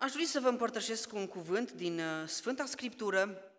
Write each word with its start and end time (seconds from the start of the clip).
Aș 0.00 0.12
dori 0.12 0.24
să 0.24 0.40
vă 0.40 0.48
împărtășesc 0.48 1.12
un 1.12 1.26
cuvânt 1.26 1.72
din 1.72 2.00
uh, 2.00 2.28
Sfânta 2.28 2.66
Scriptură, 2.66 3.52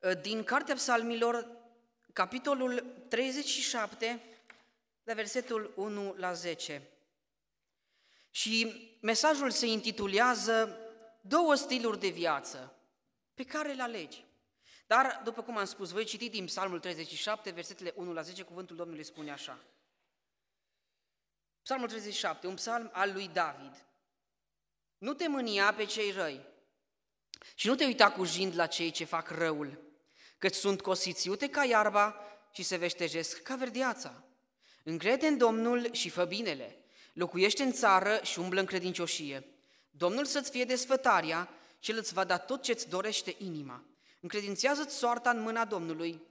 uh, 0.00 0.20
din 0.20 0.44
Cartea 0.44 0.74
Psalmilor, 0.74 1.46
capitolul 2.12 2.84
37, 3.08 4.20
de 5.02 5.12
versetul 5.12 5.72
1 5.76 6.14
la 6.16 6.32
10. 6.32 6.82
Și 8.30 8.72
mesajul 9.00 9.50
se 9.50 9.66
intitulează 9.66 10.78
Două 11.20 11.54
stiluri 11.54 12.00
de 12.00 12.08
viață 12.08 12.74
pe 13.34 13.44
care 13.44 13.72
le 13.72 13.82
alegi. 13.82 14.24
Dar, 14.86 15.20
după 15.24 15.42
cum 15.42 15.56
am 15.56 15.64
spus, 15.64 15.90
voi 15.90 16.04
citi 16.04 16.28
din 16.28 16.44
Psalmul 16.44 16.80
37, 16.80 17.50
versetele 17.50 17.92
1 17.96 18.12
la 18.12 18.22
10, 18.22 18.42
cuvântul 18.42 18.76
Domnului 18.76 19.04
spune 19.04 19.30
așa. 19.30 19.58
Psalmul 21.62 21.88
37, 21.88 22.46
un 22.46 22.54
psalm 22.54 22.90
al 22.92 23.12
lui 23.12 23.28
David. 23.28 23.85
Nu 24.98 25.14
te 25.14 25.28
mânia 25.28 25.74
pe 25.74 25.84
cei 25.84 26.10
răi 26.10 26.40
și 27.54 27.66
nu 27.66 27.74
te 27.74 27.84
uita 27.84 28.10
cu 28.10 28.24
jind 28.24 28.56
la 28.56 28.66
cei 28.66 28.90
ce 28.90 29.04
fac 29.04 29.30
răul, 29.30 29.78
căci 30.38 30.54
sunt 30.54 30.80
cosiți 30.80 31.26
iute 31.26 31.48
ca 31.48 31.64
iarba 31.64 32.20
și 32.52 32.62
se 32.62 32.76
veștejesc 32.76 33.42
ca 33.42 33.56
verdeața. 33.56 34.24
Încrede 34.82 35.26
în 35.26 35.38
Domnul 35.38 35.92
și 35.92 36.08
fă 36.08 36.24
binele, 36.24 36.78
locuiește 37.12 37.62
în 37.62 37.72
țară 37.72 38.20
și 38.22 38.38
umblă 38.38 38.60
în 38.60 38.66
credincioșie. 38.66 39.46
Domnul 39.90 40.24
să-ți 40.24 40.50
fie 40.50 40.64
desfătarea 40.64 41.48
și 41.78 41.90
El 41.90 41.96
îți 41.98 42.14
va 42.14 42.24
da 42.24 42.38
tot 42.38 42.62
ce-ți 42.62 42.88
dorește 42.88 43.34
inima. 43.38 43.84
Încredințează-ți 44.20 44.96
soarta 44.96 45.30
în 45.30 45.40
mâna 45.40 45.64
Domnului, 45.64 46.22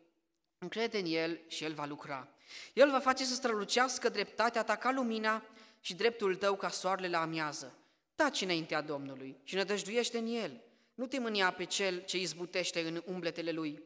încrede 0.58 0.98
în 0.98 1.06
El 1.06 1.40
și 1.48 1.64
El 1.64 1.74
va 1.74 1.86
lucra. 1.86 2.28
El 2.74 2.92
va 2.92 3.00
face 3.00 3.26
să 3.26 3.34
strălucească 3.34 4.10
dreptatea 4.10 4.64
ta 4.64 4.76
ca 4.76 4.92
lumina 4.92 5.44
și 5.82 5.94
dreptul 5.94 6.36
tău 6.36 6.56
ca 6.56 6.70
soarele 6.70 7.08
la 7.08 7.22
amiază. 7.22 7.78
Taci 8.16 8.42
înaintea 8.42 8.82
Domnului 8.82 9.40
și 9.44 9.56
nădăjduiește 9.56 10.18
în 10.18 10.28
El. 10.28 10.62
Nu 10.94 11.08
te 11.08 11.20
mânia 11.20 11.52
pe 11.52 11.64
cel 11.64 12.04
ce 12.04 12.18
izbutește 12.18 12.88
în 12.88 13.04
umbletele 13.06 13.52
lui, 13.52 13.84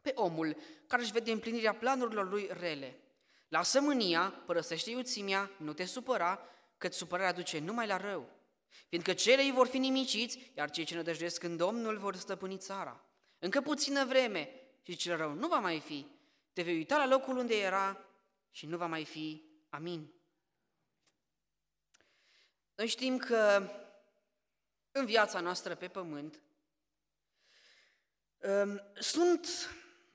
pe 0.00 0.12
omul 0.14 0.56
care 0.86 1.02
își 1.02 1.12
vede 1.12 1.30
împlinirea 1.30 1.74
planurilor 1.74 2.30
lui 2.30 2.48
rele. 2.52 3.00
Lasă 3.48 3.80
mânia, 3.80 4.42
părăsește 4.46 4.90
iuțimea, 4.90 5.50
nu 5.56 5.72
te 5.72 5.84
supăra, 5.84 6.40
că 6.78 6.88
supărarea 6.88 7.32
duce 7.32 7.58
numai 7.58 7.86
la 7.86 7.96
rău. 7.96 8.28
Fiindcă 8.88 9.12
celei 9.12 9.52
vor 9.52 9.66
fi 9.66 9.78
nimiciți, 9.78 10.52
iar 10.56 10.70
cei 10.70 10.84
ce 10.84 10.94
nădăjduiesc 10.94 11.42
în 11.42 11.56
Domnul 11.56 11.98
vor 11.98 12.16
stăpâni 12.16 12.58
țara. 12.58 13.04
Încă 13.38 13.60
puțină 13.60 14.04
vreme 14.04 14.50
și 14.82 14.96
cel 14.96 15.16
rău 15.16 15.32
nu 15.32 15.48
va 15.48 15.58
mai 15.58 15.80
fi. 15.80 16.06
Te 16.52 16.62
vei 16.62 16.76
uita 16.76 16.96
la 16.96 17.06
locul 17.06 17.36
unde 17.36 17.58
era 17.58 18.04
și 18.50 18.66
nu 18.66 18.76
va 18.76 18.86
mai 18.86 19.04
fi. 19.04 19.42
Amin. 19.68 20.12
Noi 22.80 22.88
știm 22.88 23.18
că 23.18 23.70
în 24.90 25.06
viața 25.06 25.40
noastră 25.40 25.74
pe 25.74 25.88
pământ 25.88 26.40
um, 28.38 28.80
sunt 28.94 29.48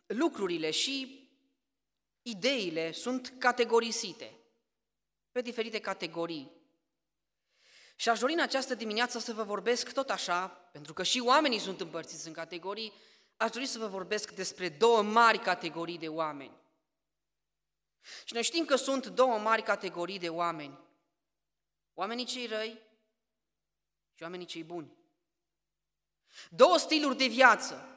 lucrurile 0.06 0.72
și 0.72 1.30
ideile 2.22 2.92
sunt 2.92 3.34
categorisite 3.38 4.38
pe 5.32 5.42
diferite 5.42 5.80
categorii. 5.80 6.52
Și 7.96 8.10
aș 8.10 8.20
dori 8.20 8.34
în 8.34 8.40
această 8.40 8.76
dimineață 8.76 9.20
să 9.20 9.34
vă 9.34 9.44
vorbesc 9.44 9.94
tot 9.94 10.10
așa, 10.10 10.48
pentru 10.48 10.94
că 10.94 11.04
și 11.04 11.20
oamenii 11.20 11.60
sunt 11.60 11.82
împărțiți 11.82 12.28
în 12.28 12.34
categorii, 12.34 12.94
aș 13.38 13.50
dori 13.50 13.66
să 13.66 13.78
vă 13.78 13.88
vorbesc 13.88 14.32
despre 14.32 14.70
două 14.70 15.02
mari 15.02 15.40
categorii 15.40 15.98
de 15.98 16.08
oameni. 16.08 16.58
Și 18.24 18.34
noi 18.34 18.44
știm 18.44 18.66
că 18.66 18.76
sunt 18.76 19.08
două 19.08 19.38
mari 19.38 19.62
categorii 19.62 20.20
de 20.20 20.30
oameni. 20.30 20.84
Oamenii 21.98 22.26
cei 22.26 22.46
răi 22.46 22.82
și 24.14 24.24
oamenii 24.24 24.46
cei 24.46 24.64
buni. 24.64 24.98
Două 26.50 26.78
stiluri 26.78 27.18
de 27.18 27.26
viață. 27.26 27.90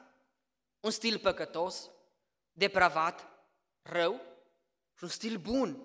Un 0.79 0.91
stil 0.91 1.19
păcătos, 1.19 1.89
depravat, 2.51 3.27
rău 3.81 4.21
și 4.97 5.03
un 5.03 5.09
stil 5.09 5.37
bun. 5.37 5.83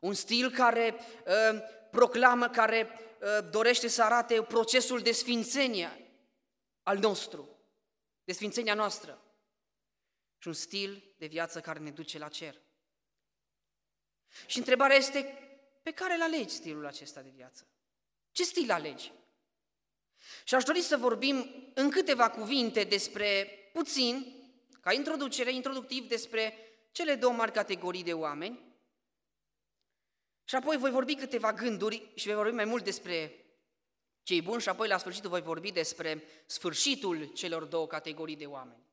Un 0.00 0.14
stil 0.14 0.50
care 0.50 0.94
uh, 1.26 1.60
proclamă, 1.90 2.48
care 2.48 2.90
uh, 3.20 3.50
dorește 3.50 3.88
să 3.88 4.02
arate 4.02 4.42
procesul 4.42 5.00
de 5.00 5.12
sfințenie 5.12 6.10
al 6.82 6.98
nostru, 6.98 7.48
de 8.24 8.32
sfințenia 8.32 8.74
noastră. 8.74 9.22
Și 10.38 10.48
un 10.48 10.54
stil 10.54 11.14
de 11.18 11.26
viață 11.26 11.60
care 11.60 11.78
ne 11.78 11.90
duce 11.90 12.18
la 12.18 12.28
cer. 12.28 12.60
Și 14.46 14.58
întrebarea 14.58 14.96
este, 14.96 15.45
pe 15.86 15.92
care 15.92 16.14
îl 16.14 16.22
alegi 16.22 16.54
stilul 16.54 16.86
acesta 16.86 17.20
de 17.20 17.32
viață? 17.34 17.66
Ce 18.32 18.44
stil 18.44 18.70
alegi? 18.70 19.12
Și 20.44 20.54
aș 20.54 20.64
dori 20.64 20.80
să 20.80 20.96
vorbim 20.96 21.70
în 21.74 21.90
câteva 21.90 22.30
cuvinte 22.30 22.84
despre 22.84 23.48
puțin, 23.72 24.26
ca 24.80 24.92
introducere, 24.92 25.52
introductiv, 25.52 26.08
despre 26.08 26.54
cele 26.92 27.14
două 27.14 27.32
mari 27.32 27.52
categorii 27.52 28.02
de 28.02 28.12
oameni. 28.12 28.60
Și 30.44 30.54
apoi 30.54 30.76
voi 30.76 30.90
vorbi 30.90 31.14
câteva 31.14 31.52
gânduri 31.52 32.12
și 32.14 32.26
voi 32.26 32.34
vorbi 32.36 32.54
mai 32.54 32.64
mult 32.64 32.84
despre 32.84 33.44
cei 34.22 34.42
buni 34.42 34.60
și 34.60 34.68
apoi 34.68 34.88
la 34.88 34.98
sfârșitul 34.98 35.30
voi 35.30 35.42
vorbi 35.42 35.72
despre 35.72 36.24
sfârșitul 36.46 37.24
celor 37.24 37.64
două 37.64 37.86
categorii 37.86 38.36
de 38.36 38.46
oameni. 38.46 38.86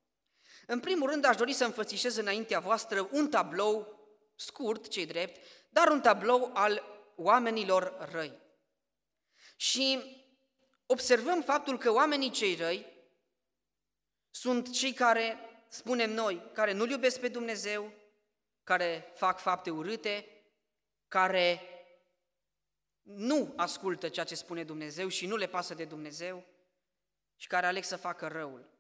În 0.67 0.79
primul 0.79 1.09
rând 1.09 1.25
aș 1.25 1.35
dori 1.35 1.53
să 1.53 1.65
înfățișez 1.65 2.15
înaintea 2.15 2.59
voastră 2.59 3.09
un 3.11 3.29
tablou 3.29 4.03
scurt, 4.35 4.88
cei 4.88 5.05
drept, 5.05 5.45
dar 5.69 5.88
un 5.88 6.01
tablou 6.01 6.51
al 6.53 6.83
oamenilor 7.16 8.09
răi. 8.11 8.41
Și 9.55 9.99
observăm 10.85 11.41
faptul 11.41 11.77
că 11.77 11.91
oamenii 11.91 12.29
cei 12.29 12.55
răi 12.55 12.85
sunt 14.31 14.72
cei 14.72 14.93
care, 14.93 15.38
spunem 15.67 16.11
noi, 16.11 16.49
care 16.53 16.72
nu-L 16.72 16.89
iubesc 16.89 17.19
pe 17.19 17.27
Dumnezeu, 17.27 17.91
care 18.63 19.11
fac 19.16 19.39
fapte 19.39 19.69
urâte, 19.69 20.27
care 21.07 21.61
nu 23.01 23.53
ascultă 23.55 24.09
ceea 24.09 24.25
ce 24.25 24.35
spune 24.35 24.63
Dumnezeu 24.63 25.07
și 25.07 25.25
nu 25.25 25.35
le 25.35 25.47
pasă 25.47 25.73
de 25.73 25.85
Dumnezeu 25.85 26.43
și 27.35 27.47
care 27.47 27.66
aleg 27.66 27.83
să 27.83 27.95
facă 27.95 28.27
răul. 28.27 28.72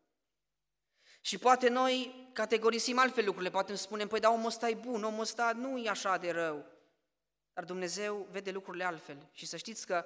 Și 1.25 1.37
poate 1.37 1.69
noi 1.69 2.29
categorisim 2.33 2.97
altfel 2.99 3.25
lucrurile, 3.25 3.51
poate 3.51 3.75
spunem, 3.75 4.07
păi 4.07 4.19
da, 4.19 4.29
omul 4.29 4.45
ăsta 4.45 4.69
e 4.69 4.73
bun, 4.73 5.03
omul 5.03 5.19
ăsta 5.19 5.51
nu 5.51 5.77
e 5.77 5.89
așa 5.89 6.17
de 6.17 6.31
rău. 6.31 6.65
Dar 7.53 7.65
Dumnezeu 7.65 8.27
vede 8.31 8.51
lucrurile 8.51 8.83
altfel. 8.83 9.29
Și 9.31 9.45
să 9.45 9.57
știți 9.57 9.85
că, 9.85 10.05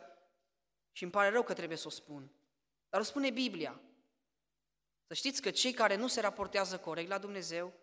și 0.91 1.03
îmi 1.03 1.11
pare 1.11 1.29
rău 1.29 1.43
că 1.43 1.53
trebuie 1.53 1.77
să 1.77 1.87
o 1.87 1.89
spun, 1.89 2.31
dar 2.89 3.01
o 3.01 3.03
spune 3.03 3.29
Biblia. 3.29 3.81
Să 5.07 5.13
știți 5.13 5.41
că 5.41 5.51
cei 5.51 5.73
care 5.73 5.95
nu 5.95 6.07
se 6.07 6.21
raportează 6.21 6.79
corect 6.79 7.09
la 7.09 7.17
Dumnezeu 7.17 7.73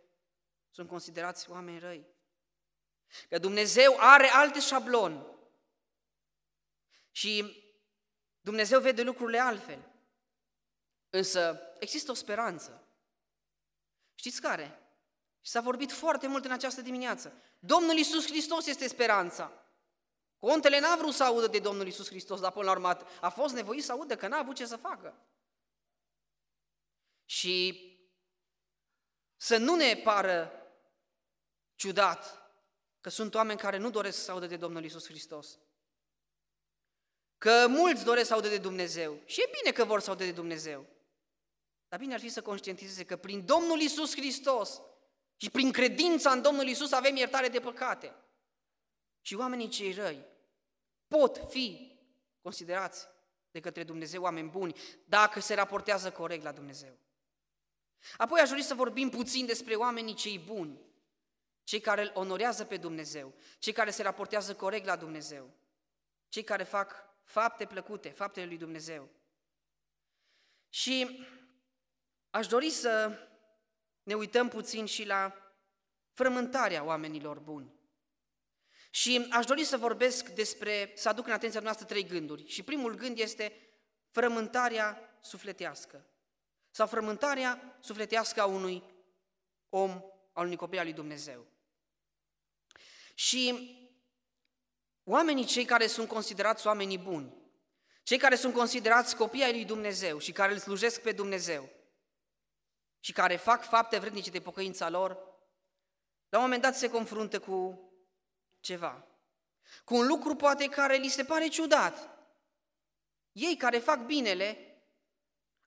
sunt 0.71 0.89
considerați 0.89 1.51
oameni 1.51 1.78
răi. 1.78 2.06
Că 3.28 3.39
Dumnezeu 3.39 3.97
are 3.99 4.27
alte 4.27 4.61
șabloni. 4.61 5.27
Și 7.11 7.62
Dumnezeu 8.41 8.81
vede 8.81 9.03
lucrurile 9.03 9.39
altfel. 9.39 9.91
Însă 11.11 11.61
există 11.78 12.11
o 12.11 12.15
speranță. 12.15 12.84
Știți 14.14 14.41
care? 14.41 14.78
Și 15.41 15.50
s-a 15.50 15.60
vorbit 15.60 15.92
foarte 15.92 16.26
mult 16.26 16.44
în 16.44 16.50
această 16.50 16.80
dimineață. 16.80 17.32
Domnul 17.58 17.97
Isus 17.97 18.26
Hristos 18.26 18.66
este 18.66 18.88
speranța. 18.88 19.52
Contele 20.38 20.80
n-a 20.80 20.97
vrut 20.97 21.14
să 21.14 21.25
audă 21.25 21.47
de 21.47 21.58
Domnul 21.58 21.86
Isus 21.86 22.06
Hristos, 22.08 22.41
dar 22.41 22.53
până 22.53 22.64
la 22.64 22.70
urmă 22.70 22.98
a 23.20 23.28
fost 23.28 23.54
nevoit 23.54 23.84
să 23.84 23.92
audă 23.92 24.16
că 24.16 24.28
n-a 24.28 24.38
avut 24.38 24.56
ce 24.56 24.66
să 24.66 24.76
facă. 24.76 25.14
Și 27.24 27.88
să 29.36 29.56
nu 29.56 29.74
ne 29.74 29.97
pară 29.97 30.53
ciudat 31.74 32.42
că 33.00 33.10
sunt 33.10 33.34
oameni 33.34 33.58
care 33.58 33.76
nu 33.76 33.91
doresc 33.91 34.24
să 34.24 34.30
audă 34.30 34.47
de 34.47 34.56
Domnul 34.56 34.84
Isus 34.84 35.06
Hristos. 35.06 35.58
Că 37.38 37.66
mulți 37.69 38.04
doresc 38.04 38.26
să 38.26 38.34
audă 38.34 38.48
de 38.48 38.58
Dumnezeu. 38.58 39.20
Și 39.24 39.41
e 39.41 39.50
bine 39.60 39.72
că 39.72 39.84
vor 39.84 40.00
să 40.00 40.10
audă 40.10 40.24
de 40.24 40.33
Dumnezeu. 40.33 40.86
Dar 41.94 42.02
bine 42.02 42.14
ar 42.14 42.20
fi 42.20 42.28
să 42.28 42.42
conștientizeze 42.42 43.04
că 43.04 43.16
prin 43.16 43.46
Domnul 43.46 43.80
Isus 43.80 44.14
Hristos 44.14 44.80
și 45.36 45.50
prin 45.50 45.72
credința 45.72 46.30
în 46.30 46.42
Domnul 46.42 46.66
Isus 46.66 46.92
avem 46.92 47.16
iertare 47.16 47.48
de 47.48 47.60
păcate. 47.60 48.14
Și 49.20 49.34
oamenii 49.34 49.68
cei 49.68 49.92
răi 49.92 50.24
pot 51.08 51.41
fi 51.48 51.96
considerați 52.42 53.06
de 53.50 53.60
către 53.60 53.84
Dumnezeu 53.84 54.22
oameni 54.22 54.48
buni 54.48 54.74
dacă 55.04 55.41
se 55.41 55.54
raportează 55.54 56.10
corect 56.10 56.42
la 56.42 56.52
Dumnezeu. 56.52 56.98
Apoi 58.16 58.41
aș 58.41 58.48
dori 58.48 58.62
să 58.62 58.74
vorbim 58.74 59.08
puțin 59.10 59.46
despre 59.46 59.74
oamenii 59.74 60.14
cei 60.14 60.38
buni, 60.38 60.80
cei 61.64 61.80
care 61.80 62.02
îl 62.02 62.10
onorează 62.14 62.64
pe 62.64 62.76
Dumnezeu, 62.76 63.34
cei 63.58 63.72
care 63.72 63.91
se 63.91 64.02
raportează 64.02 64.54
corect 64.54 64.86
la 64.86 64.96
Dumnezeu, 64.96 65.50
cei 66.28 66.44
care 66.44 66.62
fac 66.62 66.94
fapte 67.24 67.66
plăcute, 67.66 68.08
faptele 68.08 68.46
lui 68.46 68.58
Dumnezeu. 68.58 69.08
Și 70.68 71.26
aș 72.34 72.47
dori 72.47 72.71
să 72.71 73.19
ne 74.03 74.15
uităm 74.15 74.48
puțin 74.48 74.86
și 74.86 75.04
la 75.04 75.34
frământarea 76.13 76.84
oamenilor 76.84 77.39
buni. 77.39 77.75
Și 78.91 79.27
aș 79.31 79.45
dori 79.45 79.65
să 79.65 79.77
vorbesc 79.77 80.28
despre, 80.28 80.92
să 80.95 81.09
aduc 81.09 81.27
în 81.27 81.33
atenția 81.33 81.60
noastră 81.60 81.86
trei 81.86 82.07
gânduri. 82.07 82.47
Și 82.47 82.63
primul 82.63 82.95
gând 82.95 83.19
este 83.19 83.53
frământarea 84.10 85.19
sufletească 85.21 86.07
sau 86.71 86.86
frământarea 86.86 87.78
sufletească 87.81 88.41
a 88.41 88.47
unui 88.47 88.83
om, 89.69 89.91
al 90.33 90.45
unui 90.45 90.57
copil 90.57 90.78
al 90.78 90.84
lui 90.84 90.95
Dumnezeu. 90.95 91.47
Și 93.15 93.71
oamenii 95.04 95.45
cei 95.45 95.65
care 95.65 95.87
sunt 95.87 96.09
considerați 96.09 96.66
oamenii 96.66 96.98
buni, 96.98 97.34
cei 98.03 98.19
care 98.19 98.34
sunt 98.34 98.54
considerați 98.54 99.16
copii 99.16 99.42
ai 99.42 99.53
lui 99.53 99.65
Dumnezeu 99.65 100.19
și 100.19 100.33
care 100.33 100.53
îl 100.53 100.59
slujesc 100.59 101.01
pe 101.01 101.13
Dumnezeu 101.13 101.83
și 103.04 103.12
care 103.12 103.36
fac 103.36 103.65
fapte 103.65 103.98
vrednice 103.98 104.30
de 104.30 104.41
pocăința 104.41 104.89
lor, 104.89 105.10
la 106.28 106.39
un 106.39 106.45
moment 106.45 106.62
dat 106.62 106.77
se 106.77 106.91
confruntă 106.91 107.41
cu 107.41 107.91
ceva. 108.60 109.06
Cu 109.84 109.95
un 109.95 110.06
lucru 110.06 110.34
poate 110.34 110.68
care 110.68 110.97
li 110.97 111.09
se 111.09 111.24
pare 111.24 111.48
ciudat. 111.48 112.10
Ei 113.33 113.56
care 113.56 113.78
fac 113.78 113.98
binele 113.98 114.78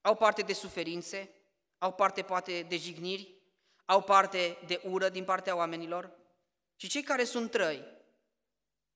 au 0.02 0.16
parte 0.16 0.42
de 0.42 0.54
suferințe, 0.54 1.32
au 1.78 1.94
parte 1.94 2.22
poate 2.22 2.62
de 2.62 2.78
jigniri, 2.78 3.42
au 3.86 4.04
parte 4.04 4.58
de 4.66 4.82
ură 4.84 5.10
din 5.10 5.24
partea 5.24 5.56
oamenilor 5.56 6.12
și 6.76 6.88
cei 6.88 7.04
care 7.04 7.24
sunt 7.24 7.52
trăi, 7.52 7.86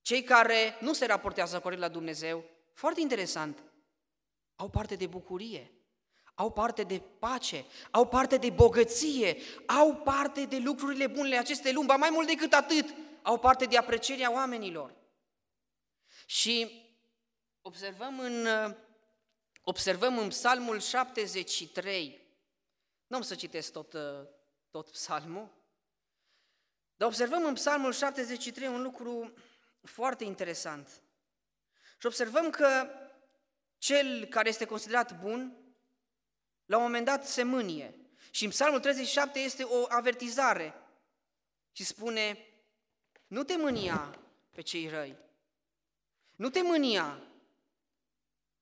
cei 0.00 0.22
care 0.22 0.76
nu 0.80 0.92
se 0.92 1.06
raportează 1.06 1.60
corect 1.60 1.80
la 1.80 1.88
Dumnezeu, 1.88 2.44
foarte 2.72 3.00
interesant, 3.00 3.62
au 4.56 4.68
parte 4.68 4.96
de 4.96 5.06
bucurie, 5.06 5.81
au 6.42 6.52
parte 6.52 6.82
de 6.82 7.02
pace, 7.18 7.64
au 7.90 8.08
parte 8.08 8.36
de 8.36 8.50
bogăție, 8.50 9.36
au 9.66 9.94
parte 9.96 10.44
de 10.44 10.58
lucrurile 10.58 11.06
bune 11.06 11.38
acestei 11.38 11.72
lumi, 11.72 11.86
mai 11.86 12.10
mult 12.12 12.26
decât 12.26 12.52
atât, 12.52 12.94
au 13.22 13.38
parte 13.38 13.64
de 13.64 13.76
aprecierea 13.76 14.32
oamenilor. 14.32 14.94
Și 16.26 16.82
observăm 17.60 18.18
în, 18.20 18.46
observăm 19.62 20.18
în 20.18 20.28
Psalmul 20.28 20.80
73, 20.80 22.20
nu 23.06 23.16
am 23.16 23.22
să 23.22 23.34
citesc 23.34 23.72
tot, 23.72 23.96
tot 24.70 24.90
psalmul, 24.90 25.50
dar 26.96 27.08
observăm 27.08 27.44
în 27.44 27.54
Psalmul 27.54 27.92
73 27.92 28.68
un 28.68 28.82
lucru 28.82 29.32
foarte 29.82 30.24
interesant. 30.24 31.02
Și 31.98 32.06
observăm 32.06 32.50
că 32.50 32.88
cel 33.78 34.24
care 34.24 34.48
este 34.48 34.64
considerat 34.64 35.20
bun, 35.20 35.61
la 36.72 36.78
un 36.78 36.84
moment 36.84 37.04
dat 37.04 37.26
se 37.26 37.42
mânie. 37.42 37.94
Și 38.30 38.44
în 38.44 38.50
Psalmul 38.50 38.80
37 38.80 39.38
este 39.38 39.62
o 39.62 39.84
avertizare 39.88 40.74
și 41.72 41.84
spune, 41.84 42.46
nu 43.26 43.42
te 43.42 43.56
mânia 43.56 44.18
pe 44.50 44.60
cei 44.60 44.88
răi, 44.88 45.16
nu 46.36 46.50
te 46.50 46.62
mânia. 46.62 47.22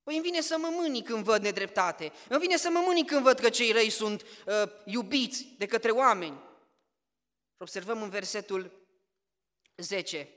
Păi 0.03 0.15
îmi 0.15 0.25
vine 0.25 0.41
să 0.41 0.59
mă 0.59 0.69
mâni 0.71 1.03
când 1.03 1.25
văd 1.25 1.43
nedreptate, 1.43 2.12
îmi 2.29 2.41
vine 2.41 2.57
să 2.57 2.71
mă 2.71 2.83
mâni 2.87 3.05
când 3.05 3.23
văd 3.23 3.39
că 3.39 3.51
cei 3.51 3.73
răi 3.73 3.91
sunt 3.91 4.23
uh, 4.23 4.71
iubiți 4.85 5.55
de 5.59 5.67
către 5.67 5.91
oameni. 5.91 6.37
Și 7.55 7.63
observăm 7.63 8.03
în 8.03 8.11
versetul 8.11 8.73
10, 9.77 10.29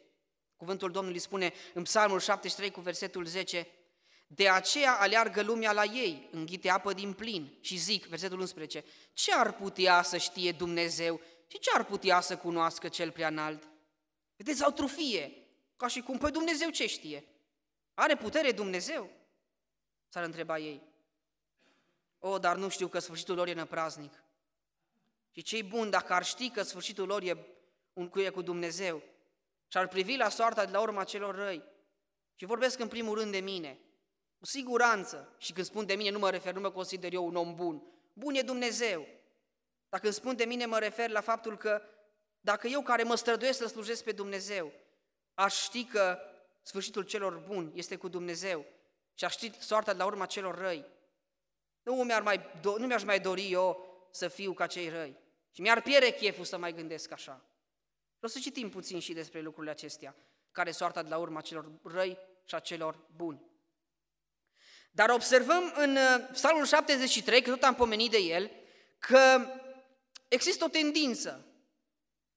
cuvântul 0.56 0.92
Domnului 0.92 1.20
spune 1.20 1.54
în 1.74 1.84
Psalmul 1.84 2.20
73 2.20 2.72
cu 2.72 2.82
versetul 2.82 3.26
10, 3.26 3.68
de 4.36 4.50
aceea 4.50 4.94
aleargă 5.00 5.42
lumea 5.42 5.72
la 5.72 5.84
ei, 5.84 6.30
înghite 6.32 6.70
apă 6.70 6.94
din 6.94 7.14
plin 7.14 7.58
și 7.62 7.78
zic, 7.78 8.06
versetul 8.06 8.40
11, 8.40 8.84
ce 9.14 9.34
ar 9.34 9.54
putea 9.54 10.02
să 10.02 10.18
știe 10.18 10.52
Dumnezeu 10.52 11.22
și 11.48 11.60
ce 11.60 11.70
ar 11.74 11.86
putea 11.86 12.22
să 12.22 12.38
cunoască 12.38 12.88
cel 12.88 13.12
prea 13.12 13.28
înalt? 13.28 13.68
Vedeți, 14.36 14.64
au 14.64 14.72
trufie, 14.72 15.34
ca 15.76 15.88
și 15.88 16.02
cum, 16.02 16.18
păi 16.18 16.32
Dumnezeu 16.32 16.70
ce 16.70 16.88
știe? 16.88 17.28
Are 17.94 18.16
putere 18.16 18.52
Dumnezeu? 18.52 19.10
S-ar 20.08 20.24
întreba 20.24 20.58
ei. 20.58 20.82
O, 22.20 22.38
dar 22.38 22.56
nu 22.56 22.70
știu 22.70 22.88
că 22.88 23.00
sfârșitul 23.00 23.36
lor 23.36 23.48
e 23.48 23.54
năpraznic. 23.54 24.24
Și 25.32 25.42
cei 25.42 25.64
buni, 25.64 25.92
dacă 25.92 26.14
ar 26.14 26.26
ști 26.26 26.50
că 26.50 26.62
sfârșitul 26.62 27.08
lor 27.08 27.22
e 27.22 27.38
un 27.94 28.10
cuie 28.10 28.30
cu 28.30 28.42
Dumnezeu 28.42 29.04
și 29.68 29.78
ar 29.78 29.88
privi 29.88 30.16
la 30.16 30.30
soarta 30.30 30.66
de 30.66 30.72
la 30.72 30.82
urma 30.82 31.04
celor 31.04 31.36
răi, 31.36 31.64
și 32.36 32.46
vorbesc 32.46 32.80
în 32.80 32.88
primul 32.88 33.18
rând 33.18 33.32
de 33.32 33.40
mine, 33.40 33.80
cu 34.44 34.50
siguranță, 34.50 35.36
și 35.38 35.54
când 35.54 35.66
spun 35.66 35.86
de 35.86 35.94
mine 35.94 36.10
nu 36.10 36.20
mă 36.20 36.30
refer, 36.30 36.54
nu 36.54 36.60
mă 36.60 36.72
consider 36.72 37.14
eu 37.14 37.26
un 37.26 37.36
om 37.36 37.56
bun, 37.56 37.84
bun 38.14 38.36
e 38.36 38.42
Dumnezeu. 38.42 39.08
Dacă 39.90 40.04
când 40.04 40.14
spun 40.14 40.36
de 40.36 40.46
mine 40.46 40.66
mă 40.66 40.80
refer 40.80 41.10
la 41.10 41.22
faptul 41.22 41.58
că 41.58 41.82
dacă 42.42 42.68
eu 42.68 42.82
care 42.82 43.04
mă 43.04 43.16
străduiesc 43.16 43.58
să 43.58 43.68
slujesc 43.68 44.04
pe 44.04 44.12
Dumnezeu, 44.12 44.72
aș 45.34 45.62
ști 45.62 45.86
că 45.86 46.20
sfârșitul 46.62 47.04
celor 47.04 47.44
buni 47.48 47.72
este 47.74 47.96
cu 47.96 48.08
Dumnezeu 48.08 48.66
și 49.14 49.26
aș 49.26 49.32
ști 49.32 49.52
soarta 49.60 49.92
de 49.92 49.98
la 49.98 50.06
urma 50.06 50.26
celor 50.26 50.58
răi, 50.58 50.86
nu, 51.84 51.94
mi-ar 51.94 52.22
mai, 52.22 52.40
nu 52.78 52.86
mi-aș 52.86 53.04
mai 53.04 53.20
dori 53.20 53.52
eu 53.52 53.86
să 54.12 54.28
fiu 54.28 54.54
ca 54.54 54.68
cei 54.68 54.90
răi. 54.90 55.18
Și 55.52 55.62
mi-ar 55.62 55.82
pierde 55.82 56.14
cheful 56.14 56.46
să 56.46 56.58
mai 56.58 56.74
gândesc 56.74 57.12
așa. 57.12 57.46
O 58.20 58.28
să 58.28 58.40
citim 58.40 58.70
puțin 58.70 59.00
și 59.00 59.14
despre 59.14 59.42
lucrurile 59.42 59.72
acestea, 59.72 60.16
care 60.52 60.72
soarta 60.72 61.04
de 61.04 61.10
la 61.10 61.18
urma 61.18 61.42
celor 61.42 61.72
răi 61.84 62.18
și 62.46 62.56
a 62.56 62.60
celor 62.60 63.08
buni. 63.16 63.52
Dar 64.96 65.10
observăm 65.10 65.74
în 65.76 65.96
uh, 65.96 66.28
Psalmul 66.32 66.66
73, 66.66 67.42
că 67.42 67.50
tot 67.50 67.64
am 67.64 67.76
pomenit 67.76 68.12
de 68.12 68.18
el, 68.18 68.52
că 69.00 69.48
există 70.28 70.64
o 70.64 70.68
tendință. 70.68 71.46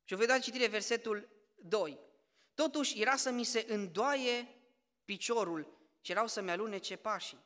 Și 0.05 0.15
o 0.15 0.17
voi 0.17 0.27
da 0.27 0.39
citire 0.39 0.67
versetul 0.67 1.29
2. 1.55 1.99
Totuși 2.55 3.01
era 3.01 3.17
să 3.17 3.31
mi 3.31 3.45
se 3.45 3.65
îndoaie 3.69 4.49
piciorul 5.05 5.91
și 6.01 6.11
erau 6.11 6.27
să-mi 6.27 6.51
alunece 6.51 6.97
pașii. 6.97 7.45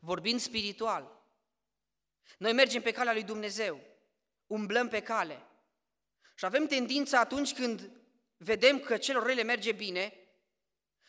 Vorbind 0.00 0.40
spiritual, 0.40 1.26
noi 2.38 2.52
mergem 2.52 2.82
pe 2.82 2.92
calea 2.92 3.12
lui 3.12 3.22
Dumnezeu, 3.22 3.80
umblăm 4.46 4.88
pe 4.88 5.02
cale 5.02 5.46
și 6.34 6.44
avem 6.44 6.66
tendința 6.66 7.20
atunci 7.20 7.54
când 7.54 7.90
vedem 8.36 8.78
că 8.78 8.96
celor 8.96 9.26
rele 9.26 9.42
merge 9.42 9.72
bine 9.72 10.12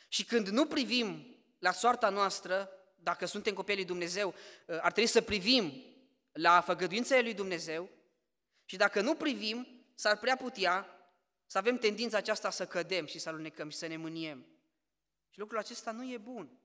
și 0.08 0.26
când 0.26 0.48
nu 0.48 0.66
privim 0.66 1.38
la 1.60 1.72
soarta 1.72 2.10
noastră, 2.10 2.70
dacă 3.06 3.26
suntem 3.26 3.54
copii 3.54 3.76
lui 3.76 3.86
Dumnezeu, 3.86 4.34
ar 4.68 4.92
trebui 4.92 5.10
să 5.10 5.22
privim 5.22 5.84
la 6.32 6.62
făgăduințele 6.62 7.22
lui 7.22 7.34
Dumnezeu 7.34 7.90
și 8.66 8.78
dacă 8.78 9.02
nu 9.02 9.16
privim, 9.16 9.68
s-ar 9.96 10.18
prea 10.18 10.36
putea 10.36 10.88
să 11.46 11.58
avem 11.58 11.78
tendința 11.78 12.18
aceasta 12.18 12.50
să 12.50 12.66
cădem 12.66 13.06
și 13.06 13.20
să 13.20 13.30
alunecăm 13.30 13.70
și 13.70 13.78
să 13.78 13.88
ne 13.88 13.98
mâniem. 13.98 14.46
Și 15.30 15.40
lucrul 15.40 15.60
acesta 15.60 15.92
nu 15.92 16.12
e 16.12 16.18
bun. 16.18 16.60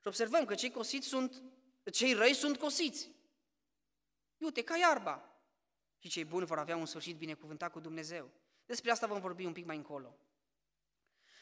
Și 0.00 0.06
observăm 0.06 0.44
că 0.44 0.54
cei 0.54 0.70
cosiți 0.70 1.06
sunt, 1.06 1.42
cei 1.92 2.12
răi 2.12 2.34
sunt 2.34 2.58
cosiți. 2.58 3.10
Iute, 4.36 4.62
ca 4.62 4.76
iarba. 4.76 5.24
Și 5.98 6.08
cei 6.08 6.24
buni 6.24 6.46
vor 6.46 6.58
avea 6.58 6.76
un 6.76 6.86
sfârșit 6.86 7.16
binecuvântat 7.16 7.72
cu 7.72 7.80
Dumnezeu. 7.80 8.30
Despre 8.66 8.90
asta 8.90 9.06
vom 9.06 9.20
vorbi 9.20 9.44
un 9.44 9.52
pic 9.52 9.66
mai 9.66 9.76
încolo. 9.76 10.16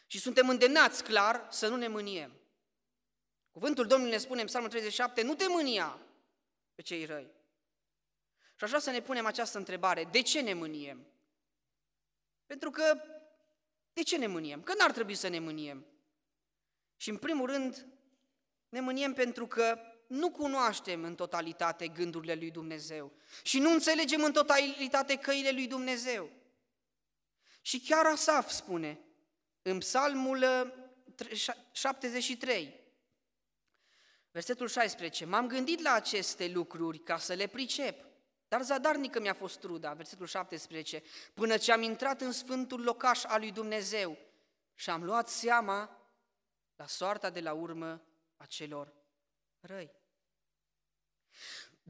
Și 0.07 0.19
suntem 0.19 0.49
îndemnați, 0.49 1.05
clar, 1.05 1.47
să 1.51 1.69
nu 1.69 1.77
ne 1.77 1.89
mâniem. 1.89 2.33
Cuvântul 3.59 3.87
Domnului 3.87 4.13
ne 4.13 4.21
spune 4.21 4.41
în 4.41 4.47
Psalmul 4.47 4.71
37, 4.71 5.23
nu 5.23 5.35
te 5.35 5.49
mânia 5.49 5.99
pe 6.75 6.83
cei 6.83 7.05
răi. 7.05 7.31
Și 8.57 8.65
aș 8.65 8.69
vrea 8.69 8.81
să 8.81 8.91
ne 8.91 9.01
punem 9.01 9.27
această 9.27 9.59
întrebare, 9.59 10.05
de 10.05 10.23
ce 10.23 10.41
ne 10.41 10.55
mâniem? 10.55 11.07
Pentru 12.47 12.71
că, 12.71 13.01
de 13.93 14.03
ce 14.03 14.17
ne 14.17 14.27
mâniem? 14.27 14.63
Că 14.63 14.75
n-ar 14.79 14.93
trebui 14.93 15.15
să 15.15 15.29
ne 15.29 15.39
mâniem. 15.39 15.87
Și 16.97 17.11
în 17.11 17.17
primul 17.17 17.47
rând, 17.47 17.87
ne 18.69 18.81
mâniem 18.81 19.13
pentru 19.13 19.47
că 19.47 19.79
nu 20.07 20.31
cunoaștem 20.31 21.05
în 21.05 21.15
totalitate 21.15 21.89
gândurile 21.89 22.35
lui 22.35 22.51
Dumnezeu 22.51 23.13
și 23.43 23.59
nu 23.59 23.71
înțelegem 23.71 24.23
în 24.23 24.33
totalitate 24.33 25.17
căile 25.17 25.51
lui 25.51 25.67
Dumnezeu. 25.67 26.31
Și 27.61 27.81
chiar 27.81 28.07
Asaf 28.07 28.51
spune 28.51 29.01
în 29.63 29.79
Psalmul 29.79 30.45
73, 31.73 32.63
uh, 32.63 32.78
versetul 34.31 34.69
16, 34.69 35.25
M-am 35.25 35.47
gândit 35.47 35.81
la 35.81 35.93
aceste 35.93 36.49
lucruri 36.49 36.99
ca 36.99 37.19
să 37.19 37.35
le 37.35 37.47
pricep, 37.47 38.07
dar 38.49 38.63
zadarnică 38.63 39.21
mi-a 39.21 39.35
fost 39.35 39.59
truda, 39.59 39.93
versetul 39.93 40.27
17, 40.27 41.03
până 41.35 41.57
ce 41.57 41.73
am 41.73 41.83
intrat 41.83 42.21
în 42.21 42.33
sfântul 42.33 42.83
locaș 42.83 43.25
al 43.25 43.41
lui 43.41 43.53
Dumnezeu 43.53 44.19
și 44.75 44.91
am 44.91 45.05
luat 45.05 45.29
seama 45.29 45.99
la 46.77 46.87
soarta 46.87 47.31
de 47.31 47.41
la 47.41 47.53
urmă 47.53 48.03
a 48.37 48.47
celor 48.47 48.95
răi. 49.61 49.91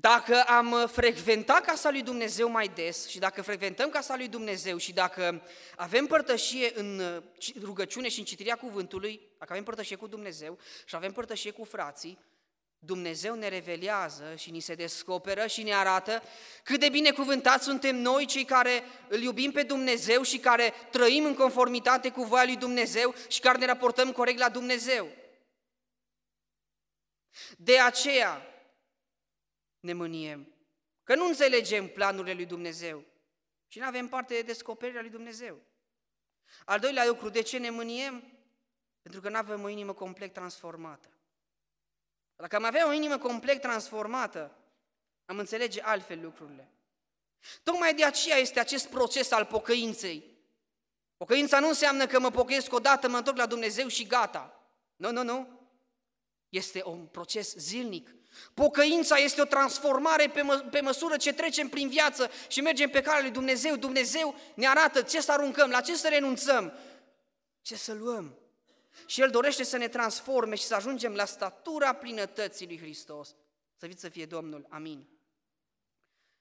Dacă 0.00 0.42
am 0.42 0.88
frecventat 0.92 1.64
casa 1.64 1.90
lui 1.90 2.02
Dumnezeu 2.02 2.48
mai 2.48 2.68
des 2.68 3.08
și 3.08 3.18
dacă 3.18 3.42
frecventăm 3.42 3.88
casa 3.88 4.16
lui 4.16 4.28
Dumnezeu 4.28 4.76
și 4.76 4.92
dacă 4.92 5.42
avem 5.76 6.06
părtășie 6.06 6.72
în 6.74 7.22
rugăciune 7.60 8.08
și 8.08 8.18
în 8.18 8.24
citirea 8.24 8.56
cuvântului, 8.56 9.20
dacă 9.38 9.52
avem 9.52 9.64
părtășie 9.64 9.96
cu 9.96 10.06
Dumnezeu 10.06 10.58
și 10.84 10.96
avem 10.96 11.12
părtășie 11.12 11.50
cu 11.50 11.64
frații, 11.64 12.18
Dumnezeu 12.78 13.34
ne 13.34 13.48
revelează 13.48 14.34
și 14.36 14.50
ni 14.50 14.60
se 14.60 14.74
descoperă 14.74 15.46
și 15.46 15.62
ne 15.62 15.74
arată 15.74 16.22
cât 16.62 16.80
de 16.80 16.88
binecuvântați 16.88 17.64
suntem 17.64 17.96
noi, 17.96 18.26
cei 18.26 18.44
care 18.44 18.82
îl 19.08 19.20
iubim 19.20 19.50
pe 19.50 19.62
Dumnezeu 19.62 20.22
și 20.22 20.38
care 20.38 20.72
trăim 20.90 21.24
în 21.24 21.34
conformitate 21.34 22.10
cu 22.10 22.22
voia 22.22 22.44
lui 22.44 22.56
Dumnezeu 22.56 23.14
și 23.28 23.40
care 23.40 23.58
ne 23.58 23.66
raportăm 23.66 24.12
corect 24.12 24.38
la 24.38 24.48
Dumnezeu. 24.48 25.08
De 27.56 27.78
aceea 27.78 28.47
ne 29.80 29.92
mâniem, 29.92 30.54
că 31.02 31.14
nu 31.14 31.26
înțelegem 31.26 31.88
planurile 31.88 32.34
lui 32.34 32.46
Dumnezeu 32.46 33.04
și 33.68 33.78
nu 33.78 33.86
avem 33.86 34.08
parte 34.08 34.34
de 34.34 34.42
descoperirea 34.42 35.00
lui 35.00 35.10
Dumnezeu. 35.10 35.60
Al 36.64 36.78
doilea 36.78 37.06
lucru, 37.06 37.28
de 37.28 37.42
ce 37.42 37.58
ne 37.58 37.70
mâniem? 37.70 38.32
Pentru 39.02 39.20
că 39.20 39.28
nu 39.28 39.36
avem 39.36 39.62
o 39.62 39.68
inimă 39.68 39.92
complet 39.92 40.32
transformată. 40.32 41.08
Dacă 42.36 42.56
am 42.56 42.64
avea 42.64 42.88
o 42.88 42.92
inimă 42.92 43.18
complet 43.18 43.60
transformată, 43.60 44.56
am 45.24 45.38
înțelege 45.38 45.82
altfel 45.82 46.20
lucrurile. 46.20 46.72
Tocmai 47.62 47.94
de 47.94 48.04
aceea 48.04 48.36
este 48.36 48.60
acest 48.60 48.88
proces 48.88 49.30
al 49.30 49.44
pocăinței. 49.44 50.36
Pocăința 51.16 51.60
nu 51.60 51.68
înseamnă 51.68 52.06
că 52.06 52.20
mă 52.20 52.30
pocăiesc 52.30 52.72
odată, 52.72 53.08
mă 53.08 53.16
întorc 53.16 53.36
la 53.36 53.46
Dumnezeu 53.46 53.88
și 53.88 54.06
gata. 54.06 54.70
Nu, 54.96 55.12
nu, 55.12 55.22
nu. 55.22 55.60
Este 56.48 56.82
un 56.84 57.06
proces 57.06 57.54
zilnic. 57.54 58.14
Pocăința 58.54 59.16
este 59.16 59.40
o 59.40 59.44
transformare 59.44 60.28
pe, 60.28 60.42
mă, 60.42 60.56
pe 60.70 60.80
măsură 60.80 61.16
ce 61.16 61.32
trecem 61.32 61.68
prin 61.68 61.88
viață 61.88 62.30
și 62.48 62.60
mergem 62.60 62.90
pe 62.90 63.00
calea 63.00 63.20
lui 63.20 63.30
Dumnezeu. 63.30 63.76
Dumnezeu 63.76 64.34
ne 64.54 64.66
arată 64.66 65.02
ce 65.02 65.20
să 65.20 65.32
aruncăm, 65.32 65.70
la 65.70 65.80
ce 65.80 65.96
să 65.96 66.08
renunțăm, 66.08 66.72
ce 67.62 67.76
să 67.76 67.92
luăm. 67.92 68.38
Și 69.06 69.20
El 69.20 69.30
dorește 69.30 69.62
să 69.62 69.76
ne 69.76 69.88
transforme 69.88 70.54
și 70.54 70.64
să 70.64 70.74
ajungem 70.74 71.14
la 71.14 71.24
statura 71.24 71.92
plinătății 71.92 72.66
lui 72.66 72.78
Hristos. 72.78 73.34
Să 73.76 73.86
fiți 73.86 74.00
să 74.00 74.08
fie 74.08 74.26
Domnul. 74.26 74.66
Amin. 74.68 75.08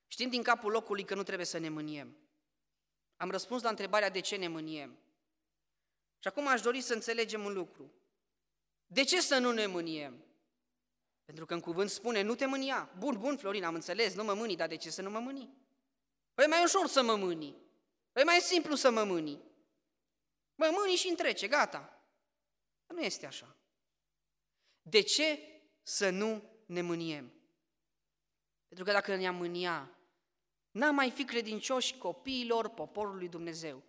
Știm 0.08 0.30
din 0.30 0.44
capul 0.44 0.72
locului 0.72 1.04
că 1.04 1.16
nu 1.16 1.24
trebuie 1.24 1.46
să 1.46 1.58
ne 1.58 1.70
mâniem. 1.70 2.18
Am 3.18 3.32
răspuns 3.32 3.62
la 3.62 3.70
întrebarea 3.70 4.10
de 4.10 4.20
ce 4.20 4.36
ne 4.36 4.48
mâniem. 4.48 4.98
Și 6.20 6.28
acum 6.28 6.48
aș 6.48 6.62
dori 6.62 6.82
să 6.82 6.94
înțelegem 6.94 7.46
un 7.46 7.54
lucru. 7.54 7.94
De 8.86 9.04
ce 9.04 9.22
să 9.22 9.38
nu 9.38 9.52
ne 9.52 9.66
mâniem? 9.66 10.27
Pentru 11.28 11.46
că 11.46 11.54
în 11.54 11.60
cuvânt 11.60 11.90
spune, 11.90 12.22
nu 12.22 12.36
te 12.36 12.46
mânia. 12.46 12.94
Bun, 12.98 13.18
bun, 13.20 13.38
Florin, 13.38 13.64
am 13.64 13.74
înțeles, 13.74 14.14
nu 14.14 14.24
mă 14.24 14.34
mâni, 14.34 14.56
dar 14.56 14.68
de 14.68 14.76
ce 14.76 14.90
să 14.90 15.02
nu 15.02 15.10
mă 15.10 15.20
mâni? 15.20 15.50
Păi 16.34 16.46
mai 16.46 16.64
ușor 16.64 16.88
să 16.88 17.04
mă 17.04 17.16
mâni. 17.16 17.56
Păi 18.12 18.24
mai 18.24 18.40
simplu 18.40 18.76
să 18.76 18.90
mă 18.92 19.04
mâni. 19.04 19.42
Mă 20.56 20.70
mâni 20.72 20.96
și 20.96 21.08
întrece, 21.08 21.48
gata. 21.48 22.04
Nu 22.86 23.02
este 23.02 23.26
așa. 23.26 23.56
De 24.82 25.02
ce 25.02 25.40
să 25.84 26.10
nu 26.10 26.44
ne 26.66 26.82
mâniem? 26.82 27.34
Pentru 28.68 28.86
că 28.86 28.92
dacă 28.92 29.16
ne-am 29.16 29.36
mânia, 29.36 29.98
n-am 30.72 30.96
mai 30.96 31.12
fi 31.12 31.26
credincioși 31.26 31.98
copiilor 31.98 32.70
poporului 32.70 33.30
Dumnezeu. 33.30 33.84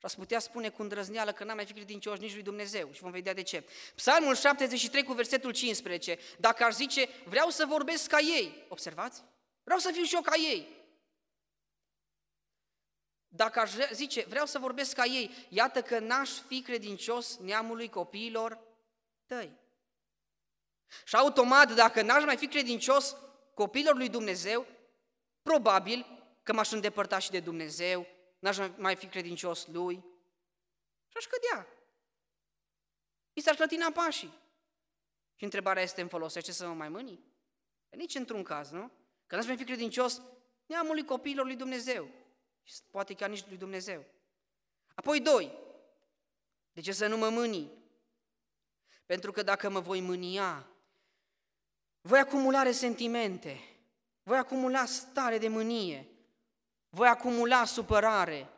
Și 0.00 0.06
ați 0.06 0.16
putea 0.16 0.38
spune 0.38 0.68
cu 0.68 0.82
îndrăzneală 0.82 1.32
că 1.32 1.44
n-am 1.44 1.56
mai 1.56 1.66
fi 1.66 1.72
credincioși 1.72 2.20
nici 2.20 2.32
lui 2.32 2.42
Dumnezeu 2.42 2.92
și 2.92 3.00
vom 3.00 3.10
vedea 3.10 3.34
de 3.34 3.42
ce. 3.42 3.64
Psalmul 3.94 4.34
73 4.34 5.02
cu 5.02 5.12
versetul 5.12 5.52
15, 5.52 6.18
dacă 6.38 6.64
ar 6.64 6.72
zice, 6.72 7.08
vreau 7.24 7.48
să 7.48 7.66
vorbesc 7.66 8.08
ca 8.08 8.18
ei, 8.18 8.66
observați? 8.68 9.22
Vreau 9.64 9.78
să 9.78 9.90
fiu 9.92 10.02
și 10.02 10.14
eu 10.14 10.20
ca 10.20 10.36
ei. 10.36 10.68
Dacă 13.28 13.60
aș 13.60 13.72
zice, 13.92 14.24
vreau 14.28 14.46
să 14.46 14.58
vorbesc 14.58 14.94
ca 14.94 15.04
ei, 15.04 15.30
iată 15.48 15.82
că 15.82 15.98
n-aș 15.98 16.30
fi 16.30 16.62
credincios 16.62 17.38
neamului 17.38 17.88
copiilor 17.88 18.58
tăi. 19.26 19.52
Și 21.04 21.16
automat, 21.16 21.74
dacă 21.74 22.02
n-aș 22.02 22.24
mai 22.24 22.36
fi 22.36 22.48
credincios 22.48 23.16
copiilor 23.54 23.96
lui 23.96 24.08
Dumnezeu, 24.08 24.66
probabil 25.42 26.06
că 26.42 26.52
m-aș 26.52 26.70
îndepărta 26.70 27.18
și 27.18 27.30
de 27.30 27.40
Dumnezeu, 27.40 28.06
n-aș 28.40 28.56
mai 28.76 28.96
fi 28.96 29.06
credincios 29.06 29.66
lui 29.66 29.94
și 31.08 31.16
aș 31.16 31.26
cădea. 31.26 31.66
Mi 33.32 33.42
s-ar 33.42 33.54
clătina 33.54 33.90
pașii. 33.90 34.38
Și 35.34 35.44
întrebarea 35.44 35.82
este, 35.82 36.00
îmi 36.00 36.10
folosește 36.10 36.52
să 36.52 36.66
mă 36.66 36.74
mai 36.74 36.88
mâni? 36.88 37.24
Nici 37.88 38.14
într-un 38.14 38.42
caz, 38.42 38.70
nu? 38.70 38.90
Că 39.26 39.36
n-aș 39.36 39.46
mai 39.46 39.56
fi 39.56 39.64
credincios 39.64 40.22
neamului 40.66 41.04
copiilor 41.04 41.46
lui 41.46 41.56
Dumnezeu. 41.56 42.08
Și 42.62 42.74
poate 42.90 43.14
chiar 43.14 43.28
nici 43.28 43.46
lui 43.48 43.56
Dumnezeu. 43.56 44.04
Apoi 44.94 45.20
doi, 45.20 45.52
de 46.72 46.80
ce 46.80 46.92
să 46.92 47.06
nu 47.06 47.16
mă 47.16 47.28
mâni? 47.28 47.70
Pentru 49.06 49.32
că 49.32 49.42
dacă 49.42 49.68
mă 49.68 49.80
voi 49.80 50.00
mânia, 50.00 50.68
voi 52.00 52.18
acumula 52.18 52.62
resentimente, 52.62 53.60
voi 54.22 54.38
acumula 54.38 54.84
stare 54.84 55.38
de 55.38 55.48
mânie, 55.48 56.08
voi 56.90 57.08
acumula 57.08 57.64
supărare. 57.64 58.48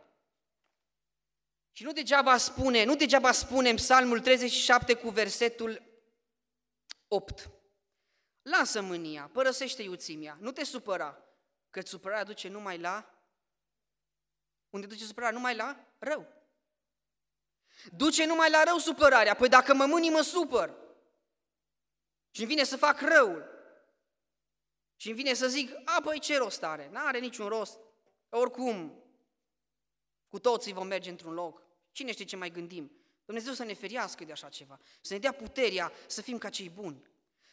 Și 1.72 1.84
nu 1.84 1.92
degeaba 1.92 2.36
spune, 2.36 2.84
nu 2.84 2.96
degeaba 2.96 3.32
spune 3.32 3.68
în 3.68 3.76
Psalmul 3.76 4.20
37 4.20 4.94
cu 4.94 5.08
versetul 5.08 5.82
8. 7.08 7.50
Lasă 8.42 8.80
mânia, 8.80 9.30
părăsește 9.32 9.82
iuțimia, 9.82 10.36
nu 10.40 10.52
te 10.52 10.64
supăra, 10.64 11.22
că 11.70 11.80
supărarea 11.80 12.24
duce 12.24 12.48
numai 12.48 12.78
la... 12.78 13.06
Unde 14.70 14.86
duce 14.86 15.04
supărarea? 15.04 15.36
Numai 15.36 15.56
la 15.56 15.86
rău. 15.98 16.26
Duce 17.92 18.26
numai 18.26 18.50
la 18.50 18.62
rău 18.62 18.78
supărarea. 18.78 19.34
Păi 19.34 19.48
dacă 19.48 19.74
mă 19.74 19.86
mâni, 19.86 20.08
mă 20.08 20.20
supăr. 20.20 20.74
Și 22.30 22.40
îmi 22.40 22.48
vine 22.48 22.64
să 22.64 22.76
fac 22.76 23.00
răul. 23.00 23.44
Și 24.96 25.08
îmi 25.08 25.16
vine 25.16 25.34
să 25.34 25.48
zic, 25.48 25.74
a, 25.84 26.00
păi 26.02 26.18
ce 26.18 26.36
rost 26.36 26.62
are? 26.62 26.88
N-are 26.90 27.18
niciun 27.18 27.48
rost. 27.48 27.78
Oricum, 28.34 29.02
cu 30.28 30.38
toții 30.38 30.72
vom 30.72 30.86
merge 30.86 31.10
într-un 31.10 31.32
loc. 31.32 31.62
Cine 31.90 32.12
știe 32.12 32.24
ce 32.24 32.36
mai 32.36 32.50
gândim? 32.50 32.92
Dumnezeu 33.24 33.52
să 33.52 33.64
ne 33.64 33.74
feriască 33.74 34.24
de 34.24 34.32
așa 34.32 34.48
ceva, 34.48 34.78
să 35.00 35.12
ne 35.12 35.18
dea 35.18 35.32
puterea 35.32 35.92
să 36.06 36.22
fim 36.22 36.38
ca 36.38 36.48
cei 36.48 36.68
buni. 36.68 37.02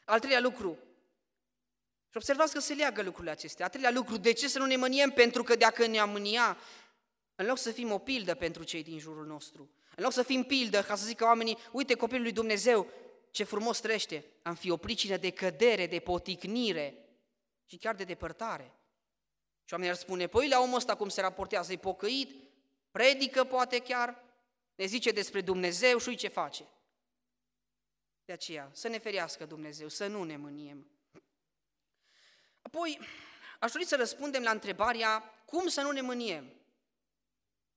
Al 0.05 0.19
treilea 0.19 0.39
lucru, 0.41 0.77
și 2.09 2.17
observați 2.17 2.53
că 2.53 2.59
se 2.59 2.73
leagă 2.73 3.01
lucrurile 3.01 3.31
acestea. 3.31 3.65
Al 3.65 3.71
treilea 3.71 3.91
lucru, 3.91 4.17
de 4.17 4.33
ce 4.33 4.47
să 4.47 4.59
nu 4.59 4.65
ne 4.65 4.75
mâniem? 4.75 5.09
Pentru 5.09 5.43
că 5.43 5.55
dacă 5.55 5.85
ne-am 5.85 6.09
mânia, 6.09 6.57
în 7.35 7.45
loc 7.45 7.57
să 7.57 7.71
fim 7.71 7.91
o 7.91 7.97
pildă 7.97 8.35
pentru 8.35 8.63
cei 8.63 8.83
din 8.83 8.99
jurul 8.99 9.25
nostru, 9.25 9.69
în 9.95 10.03
loc 10.03 10.11
să 10.11 10.23
fim 10.23 10.43
pildă, 10.43 10.81
ca 10.81 10.95
să 10.95 11.05
zică 11.05 11.23
oamenii, 11.23 11.57
uite 11.71 11.93
copilul 11.93 12.23
lui 12.23 12.31
Dumnezeu, 12.31 12.87
ce 13.31 13.43
frumos 13.43 13.79
trăiește, 13.79 14.25
am 14.41 14.55
fi 14.55 14.69
o 14.69 14.77
pricină 14.77 15.17
de 15.17 15.29
cădere, 15.29 15.87
de 15.87 15.99
poticnire 15.99 17.05
și 17.65 17.77
chiar 17.77 17.95
de 17.95 18.03
depărtare. 18.03 18.78
Și 19.69 19.75
oamenii 19.75 19.95
ar 19.95 20.01
spune, 20.01 20.27
păi 20.27 20.47
la 20.47 20.59
omul 20.59 20.75
ăsta 20.75 20.95
cum 20.95 21.09
se 21.09 21.21
raportează, 21.21 21.71
e 21.71 21.77
pocăit, 21.77 22.49
predică 22.91 23.43
poate 23.43 23.79
chiar, 23.79 24.23
ne 24.75 24.85
zice 24.85 25.11
despre 25.11 25.41
Dumnezeu 25.41 25.97
și 25.97 26.15
ce 26.15 26.27
face. 26.27 26.67
De 28.25 28.33
aceea, 28.33 28.69
să 28.73 28.87
ne 28.87 28.97
ferească 28.97 29.45
Dumnezeu, 29.45 29.87
să 29.87 30.07
nu 30.07 30.23
ne 30.23 30.37
mâniem. 30.37 30.87
Apoi, 32.61 32.99
aș 33.59 33.71
dori 33.71 33.85
să 33.85 33.95
răspundem 33.95 34.43
la 34.43 34.51
întrebarea, 34.51 35.23
cum 35.45 35.67
să 35.67 35.81
nu 35.81 35.91
ne 35.91 36.01
mâniem? 36.01 36.53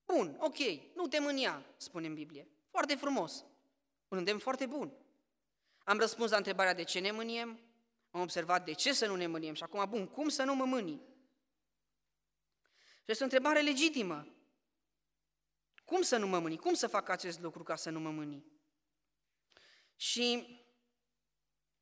Bun, 0.04 0.36
ok, 0.40 0.58
nu 0.94 1.06
te 1.06 1.18
mânia, 1.18 1.64
spune 1.76 2.06
în 2.06 2.14
Biblie. 2.14 2.48
Foarte 2.70 2.94
frumos. 2.94 3.44
Un 4.08 4.18
îndemn 4.18 4.38
foarte 4.38 4.66
bun. 4.66 4.92
Am 5.84 5.98
răspuns 5.98 6.30
la 6.30 6.36
întrebarea 6.36 6.74
de 6.74 6.84
ce 6.84 6.98
ne 6.98 7.10
mâniem, 7.10 7.60
am 8.10 8.20
observat 8.20 8.64
de 8.64 8.72
ce 8.72 8.92
să 8.92 9.06
nu 9.06 9.16
ne 9.16 9.26
mâniem 9.26 9.54
și 9.54 9.62
acum, 9.62 9.86
bun, 9.88 10.06
cum 10.06 10.28
să 10.28 10.42
nu 10.42 10.54
mă 10.54 10.64
mânii? 10.64 11.10
Și 13.04 13.10
este 13.10 13.22
o 13.22 13.26
întrebare 13.26 13.60
legitimă. 13.60 14.26
Cum 15.84 16.02
să 16.02 16.16
nu 16.16 16.26
mă 16.26 16.38
mâni? 16.38 16.56
Cum 16.56 16.74
să 16.74 16.86
fac 16.86 17.08
acest 17.08 17.40
lucru 17.40 17.62
ca 17.62 17.76
să 17.76 17.90
nu 17.90 18.00
mă 18.00 18.10
mâni? 18.10 18.44
Și 19.96 20.46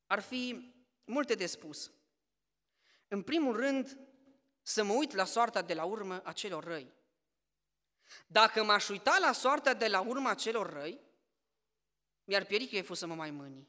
ar 0.05 0.19
fi 0.19 0.73
multe 1.05 1.35
de 1.35 1.45
spus. 1.45 1.91
În 3.07 3.21
primul 3.21 3.55
rând, 3.55 3.99
să 4.61 4.83
mă 4.83 4.93
uit 4.93 5.13
la 5.13 5.25
soarta 5.25 5.61
de 5.61 5.73
la 5.73 5.83
urmă 5.83 6.21
a 6.23 6.31
celor 6.31 6.63
răi. 6.63 6.93
Dacă 8.27 8.63
m-aș 8.63 8.89
uita 8.89 9.17
la 9.19 9.31
soarta 9.31 9.73
de 9.73 9.87
la 9.87 9.99
urmă 9.99 10.29
a 10.29 10.35
celor 10.35 10.73
răi, 10.73 10.99
mi-ar 12.23 12.45
pieri 12.45 12.67
că 12.67 12.75
e 12.75 12.81
fost 12.81 12.99
să 12.99 13.07
mă 13.07 13.15
mai 13.15 13.31
mâni. 13.31 13.67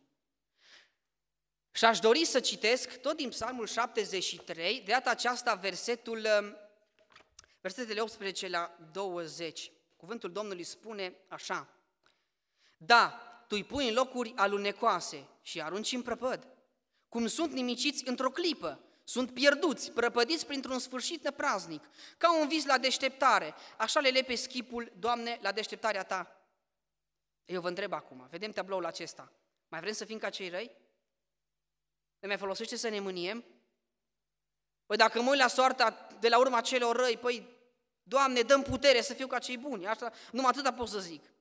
Și 1.70 1.84
aș 1.84 1.98
dori 1.98 2.24
să 2.24 2.40
citesc 2.40 3.00
tot 3.00 3.16
din 3.16 3.28
Psalmul 3.28 3.66
73, 3.66 4.80
de 4.80 4.92
data 4.92 5.10
aceasta 5.10 5.54
versetul 5.54 6.26
versetele 7.62 8.00
18 8.00 8.48
la 8.48 8.76
20. 8.92 9.72
Cuvântul 9.96 10.32
Domnului 10.32 10.62
spune 10.62 11.16
așa, 11.28 11.68
Da, 12.76 13.08
tu 13.48 13.56
îi 13.56 13.64
pui 13.64 13.88
în 13.88 13.94
locuri 13.94 14.32
alunecoase 14.36 15.28
și 15.42 15.62
arunci 15.62 15.92
în 15.92 16.02
prăpăd, 16.02 16.48
cum 17.08 17.26
sunt 17.26 17.52
nimiciți 17.52 18.08
într-o 18.08 18.30
clipă, 18.30 18.80
sunt 19.04 19.34
pierduți, 19.34 19.92
prăpădiți 19.92 20.46
printr-un 20.46 20.78
sfârșit 20.78 21.22
nepraznic, 21.22 21.88
ca 22.18 22.40
un 22.40 22.48
vis 22.48 22.64
la 22.64 22.78
deșteptare, 22.78 23.54
așa 23.78 24.00
le 24.00 24.08
lepe 24.08 24.34
schipul, 24.34 24.92
Doamne, 24.98 25.38
la 25.42 25.52
deșteptarea 25.52 26.04
Ta. 26.04 26.46
Eu 27.44 27.60
vă 27.60 27.68
întreb 27.68 27.92
acum, 27.92 28.26
vedem 28.30 28.50
tabloul 28.50 28.84
acesta, 28.84 29.32
mai 29.68 29.80
vrem 29.80 29.92
să 29.92 30.04
fim 30.04 30.18
ca 30.18 30.30
cei 30.30 30.48
răi? 30.48 30.76
Ne 32.18 32.28
mai 32.28 32.36
folosește 32.36 32.76
să 32.76 32.88
ne 32.88 33.00
mâniem? 33.00 33.44
Păi 34.86 34.96
dacă 34.96 35.22
mă 35.22 35.30
uit 35.30 35.40
la 35.40 35.46
soarta 35.46 36.06
de 36.20 36.28
la 36.28 36.38
urma 36.38 36.60
celor 36.60 36.96
răi, 36.96 37.16
păi, 37.16 37.51
Doamne, 38.02 38.40
dăm 38.40 38.62
putere 38.62 39.00
să 39.00 39.14
fiu 39.14 39.26
ca 39.26 39.38
cei 39.38 39.58
buni. 39.58 39.86
Asta, 39.86 40.12
numai 40.32 40.50
atâta 40.50 40.72
pot 40.72 40.88
să 40.88 40.98
zic. 40.98 41.32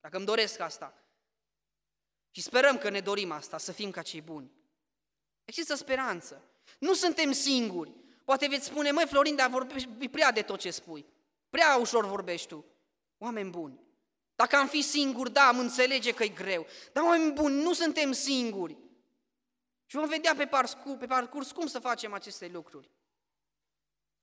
Dacă 0.00 0.16
îmi 0.16 0.26
doresc 0.26 0.60
asta. 0.60 0.94
Și 2.30 2.42
sperăm 2.42 2.78
că 2.78 2.88
ne 2.88 3.00
dorim 3.00 3.30
asta, 3.30 3.58
să 3.58 3.72
fim 3.72 3.90
ca 3.90 4.02
cei 4.02 4.20
buni. 4.20 4.50
Există 5.44 5.74
speranță. 5.74 6.42
Nu 6.78 6.94
suntem 6.94 7.32
singuri. 7.32 7.94
Poate 8.24 8.46
veți 8.48 8.64
spune, 8.64 8.90
măi 8.90 9.06
Florin, 9.06 9.36
dar 9.36 9.50
vorbești 9.50 10.08
prea 10.08 10.32
de 10.32 10.42
tot 10.42 10.60
ce 10.60 10.70
spui. 10.70 11.06
Prea 11.50 11.76
ușor 11.76 12.06
vorbești 12.06 12.48
tu. 12.48 12.64
Oameni 13.18 13.50
buni. 13.50 13.80
Dacă 14.34 14.56
am 14.56 14.68
fi 14.68 14.82
singuri, 14.82 15.32
da, 15.32 15.46
am 15.46 15.58
înțelege 15.58 16.14
că 16.14 16.22
e 16.24 16.28
greu. 16.28 16.66
Dar 16.92 17.04
oameni 17.04 17.32
buni, 17.32 17.62
nu 17.62 17.72
suntem 17.72 18.12
singuri. 18.12 18.76
Și 19.86 19.96
vom 19.96 20.08
vedea 20.08 20.34
pe 20.34 20.46
parcurs, 20.46 20.98
pe 20.98 21.06
parcurs 21.06 21.52
cum 21.52 21.66
să 21.66 21.78
facem 21.78 22.12
aceste 22.12 22.48
lucruri. 22.48 22.90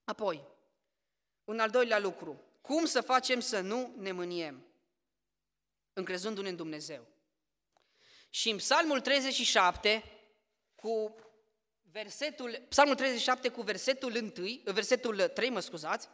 Apoi, 0.03 0.47
un 1.43 1.59
al 1.59 1.69
doilea 1.69 1.99
lucru. 1.99 2.41
Cum 2.61 2.85
să 2.85 3.01
facem 3.01 3.39
să 3.39 3.59
nu 3.59 3.93
ne 3.97 4.11
mâniem? 4.11 4.65
Încrezându-ne 5.93 6.49
în 6.49 6.55
Dumnezeu. 6.55 7.07
Și 8.29 8.49
în 8.49 8.57
Psalmul 8.57 9.01
37, 9.01 10.03
cu 10.75 11.15
versetul, 11.91 12.65
Psalmul 12.69 12.95
37 12.95 13.49
cu 13.49 13.61
versetul 13.61 14.31
1, 14.37 14.61
versetul 14.63 15.27
3, 15.27 15.49
mă 15.49 15.59
scuzați, 15.59 16.09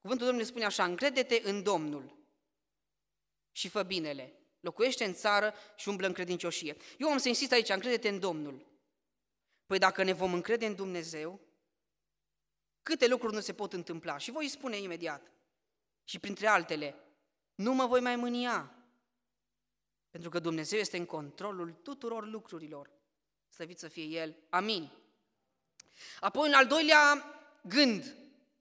cuvântul 0.00 0.26
Domnului 0.26 0.50
spune 0.50 0.64
așa, 0.64 0.84
încredete 0.84 1.40
în 1.44 1.62
Domnul 1.62 2.16
și 3.52 3.68
fă 3.68 3.82
binele, 3.82 4.32
locuiește 4.60 5.04
în 5.04 5.14
țară 5.14 5.54
și 5.76 5.88
umblă 5.88 6.06
în 6.06 6.12
credincioșie. 6.12 6.76
Eu 6.98 7.10
am 7.10 7.18
să 7.18 7.28
insist 7.28 7.52
aici, 7.52 7.68
încredete 7.68 8.08
în 8.08 8.18
Domnul. 8.18 8.66
Păi 9.66 9.78
dacă 9.78 10.02
ne 10.02 10.12
vom 10.12 10.32
încrede 10.32 10.66
în 10.66 10.74
Dumnezeu, 10.74 11.40
câte 12.88 13.06
lucruri 13.06 13.34
nu 13.34 13.40
se 13.40 13.52
pot 13.54 13.72
întâmpla. 13.72 14.18
Și 14.18 14.30
voi 14.30 14.48
spune 14.48 14.76
imediat. 14.76 15.32
Și 16.04 16.18
printre 16.18 16.46
altele, 16.46 16.94
nu 17.54 17.72
mă 17.74 17.86
voi 17.86 18.00
mai 18.00 18.16
mânia, 18.16 18.74
pentru 20.10 20.30
că 20.30 20.38
Dumnezeu 20.38 20.78
este 20.78 20.96
în 20.96 21.06
controlul 21.06 21.72
tuturor 21.72 22.26
lucrurilor. 22.26 22.90
Slăvit 23.48 23.78
să 23.78 23.88
fie 23.88 24.04
El. 24.04 24.36
Amin. 24.50 24.90
Apoi 26.20 26.48
un 26.48 26.54
al 26.54 26.66
doilea 26.66 27.24
gând. 27.62 28.16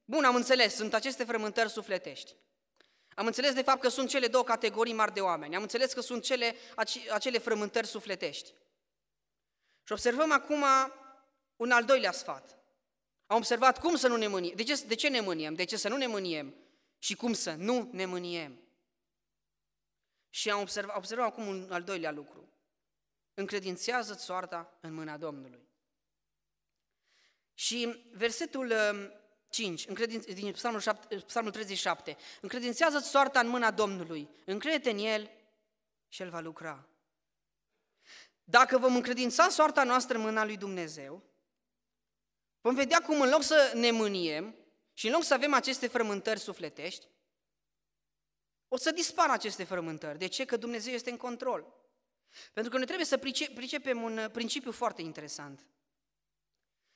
Bun, 0.06 0.24
am 0.24 0.36
înțeles, 0.36 0.76
sunt 0.76 0.94
aceste 0.94 1.24
frământări 1.24 1.70
sufletești. 1.70 2.36
Am 3.16 3.26
înțeles 3.26 3.54
de 3.54 3.62
fapt 3.62 3.82
că 3.82 3.90
sunt 3.90 4.10
cele 4.10 4.28
două 4.28 4.44
categorii 4.44 4.94
mari 4.94 5.14
de 5.14 5.22
oameni. 5.22 5.56
Am 5.56 5.62
înțeles 5.62 5.94
că 5.94 6.02
sunt 6.02 6.24
cele, 6.24 6.56
acele 7.12 7.38
frământări 7.38 7.88
sufletești. 7.88 8.54
Și 9.84 9.92
observăm 9.92 10.32
acum 10.32 10.64
un 11.56 11.72
al 11.72 11.86
doilea 11.86 12.12
sfat. 12.12 12.57
Am 13.28 13.38
observat 13.38 13.80
cum 13.80 13.96
să 13.96 14.08
nu 14.08 14.16
ne 14.16 14.28
mâniem. 14.28 14.56
De 14.56 14.64
ce, 14.64 14.84
de 14.86 14.96
ce 14.96 15.08
ne 15.08 15.20
mâniem? 15.20 15.54
De 15.54 15.64
ce 15.64 15.78
să 15.78 15.90
nu 15.90 15.98
ne 15.98 16.08
mâniem? 16.08 16.56
Și 16.98 17.16
cum 17.16 17.34
să 17.34 17.54
nu 17.54 17.90
ne 17.92 18.06
mâniem? 18.06 18.62
Și 20.30 20.50
am 20.50 20.62
observat, 20.62 20.98
observat 20.98 21.26
acum 21.26 21.48
un 21.48 21.68
al 21.72 21.84
doilea 21.84 22.12
lucru. 22.12 22.52
Încredințează-ți 23.34 24.24
soarta 24.24 24.78
în 24.82 24.94
mâna 24.94 25.18
Domnului. 25.18 25.68
Și 27.54 28.06
versetul 28.12 28.74
5, 29.50 29.82
um, 29.82 29.90
încredin, 29.90 30.22
din 30.34 30.52
Psalmul, 30.52 30.80
7, 30.80 31.16
Psalmul 31.16 31.52
37, 31.52 32.18
încredințează-ți 32.42 33.10
soarta 33.10 33.40
în 33.40 33.48
mâna 33.48 33.72
Domnului, 33.72 34.30
încrede 34.46 34.90
în 34.90 34.98
El 34.98 35.32
și 36.08 36.22
El 36.22 36.30
va 36.30 36.40
lucra. 36.40 36.88
Dacă 38.44 38.78
vom 38.78 38.96
încredința 38.96 39.50
soarta 39.50 39.84
noastră 39.84 40.18
în 40.18 40.24
mâna 40.24 40.46
lui 40.46 40.58
Dumnezeu, 40.58 41.24
vom 42.62 42.76
vedea 42.76 43.02
cum 43.02 43.22
în 43.22 43.30
loc 43.30 43.44
să 43.44 43.72
ne 43.76 43.92
mâniem 43.92 44.56
și 44.94 45.06
în 45.06 45.12
loc 45.12 45.24
să 45.24 45.34
avem 45.34 45.54
aceste 45.54 45.88
frământări 45.88 46.40
sufletești, 46.40 47.08
o 48.68 48.78
să 48.78 48.92
dispară 48.92 49.32
aceste 49.32 49.64
frământări. 49.64 50.18
De 50.18 50.28
ce? 50.28 50.46
Că 50.46 50.58
Dumnezeu 50.58 50.94
este 50.94 51.10
în 51.10 51.18
control. 51.18 51.74
Pentru 52.54 52.72
că 52.72 52.78
noi 52.78 52.86
trebuie 52.86 53.06
să 53.06 53.18
pricepem 53.54 54.02
un 54.02 54.30
principiu 54.32 54.72
foarte 54.72 55.02
interesant. 55.02 55.66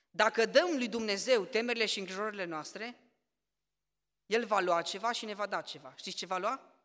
Dacă 0.09 0.45
dăm 0.45 0.77
lui 0.77 0.87
Dumnezeu 0.87 1.45
temerile 1.45 1.85
și 1.85 1.99
îngrijorările 1.99 2.45
noastre, 2.45 2.99
El 4.25 4.45
va 4.45 4.59
lua 4.59 4.81
ceva 4.81 5.11
și 5.11 5.25
ne 5.25 5.33
va 5.33 5.45
da 5.45 5.61
ceva. 5.61 5.93
Știți 5.95 6.17
ce 6.17 6.25
va 6.25 6.37
lua? 6.37 6.75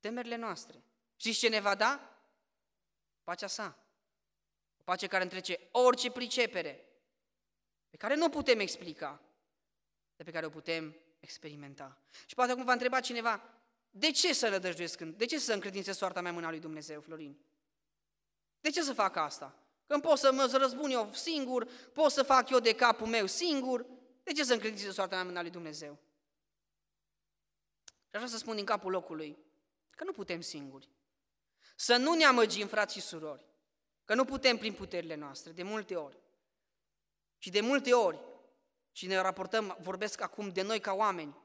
Temerile 0.00 0.36
noastre. 0.36 0.84
Știți 1.16 1.38
ce 1.38 1.48
ne 1.48 1.60
va 1.60 1.74
da? 1.74 2.18
Pacea 3.24 3.46
sa. 3.46 3.78
O 4.76 4.82
pace 4.82 5.06
care 5.06 5.22
întrece 5.22 5.68
orice 5.70 6.10
pricepere, 6.10 6.84
pe 7.94 8.00
care 8.00 8.14
nu 8.14 8.28
putem 8.28 8.58
explica, 8.58 9.20
de 10.16 10.22
pe 10.22 10.30
care 10.30 10.46
o 10.46 10.48
putem 10.48 10.96
experimenta. 11.20 11.98
Și 12.26 12.34
poate 12.34 12.52
acum 12.52 12.64
va 12.64 12.72
întreba 12.72 13.00
cineva, 13.00 13.42
de 13.90 14.10
ce 14.10 14.34
să 14.34 14.48
rădăjduiesc, 14.48 15.00
de 15.00 15.24
ce 15.24 15.38
să 15.38 15.52
încredințe 15.52 15.92
soarta 15.92 16.20
mea 16.20 16.30
în 16.30 16.36
mâna 16.36 16.50
lui 16.50 16.60
Dumnezeu, 16.60 17.00
Florin? 17.00 17.38
De 18.60 18.70
ce 18.70 18.82
să 18.82 18.92
fac 18.92 19.16
asta? 19.16 19.58
Când 19.86 20.02
pot 20.02 20.18
să 20.18 20.32
mă 20.32 20.56
răzbun 20.58 20.90
eu 20.90 21.12
singur, 21.12 21.68
pot 21.92 22.10
să 22.10 22.22
fac 22.22 22.50
eu 22.50 22.58
de 22.58 22.74
capul 22.74 23.06
meu 23.06 23.26
singur, 23.26 23.86
de 24.22 24.32
ce 24.32 24.44
să 24.44 24.52
încredințe 24.52 24.90
soarta 24.90 25.14
mea 25.14 25.20
în 25.20 25.28
mâna 25.28 25.40
lui 25.40 25.50
Dumnezeu? 25.50 25.98
Și 27.84 28.16
așa 28.16 28.26
să 28.26 28.36
spun 28.36 28.56
din 28.56 28.64
capul 28.64 28.90
locului, 28.90 29.38
că 29.90 30.04
nu 30.04 30.12
putem 30.12 30.40
singuri. 30.40 30.88
Să 31.76 31.96
nu 31.96 32.14
ne 32.14 32.24
amăgim, 32.24 32.66
frați 32.66 32.94
și 32.94 33.00
surori, 33.00 33.46
că 34.04 34.14
nu 34.14 34.24
putem 34.24 34.56
prin 34.56 34.72
puterile 34.72 35.14
noastre, 35.14 35.52
de 35.52 35.62
multe 35.62 35.96
ori. 35.96 36.22
Și 37.44 37.50
de 37.50 37.60
multe 37.60 37.92
ori, 37.92 38.20
și 38.92 39.06
ne 39.06 39.16
raportăm, 39.16 39.76
vorbesc 39.80 40.20
acum 40.20 40.48
de 40.48 40.62
noi 40.62 40.80
ca 40.80 40.92
oameni, 40.92 41.36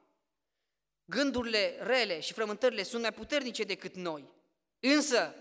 gândurile 1.06 1.78
rele 1.80 2.20
și 2.20 2.34
frământările 2.34 2.84
sunt 2.84 3.02
mai 3.02 3.14
puternice 3.14 3.64
decât 3.64 3.96
noi. 3.96 4.30
Însă, 4.80 5.36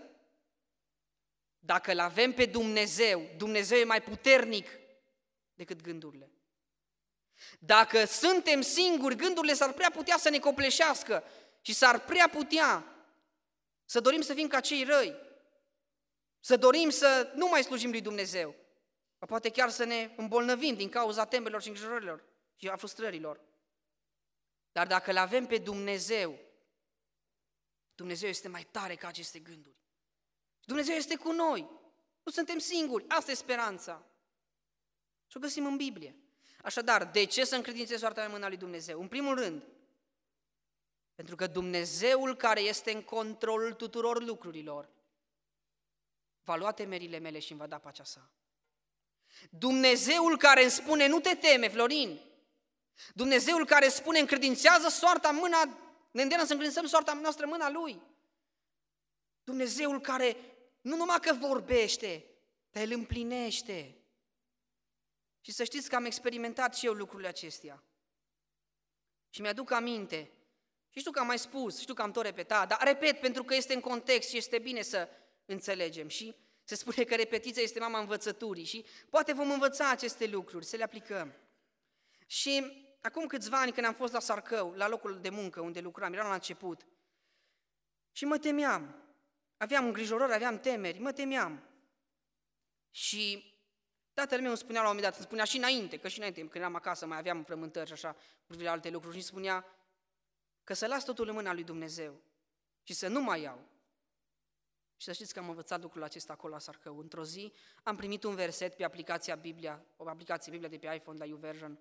dacă 1.59 1.91
îl 1.91 1.99
avem 1.99 2.33
pe 2.33 2.45
Dumnezeu, 2.45 3.29
Dumnezeu 3.37 3.77
e 3.77 3.83
mai 3.83 4.01
puternic 4.01 4.69
decât 5.53 5.81
gândurile. 5.81 6.31
Dacă 7.59 8.05
suntem 8.05 8.61
singuri, 8.61 9.15
gândurile 9.15 9.53
s-ar 9.53 9.73
prea 9.73 9.91
putea 9.91 10.17
să 10.17 10.29
ne 10.29 10.39
copleșească 10.39 11.23
și 11.61 11.73
s-ar 11.73 11.99
prea 11.99 12.29
putea 12.29 12.85
să 13.85 13.99
dorim 13.99 14.21
să 14.21 14.33
fim 14.33 14.47
ca 14.47 14.59
cei 14.59 14.83
răi, 14.83 15.15
să 16.39 16.57
dorim 16.57 16.89
să 16.89 17.31
nu 17.35 17.47
mai 17.47 17.63
slujim 17.63 17.89
lui 17.89 18.01
Dumnezeu, 18.01 18.55
poate 19.25 19.49
chiar 19.49 19.69
să 19.69 19.83
ne 19.83 20.13
îmbolnăvim 20.17 20.75
din 20.75 20.89
cauza 20.89 21.25
temelor 21.25 21.61
și 21.61 21.67
îngrijorărilor 21.67 22.23
și 22.55 22.67
a 22.67 22.75
frustrărilor. 22.75 23.41
Dar 24.71 24.87
dacă 24.87 25.11
îl 25.11 25.17
avem 25.17 25.45
pe 25.45 25.57
Dumnezeu, 25.57 26.39
Dumnezeu 27.95 28.29
este 28.29 28.47
mai 28.47 28.63
tare 28.63 28.95
ca 28.95 29.07
aceste 29.07 29.39
gânduri. 29.39 29.77
Dumnezeu 30.65 30.95
este 30.95 31.15
cu 31.15 31.31
noi. 31.31 31.69
Nu 32.23 32.31
suntem 32.31 32.57
singuri. 32.57 33.05
Asta 33.07 33.31
e 33.31 33.33
speranța. 33.33 34.05
Și 35.27 35.37
o 35.37 35.39
găsim 35.39 35.65
în 35.65 35.77
Biblie. 35.77 36.15
Așadar, 36.63 37.05
de 37.05 37.23
ce 37.23 37.45
să 37.45 37.55
încredințez 37.55 37.99
soarta 37.99 38.19
mea 38.19 38.25
în 38.25 38.31
mâna 38.31 38.47
lui 38.47 38.57
Dumnezeu? 38.57 39.01
În 39.01 39.07
primul 39.07 39.35
rând, 39.35 39.63
pentru 41.15 41.35
că 41.35 41.47
Dumnezeul 41.47 42.35
care 42.35 42.59
este 42.59 42.91
în 42.91 43.03
controlul 43.03 43.73
tuturor 43.73 44.23
lucrurilor 44.23 44.89
va 46.43 46.55
lua 46.55 46.71
temerile 46.71 47.17
mele 47.17 47.39
și 47.39 47.51
îmi 47.51 47.59
va 47.59 47.67
da 47.67 47.77
pacea 47.77 48.03
sa. 48.03 48.31
Dumnezeul 49.49 50.37
care 50.37 50.61
îmi 50.61 50.71
spune, 50.71 51.07
nu 51.07 51.19
te 51.19 51.35
teme, 51.35 51.67
Florin. 51.69 52.19
Dumnezeul 53.13 53.65
care 53.65 53.87
spune, 53.87 54.19
încredințează 54.19 54.87
soarta 54.87 55.29
în 55.29 55.35
mâna, 55.35 55.63
ne 56.11 56.21
îndeamnă 56.21 56.45
să 56.45 56.51
încredințăm 56.51 56.85
soarta 56.85 57.13
noastră 57.13 57.43
în 57.43 57.49
mâna 57.49 57.69
Lui. 57.69 58.01
Dumnezeul 59.43 60.01
care 60.01 60.37
nu 60.81 60.95
numai 60.95 61.19
că 61.21 61.33
vorbește, 61.33 62.25
dar 62.69 62.83
îl 62.83 62.91
împlinește. 62.91 63.95
Și 65.41 65.51
să 65.51 65.63
știți 65.63 65.89
că 65.89 65.95
am 65.95 66.05
experimentat 66.05 66.75
și 66.75 66.85
eu 66.85 66.93
lucrurile 66.93 67.27
acestea. 67.27 67.83
Și 69.29 69.41
mi-aduc 69.41 69.71
aminte 69.71 70.31
și 70.89 70.99
știu 70.99 71.11
că 71.11 71.19
am 71.19 71.25
mai 71.25 71.39
spus, 71.39 71.79
știu 71.79 71.93
că 71.93 72.01
am 72.01 72.11
tot 72.11 72.23
repetat, 72.23 72.67
dar 72.67 72.81
repet 72.83 73.19
pentru 73.19 73.43
că 73.43 73.55
este 73.55 73.73
în 73.73 73.79
context 73.79 74.29
și 74.29 74.37
este 74.37 74.59
bine 74.59 74.81
să 74.81 75.09
înțelegem. 75.45 76.07
Și 76.07 76.35
se 76.69 76.75
spune 76.75 77.03
că 77.03 77.15
repetiția 77.15 77.61
este 77.61 77.79
mama 77.79 77.99
învățăturii 77.99 78.63
și 78.63 78.85
poate 79.09 79.33
vom 79.33 79.51
învăța 79.51 79.89
aceste 79.89 80.27
lucruri, 80.27 80.65
să 80.65 80.75
le 80.75 80.83
aplicăm. 80.83 81.33
Și 82.25 82.83
acum 83.01 83.27
câțiva 83.27 83.59
ani 83.61 83.71
când 83.71 83.85
am 83.85 83.93
fost 83.93 84.13
la 84.13 84.19
Sarcău, 84.19 84.73
la 84.73 84.87
locul 84.87 85.19
de 85.21 85.29
muncă 85.29 85.61
unde 85.61 85.79
lucram, 85.79 86.13
eram 86.13 86.27
la 86.27 86.33
început, 86.33 86.85
și 88.11 88.25
mă 88.25 88.37
temeam, 88.37 88.95
aveam 89.57 89.85
îngrijorări, 89.85 90.33
aveam 90.33 90.57
temeri, 90.57 90.99
mă 90.99 91.11
temeam. 91.11 91.63
Și 92.91 93.53
tatăl 94.13 94.39
meu 94.39 94.49
îmi 94.49 94.57
spunea 94.57 94.81
la 94.81 94.89
un 94.89 94.95
moment 94.95 95.11
dat, 95.11 95.17
îmi 95.17 95.27
spunea 95.27 95.43
și 95.43 95.57
înainte, 95.57 95.97
că 95.97 96.07
și 96.07 96.17
înainte, 96.17 96.39
când 96.39 96.55
eram 96.55 96.75
acasă, 96.75 97.05
mai 97.05 97.17
aveam 97.17 97.43
frământări 97.43 97.87
și 97.87 97.93
așa, 97.93 98.15
cu 98.47 98.67
alte 98.67 98.89
lucruri, 98.89 99.13
și 99.13 99.21
îmi 99.21 99.29
spunea, 99.29 99.65
că 100.63 100.73
să 100.73 100.87
las 100.87 101.03
totul 101.03 101.27
în 101.27 101.33
mâna 101.33 101.53
lui 101.53 101.63
Dumnezeu 101.63 102.21
și 102.83 102.93
să 102.93 103.07
nu 103.07 103.21
mai 103.21 103.41
iau. 103.41 103.67
Și 104.99 105.05
să 105.05 105.13
știți 105.13 105.33
că 105.33 105.39
am 105.39 105.49
învățat 105.49 105.81
lucrul 105.81 106.03
acesta 106.03 106.33
acolo 106.33 106.53
la 106.53 106.59
Sarcău. 106.59 106.99
Într-o 106.99 107.23
zi 107.23 107.53
am 107.83 107.95
primit 107.95 108.23
un 108.23 108.35
verset 108.35 108.75
pe 108.75 108.83
aplicația 108.83 109.35
Biblia, 109.35 109.85
o 109.97 110.09
aplicație 110.09 110.51
Biblia 110.51 110.69
de 110.69 110.77
pe 110.77 110.95
iPhone, 110.95 111.17
la 111.17 111.25
YouVersion, 111.25 111.79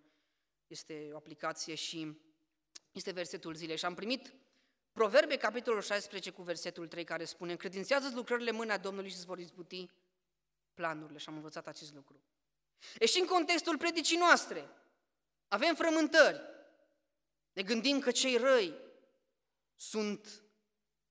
este 0.67 1.09
o 1.13 1.17
aplicație 1.17 1.75
și 1.75 2.21
este 2.93 3.11
versetul 3.11 3.55
zilei. 3.55 3.77
Și 3.77 3.85
am 3.85 3.95
primit 3.95 4.35
Proverbe, 4.93 5.37
capitolul 5.37 5.83
16, 5.83 6.31
cu 6.31 6.43
versetul 6.43 6.87
3, 6.87 7.05
care 7.05 7.25
spune 7.25 7.51
Încredințează 7.51 8.11
lucrările 8.15 8.51
mâna 8.51 8.79
Domnului 8.79 9.11
și 9.11 9.17
îți 9.17 9.27
vor 9.27 9.39
izbuti 9.39 9.91
planurile. 10.75 11.19
Și 11.19 11.29
am 11.29 11.35
învățat 11.35 11.67
acest 11.67 11.95
lucru. 11.95 12.21
E 12.99 13.07
și 13.07 13.21
în 13.21 13.27
contextul 13.27 13.77
predicii 13.77 14.17
noastre. 14.17 14.69
Avem 15.49 15.75
frământări. 15.75 16.41
Ne 17.53 17.63
gândim 17.63 17.99
că 17.99 18.11
cei 18.11 18.37
răi 18.37 18.75
sunt 19.77 20.43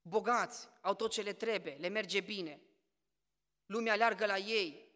bogați, 0.08 0.67
au 0.82 0.96
tot 0.96 1.12
ce 1.12 1.22
le 1.22 1.34
trebuie, 1.34 1.76
le 1.80 1.88
merge 1.88 2.20
bine. 2.20 2.62
Lumea 3.65 3.93
aleargă 3.93 4.26
la 4.26 4.38
ei, 4.38 4.91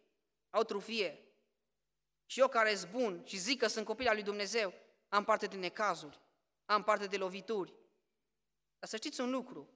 au 0.50 0.62
trufie. 0.62 1.26
Și 2.26 2.40
eu 2.40 2.48
care 2.48 2.74
sunt 2.74 2.90
bun 2.90 3.22
și 3.24 3.36
zic 3.36 3.58
că 3.58 3.66
sunt 3.66 3.84
copil 3.84 4.08
al 4.08 4.14
lui 4.14 4.22
Dumnezeu, 4.22 4.74
am 5.08 5.24
parte 5.24 5.46
de 5.46 5.56
necazuri, 5.56 6.20
am 6.64 6.82
parte 6.82 7.06
de 7.06 7.16
lovituri. 7.16 7.74
Dar 8.78 8.88
să 8.88 8.96
știți 8.96 9.20
un 9.20 9.30
lucru, 9.30 9.70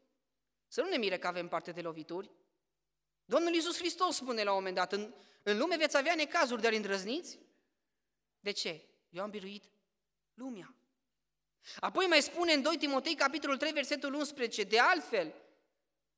să 0.68 0.80
nu 0.80 0.88
ne 0.88 0.96
mire 0.96 1.18
că 1.18 1.26
avem 1.26 1.48
parte 1.48 1.72
de 1.72 1.80
lovituri. 1.80 2.30
Domnul 3.24 3.54
Iisus 3.54 3.76
Hristos 3.78 4.16
spune 4.16 4.42
la 4.42 4.50
un 4.50 4.56
moment 4.56 4.74
dat, 4.74 4.92
în, 4.92 5.14
în 5.42 5.58
lume 5.58 5.76
veți 5.76 5.96
avea 5.96 6.14
necazuri, 6.14 6.62
dar 6.62 6.72
îndrăzniți? 6.72 7.38
De 8.40 8.50
ce? 8.50 8.88
Eu 9.08 9.22
am 9.22 9.30
biruit 9.30 9.70
lumea. 10.34 10.74
Apoi 11.80 12.06
mai 12.06 12.22
spune 12.22 12.52
în 12.52 12.62
2 12.62 12.76
Timotei, 12.76 13.14
capitolul 13.14 13.56
3, 13.56 13.72
versetul 13.72 14.14
11, 14.14 14.62
de 14.62 14.78
altfel, 14.78 15.34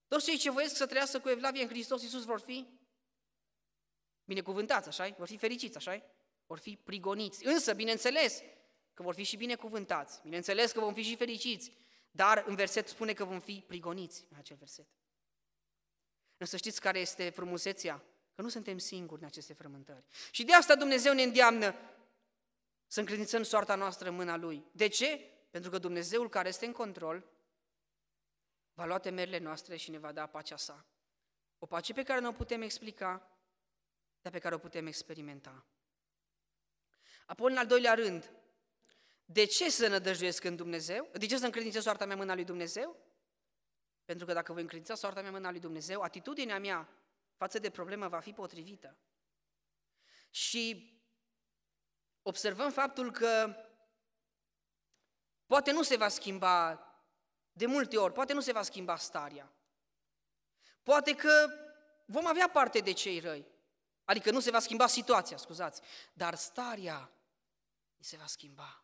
toți 0.09 0.25
cei 0.25 0.37
ce 0.37 0.51
voiesc 0.51 0.77
să 0.77 0.87
trăiască 0.87 1.19
cu 1.19 1.29
Evlavie 1.29 1.63
în 1.63 1.69
Hristos 1.69 2.03
Iisus 2.03 2.25
vor 2.25 2.41
fi 2.41 2.67
binecuvântați, 4.25 4.89
așa 4.89 5.15
Vor 5.19 5.27
fi 5.27 5.37
fericiți, 5.37 5.77
așa 5.77 6.03
Vor 6.47 6.59
fi 6.59 6.77
prigoniți. 6.77 7.47
Însă, 7.47 7.73
bineînțeles, 7.73 8.43
că 8.95 9.03
vor 9.03 9.15
fi 9.15 9.23
și 9.23 9.37
binecuvântați. 9.37 10.21
Bineînțeles 10.23 10.73
că 10.73 10.81
vom 10.81 10.95
fi 10.95 11.03
și 11.03 11.17
fericiți. 11.17 11.73
Dar 12.11 12.45
în 12.47 12.55
verset 12.55 12.89
spune 12.89 13.13
că 13.13 13.25
vom 13.25 13.41
fi 13.41 13.65
prigoniți 13.67 14.27
în 14.31 14.37
acel 14.39 14.57
verset. 14.57 14.87
Însă 16.37 16.57
știți 16.57 16.81
care 16.81 16.99
este 16.99 17.31
frumusețea? 17.31 18.03
Că 18.35 18.43
nu 18.43 18.49
suntem 18.49 18.79
singuri 18.79 19.21
în 19.21 19.27
aceste 19.27 19.53
frământări. 19.53 20.05
Și 20.31 20.45
de 20.45 20.53
asta 20.53 20.75
Dumnezeu 20.75 21.13
ne 21.13 21.23
îndeamnă 21.23 21.75
să 22.87 23.01
încredințăm 23.01 23.43
soarta 23.43 23.75
noastră 23.75 24.09
în 24.09 24.15
mâna 24.15 24.37
Lui. 24.37 24.65
De 24.73 24.89
ce? 24.89 25.38
Pentru 25.59 25.77
că 25.77 25.83
Dumnezeul 25.87 26.29
care 26.29 26.49
este 26.49 26.67
în 26.67 26.73
control 26.73 27.31
va 28.75 28.85
lua 28.85 28.99
temerile 28.99 29.39
noastre 29.39 29.77
și 29.77 29.91
ne 29.91 29.99
va 29.99 30.13
da 30.13 30.27
pacea 30.27 30.57
sa. 30.57 30.87
O 31.59 31.67
pace 31.67 31.93
pe 31.93 32.03
care 32.03 32.21
nu 32.21 32.29
o 32.29 32.33
putem 32.33 32.63
explica, 32.63 33.39
dar 34.21 34.33
pe 34.33 34.39
care 34.39 34.55
o 34.55 34.59
putem 34.59 34.87
experimenta. 34.87 35.67
Apoi, 37.27 37.51
în 37.51 37.59
al 37.59 37.67
doilea 37.67 37.95
rând, 37.95 38.33
de 39.25 39.45
ce 39.45 39.71
să 39.71 39.89
nădăjduiesc 39.89 40.45
în 40.45 40.57
Dumnezeu? 40.57 41.09
De 41.13 41.27
ce 41.27 41.39
să 41.39 41.45
încredințez 41.45 41.83
soarta 41.83 42.05
mea 42.05 42.15
în 42.15 42.21
mâna 42.21 42.35
lui 42.35 42.45
Dumnezeu? 42.45 42.97
Pentru 44.05 44.27
că 44.27 44.33
dacă 44.33 44.53
voi 44.53 44.63
încredința 44.63 44.95
soarta 44.95 45.21
mea 45.21 45.29
în 45.29 45.35
mâna 45.35 45.51
lui 45.51 45.61
Dumnezeu, 45.61 46.01
atitudinea 46.01 46.59
mea 46.59 46.89
față 47.37 47.59
de 47.59 47.71
problemă 47.71 48.09
va 48.09 48.21
fi 48.21 48.33
potrivită. 48.33 48.97
Și 50.31 50.93
observăm 52.23 52.71
faptul 52.71 53.13
că 53.13 53.57
poate 55.49 55.73
nu 55.73 55.83
se 55.83 55.97
va 55.97 56.09
schimba 56.09 56.83
de 57.53 57.67
multe 57.67 57.97
ori, 57.97 58.13
poate 58.13 58.33
nu 58.33 58.41
se 58.41 58.53
va 58.53 58.63
schimba 58.63 58.97
starea. 58.97 59.53
Poate 60.83 61.15
că 61.15 61.51
vom 62.07 62.27
avea 62.27 62.49
parte 62.49 62.79
de 62.79 62.93
cei 62.93 63.21
răi. 63.21 63.47
Adică 64.05 64.31
nu 64.31 64.41
se 64.41 64.51
va 64.51 64.59
schimba 64.59 64.87
situația, 64.87 65.37
scuzați, 65.37 65.81
dar 66.13 66.35
starea 66.35 67.11
se 67.99 68.17
va 68.17 68.27
schimba. 68.27 68.83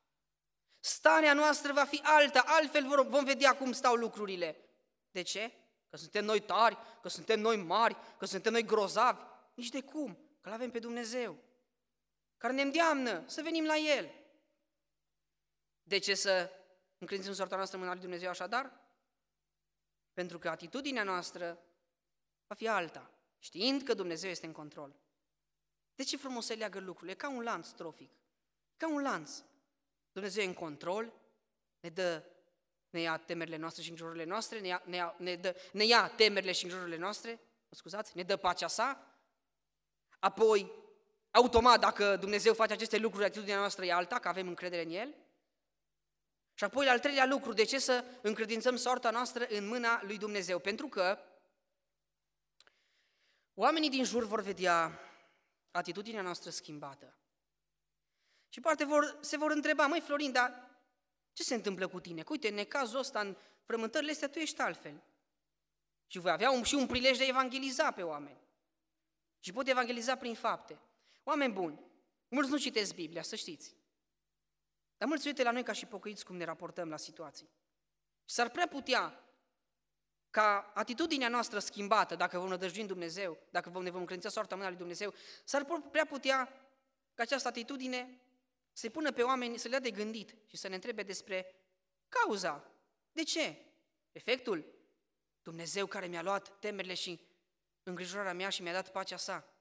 Starea 0.80 1.32
noastră 1.32 1.72
va 1.72 1.84
fi 1.84 2.00
alta, 2.02 2.44
altfel 2.46 3.04
vom 3.08 3.24
vedea 3.24 3.56
cum 3.56 3.72
stau 3.72 3.94
lucrurile. 3.94 4.56
De 5.10 5.22
ce? 5.22 5.52
Că 5.90 5.96
suntem 5.96 6.24
noi 6.24 6.40
tari, 6.40 6.78
că 7.02 7.08
suntem 7.08 7.40
noi 7.40 7.56
mari, 7.56 7.96
că 8.18 8.26
suntem 8.26 8.52
noi 8.52 8.64
grozavi. 8.64 9.20
Nici 9.54 9.68
de 9.68 9.82
cum, 9.82 10.18
că 10.40 10.48
l-avem 10.48 10.70
pe 10.70 10.78
Dumnezeu, 10.78 11.38
care 12.36 12.52
ne 12.52 12.62
îndeamnă 12.62 13.22
să 13.26 13.42
venim 13.42 13.64
la 13.64 13.76
El. 13.76 14.10
De 15.84 15.98
ce 15.98 16.14
să 16.14 16.50
încredințăm 16.98 17.34
soarta 17.34 17.56
noastră 17.56 17.76
în 17.76 17.82
mâna 17.82 17.94
lui 17.94 18.04
Dumnezeu 18.04 18.30
așadar? 18.30 18.80
Pentru 20.12 20.38
că 20.38 20.48
atitudinea 20.48 21.02
noastră 21.02 21.58
va 22.46 22.54
fi 22.54 22.68
alta, 22.68 23.10
știind 23.38 23.82
că 23.82 23.94
Dumnezeu 23.94 24.30
este 24.30 24.46
în 24.46 24.52
control. 24.52 24.96
De 25.94 26.02
ce 26.02 26.16
frumos 26.16 26.46
se 26.46 26.54
leagă 26.54 26.80
lucrurile? 26.80 27.12
E 27.12 27.14
ca 27.14 27.28
un 27.28 27.42
lanț 27.42 27.68
trofic, 27.68 28.10
ca 28.76 28.88
un 28.88 29.02
lanț. 29.02 29.42
Dumnezeu 30.12 30.42
e 30.42 30.46
în 30.46 30.54
control, 30.54 31.12
ne 31.80 31.88
dă, 31.88 32.22
ne 32.90 33.00
ia 33.00 33.16
temerile 33.16 33.56
noastre 33.56 33.82
și 33.82 33.88
îngrijorările 33.88 34.28
noastre, 34.28 34.60
ne 34.60 34.66
ia, 34.66 34.82
ne, 34.84 34.96
ia, 34.96 35.14
ne, 35.18 35.34
dă, 35.34 35.56
ne 35.72 35.84
ia 35.84 36.08
temerile 36.08 36.52
și 36.52 36.62
îngrijorările 36.62 37.00
noastre, 37.02 37.30
mă 37.68 37.76
scuzați, 37.76 38.16
ne 38.16 38.22
dă 38.22 38.36
pacea 38.36 38.66
sa, 38.66 39.18
apoi, 40.18 40.72
automat, 41.30 41.80
dacă 41.80 42.16
Dumnezeu 42.16 42.54
face 42.54 42.72
aceste 42.72 42.98
lucruri, 42.98 43.24
atitudinea 43.24 43.58
noastră 43.58 43.84
e 43.84 43.92
alta, 43.92 44.18
că 44.18 44.28
avem 44.28 44.48
încredere 44.48 44.82
în 44.82 44.90
El, 44.90 45.14
și 46.54 46.64
apoi, 46.64 46.88
al 46.88 46.98
treilea 46.98 47.26
lucru, 47.26 47.52
de 47.52 47.64
ce 47.64 47.78
să 47.78 48.04
încredințăm 48.22 48.76
soarta 48.76 49.10
noastră 49.10 49.46
în 49.48 49.66
mâna 49.66 50.02
lui 50.02 50.18
Dumnezeu? 50.18 50.58
Pentru 50.58 50.88
că 50.88 51.18
oamenii 53.54 53.90
din 53.90 54.04
jur 54.04 54.24
vor 54.24 54.40
vedea 54.40 55.00
atitudinea 55.70 56.22
noastră 56.22 56.50
schimbată. 56.50 57.18
Și 58.48 58.60
poate 58.60 58.84
vor, 58.84 59.18
se 59.20 59.36
vor 59.36 59.50
întreba, 59.50 59.86
măi 59.86 60.00
Florin, 60.00 60.32
dar 60.32 60.70
ce 61.32 61.42
se 61.42 61.54
întâmplă 61.54 61.88
cu 61.88 62.00
tine? 62.00 62.22
Că 62.22 62.32
uite, 62.32 62.48
în 62.48 62.54
necazul 62.54 62.98
ăsta, 62.98 63.20
în 63.20 63.36
frământările 63.64 64.10
astea, 64.10 64.28
tu 64.28 64.38
ești 64.38 64.60
altfel. 64.60 65.02
Și 66.06 66.18
voi 66.18 66.30
avea 66.30 66.50
un, 66.50 66.62
și 66.62 66.74
un 66.74 66.86
prilej 66.86 67.16
de 67.16 67.24
a 67.24 67.26
evangeliza 67.26 67.90
pe 67.90 68.02
oameni. 68.02 68.40
Și 69.40 69.52
pot 69.52 69.68
evangeliza 69.68 70.16
prin 70.16 70.34
fapte. 70.34 70.78
Oameni 71.24 71.52
buni, 71.52 71.80
mulți 72.28 72.50
nu 72.50 72.56
citesc 72.56 72.94
Biblia, 72.94 73.22
să 73.22 73.36
știți. 73.36 73.74
Dar 75.04 75.12
mulți 75.12 75.28
uite 75.28 75.42
la 75.42 75.50
noi 75.50 75.62
ca 75.62 75.72
și 75.72 75.86
pocăiți 75.86 76.24
cum 76.24 76.36
ne 76.36 76.44
raportăm 76.44 76.88
la 76.88 76.96
situații. 76.96 77.50
Și 78.24 78.34
s-ar 78.34 78.50
prea 78.50 78.68
putea 78.68 79.24
ca 80.30 80.72
atitudinea 80.74 81.28
noastră 81.28 81.58
schimbată, 81.58 82.14
dacă 82.14 82.38
vom 82.38 82.48
nădăjui 82.48 82.80
în 82.80 82.86
Dumnezeu, 82.86 83.38
dacă 83.50 83.70
vom, 83.70 83.82
ne 83.82 83.90
vom 83.90 84.04
credința 84.04 84.28
soarta 84.28 84.54
mâna 84.54 84.68
lui 84.68 84.76
Dumnezeu, 84.76 85.14
s-ar 85.44 85.64
prea 85.90 86.06
putea 86.06 86.44
ca 87.14 87.22
această 87.22 87.48
atitudine 87.48 88.20
să 88.72 88.90
pună 88.90 89.12
pe 89.12 89.22
oameni 89.22 89.58
să 89.58 89.68
le 89.68 89.78
dea 89.78 89.90
de 89.90 89.96
gândit 89.96 90.34
și 90.46 90.56
să 90.56 90.68
ne 90.68 90.74
întrebe 90.74 91.02
despre 91.02 91.54
cauza. 92.08 92.70
De 93.12 93.22
ce? 93.22 93.56
Efectul? 94.12 94.64
Dumnezeu 95.42 95.86
care 95.86 96.06
mi-a 96.06 96.22
luat 96.22 96.58
temerile 96.58 96.94
și 96.94 97.20
îngrijorarea 97.82 98.34
mea 98.34 98.48
și 98.48 98.62
mi-a 98.62 98.72
dat 98.72 98.92
pacea 98.92 99.16
sa. 99.16 99.53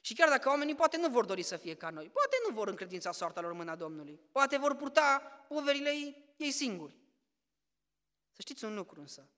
Și 0.00 0.14
chiar 0.14 0.28
dacă 0.28 0.48
oamenii 0.48 0.74
poate 0.74 0.96
nu 0.96 1.08
vor 1.08 1.24
dori 1.24 1.42
să 1.42 1.56
fie 1.56 1.74
ca 1.74 1.90
noi, 1.90 2.10
poate 2.10 2.36
nu 2.48 2.54
vor 2.54 2.68
încredința 2.68 3.12
soarta 3.12 3.40
lor 3.40 3.50
în 3.50 3.56
mâna 3.56 3.76
Domnului, 3.76 4.20
poate 4.32 4.56
vor 4.56 4.76
purta 4.76 5.18
poverile 5.48 5.90
ei, 5.90 6.34
ei 6.36 6.50
singuri. 6.50 6.98
Să 8.32 8.40
știți 8.40 8.64
un 8.64 8.74
lucru 8.74 9.00
însă, 9.00 9.30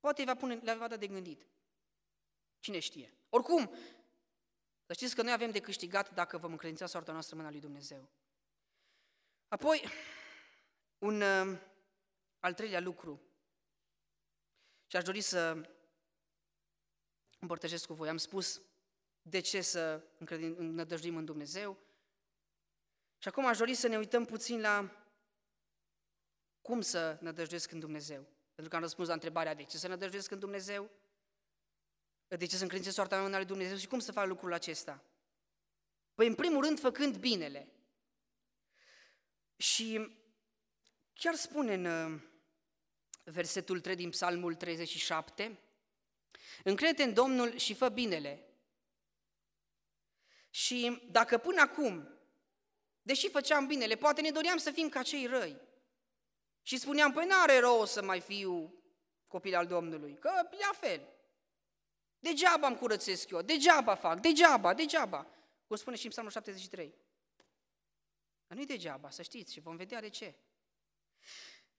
poate 0.00 0.24
va 0.24 0.34
pune, 0.34 0.54
le 0.54 0.74
va 0.74 0.88
da 0.88 0.96
de 0.96 1.06
gândit. 1.06 1.46
Cine 2.58 2.78
știe? 2.78 3.14
Oricum, 3.28 3.74
să 4.86 4.92
știți 4.92 5.14
că 5.14 5.22
noi 5.22 5.32
avem 5.32 5.50
de 5.50 5.60
câștigat 5.60 6.14
dacă 6.14 6.38
vom 6.38 6.50
încredința 6.50 6.86
soarta 6.86 7.12
noastră 7.12 7.34
în 7.34 7.40
mâna 7.40 7.52
lui 7.52 7.62
Dumnezeu. 7.62 8.08
Apoi, 9.48 9.84
un 10.98 11.20
uh, 11.20 11.58
al 12.38 12.54
treilea 12.54 12.80
lucru, 12.80 13.22
și 14.86 14.96
aș 14.96 15.04
dori 15.04 15.20
să 15.20 15.70
împărtășesc 17.38 17.86
cu 17.86 17.94
voi. 17.94 18.08
Am 18.08 18.16
spus 18.16 18.62
de 19.28 19.40
ce 19.40 19.60
să 19.60 20.02
nădăjduim 20.58 21.16
în 21.16 21.24
Dumnezeu. 21.24 21.76
Și 23.18 23.28
acum 23.28 23.46
aș 23.46 23.58
dori 23.58 23.74
să 23.74 23.88
ne 23.88 23.96
uităm 23.96 24.24
puțin 24.24 24.60
la 24.60 25.06
cum 26.60 26.80
să 26.80 27.18
nădăjduiesc 27.20 27.70
în 27.70 27.78
Dumnezeu. 27.78 28.26
Pentru 28.54 28.68
că 28.68 28.76
am 28.76 28.82
răspuns 28.82 29.08
la 29.08 29.14
întrebarea 29.14 29.54
de 29.54 29.62
ce 29.62 29.78
să 29.78 29.88
nădăjduiesc 29.88 30.30
în 30.30 30.38
Dumnezeu, 30.38 30.90
de 32.26 32.46
ce 32.46 32.56
să 32.56 32.62
încredințez 32.62 32.94
soarta 32.94 33.16
mea 33.16 33.24
în 33.24 33.32
lui 33.32 33.44
Dumnezeu 33.44 33.76
și 33.76 33.86
cum 33.86 33.98
să 33.98 34.12
fac 34.12 34.26
lucrul 34.26 34.52
acesta. 34.52 35.02
Păi, 36.14 36.26
în 36.26 36.34
primul 36.34 36.64
rând, 36.64 36.80
făcând 36.80 37.16
binele. 37.16 37.72
Și 39.56 40.16
chiar 41.12 41.34
spune 41.34 41.74
în 41.74 41.84
uh, 41.84 42.20
versetul 43.24 43.80
3 43.80 43.94
din 43.94 44.10
Psalmul 44.10 44.54
37, 44.54 45.58
Încrede 46.64 47.02
în 47.02 47.14
Domnul 47.14 47.56
și 47.56 47.74
fă 47.74 47.88
binele. 47.88 48.47
Și 50.50 51.02
dacă 51.10 51.38
până 51.38 51.60
acum, 51.60 52.18
deși 53.02 53.30
făceam 53.30 53.66
binele, 53.66 53.96
poate 53.96 54.20
ne 54.20 54.30
doream 54.30 54.56
să 54.56 54.70
fim 54.70 54.88
ca 54.88 55.02
cei 55.02 55.26
răi. 55.26 55.60
Și 56.62 56.78
spuneam, 56.78 57.12
păi 57.12 57.26
n-are 57.26 57.58
rost 57.58 57.92
să 57.92 58.02
mai 58.02 58.20
fiu 58.20 58.74
copil 59.26 59.54
al 59.54 59.66
Domnului, 59.66 60.18
că 60.18 60.30
la 60.50 60.72
fel. 60.72 61.08
Degeaba 62.18 62.66
îmi 62.66 62.76
curățesc 62.76 63.30
eu, 63.30 63.42
degeaba 63.42 63.94
fac, 63.94 64.20
degeaba, 64.20 64.74
degeaba. 64.74 65.26
Cum 65.66 65.76
spune 65.76 65.96
și 65.96 66.04
în 66.04 66.10
Psalmul 66.10 66.32
73. 66.32 66.94
Dar 68.46 68.56
nu-i 68.56 68.66
degeaba, 68.66 69.10
să 69.10 69.22
știți, 69.22 69.52
și 69.52 69.60
vom 69.60 69.76
vedea 69.76 70.00
de 70.00 70.08
ce. 70.08 70.34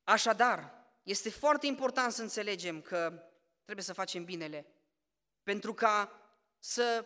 Așadar, 0.04 0.88
este 1.04 1.30
foarte 1.30 1.66
important 1.66 2.12
să 2.12 2.22
înțelegem 2.22 2.82
că 2.82 3.24
trebuie 3.64 3.86
să 3.86 3.94
facem 3.94 4.24
binele, 4.24 4.66
pentru 5.44 5.74
ca 5.74 6.22
să 6.60 7.06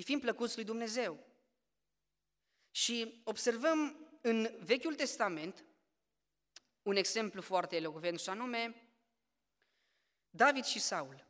îi 0.00 0.06
fim 0.06 0.20
plăcuți 0.20 0.56
lui 0.56 0.64
Dumnezeu. 0.64 1.26
Și 2.70 3.20
observăm 3.24 4.08
în 4.20 4.56
Vechiul 4.60 4.94
Testament 4.94 5.64
un 6.82 6.96
exemplu 6.96 7.42
foarte 7.42 7.76
elocvent 7.76 8.20
și 8.20 8.28
anume 8.28 8.88
David 10.30 10.64
și 10.64 10.78
Saul. 10.78 11.26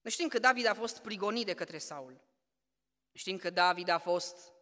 Noi 0.00 0.12
știm 0.12 0.28
că 0.28 0.38
David 0.38 0.66
a 0.66 0.74
fost 0.74 0.98
prigonit 0.98 1.46
de 1.46 1.54
către 1.54 1.78
Saul. 1.78 2.20
Știm 3.12 3.36
că 3.36 3.50
David 3.50 3.88
a 3.88 3.98
fost 3.98 4.52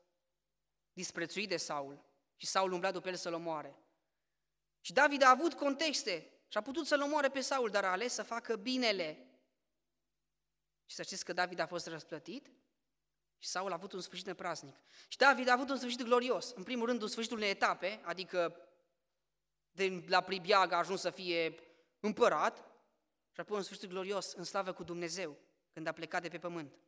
disprețuit 0.92 1.48
de 1.48 1.56
Saul 1.56 2.04
și 2.36 2.46
Saul 2.46 2.72
umbla 2.72 2.90
după 2.90 3.08
el 3.08 3.16
să-l 3.16 3.34
omoare. 3.34 3.76
Și 4.80 4.92
David 4.92 5.22
a 5.22 5.30
avut 5.30 5.54
contexte 5.54 6.32
și 6.48 6.58
a 6.58 6.62
putut 6.62 6.86
să-l 6.86 7.02
omoare 7.02 7.28
pe 7.28 7.40
Saul, 7.40 7.70
dar 7.70 7.84
a 7.84 7.90
ales 7.90 8.12
să 8.12 8.22
facă 8.22 8.56
binele. 8.56 9.26
Și 10.86 10.96
să 10.96 11.02
știți 11.02 11.24
că 11.24 11.32
David 11.32 11.58
a 11.58 11.66
fost 11.66 11.86
răsplătit 11.86 12.50
și 13.42 13.48
Saul 13.48 13.70
a 13.70 13.74
avut 13.74 13.92
un 13.92 14.00
sfârșit 14.00 14.26
nepraznic. 14.26 14.76
Și 15.08 15.16
David 15.16 15.48
a 15.48 15.52
avut 15.52 15.68
un 15.68 15.76
sfârșit 15.76 16.02
glorios. 16.02 16.50
În 16.50 16.62
primul 16.62 16.86
rând, 16.86 17.02
un 17.02 17.08
sfârșit 17.08 17.32
unei 17.32 17.50
etape, 17.50 18.00
adică 18.04 18.56
de 19.70 20.04
la 20.06 20.20
Pribiag 20.20 20.72
a 20.72 20.76
ajuns 20.76 21.00
să 21.00 21.10
fie 21.10 21.54
împărat 22.00 22.56
și 23.32 23.40
apoi 23.40 23.56
un 23.56 23.62
sfârșit 23.62 23.88
glorios 23.88 24.32
în 24.32 24.44
slavă 24.44 24.72
cu 24.72 24.82
Dumnezeu, 24.82 25.36
când 25.72 25.86
a 25.86 25.92
plecat 25.92 26.22
de 26.22 26.28
pe 26.28 26.38
pământ. 26.38 26.78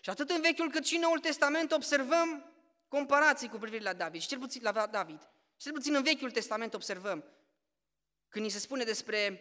Și 0.00 0.10
atât 0.10 0.30
în 0.30 0.40
Vechiul 0.40 0.70
cât 0.70 0.86
și 0.86 0.94
în 0.94 1.00
Noul 1.00 1.18
Testament 1.18 1.72
observăm 1.72 2.52
comparații 2.88 3.48
cu 3.48 3.58
privire 3.58 3.82
la 3.82 3.92
David, 3.92 4.20
și 4.20 4.28
cel 4.28 4.38
puțin 4.38 4.62
la 4.62 4.86
David. 4.86 5.20
Și 5.56 5.62
cel 5.62 5.72
puțin 5.72 5.94
în 5.94 6.02
Vechiul 6.02 6.30
Testament 6.30 6.74
observăm, 6.74 7.24
când 8.28 8.44
ni 8.44 8.50
se 8.50 8.58
spune 8.58 8.84
despre 8.84 9.40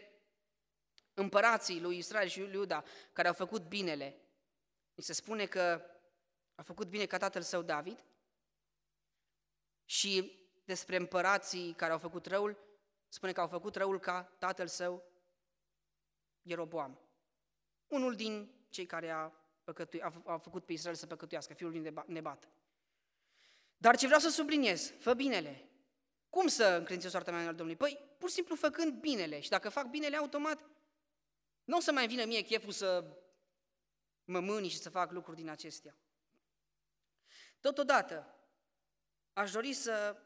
împărații 1.13 1.81
lui 1.81 1.97
Israel 1.97 2.27
și 2.27 2.39
lui 2.39 2.53
Iuda 2.53 2.83
care 3.11 3.27
au 3.27 3.33
făcut 3.33 3.67
binele, 3.67 4.19
ni 4.93 5.03
se 5.03 5.13
spune 5.13 5.45
că 5.45 5.94
a 6.55 6.61
făcut 6.61 6.87
bine 6.87 7.05
ca 7.05 7.17
tatăl 7.17 7.41
său 7.41 7.61
David 7.61 8.03
și 9.85 10.39
despre 10.65 10.95
împărații 10.95 11.73
care 11.73 11.91
au 11.91 11.97
făcut 11.97 12.25
răul, 12.25 12.57
spune 13.07 13.31
că 13.31 13.41
au 13.41 13.47
făcut 13.47 13.75
răul 13.75 13.99
ca 13.99 14.23
tatăl 14.23 14.67
său 14.67 15.03
Ieroboam. 16.41 16.99
Unul 17.87 18.15
din 18.15 18.51
cei 18.69 18.85
care 18.85 19.09
a, 19.09 19.31
păcătui, 19.63 20.01
a, 20.01 20.21
a 20.25 20.37
făcut 20.37 20.65
pe 20.65 20.73
Israel 20.73 20.95
să 20.95 21.07
păcătuiască, 21.07 21.53
fiul 21.53 21.69
lui 21.69 21.93
Nebat. 22.05 22.49
Dar 23.77 23.97
ce 23.97 24.05
vreau 24.05 24.21
să 24.21 24.29
subliniez, 24.29 24.93
fă 24.99 25.13
binele. 25.13 25.69
Cum 26.29 26.47
să 26.47 26.65
încredințez 26.65 27.11
soarta 27.11 27.31
mea 27.31 27.47
al 27.47 27.55
Domnului? 27.55 27.75
Păi, 27.75 28.15
pur 28.17 28.29
și 28.29 28.35
simplu 28.35 28.55
făcând 28.55 28.99
binele. 28.99 29.39
Și 29.39 29.49
dacă 29.49 29.69
fac 29.69 29.89
binele, 29.89 30.17
automat, 30.17 30.69
nu 31.63 31.77
o 31.77 31.79
să 31.79 31.91
mai 31.91 32.07
vină 32.07 32.25
mie 32.25 32.41
cheful 32.41 32.71
să 32.71 33.17
mă 34.25 34.39
mâni 34.39 34.67
și 34.67 34.77
să 34.77 34.89
fac 34.89 35.11
lucruri 35.11 35.37
din 35.37 35.49
acestea. 35.49 35.97
Totodată, 37.65 38.35
aș 39.33 39.51
dori 39.51 39.73
să 39.73 40.17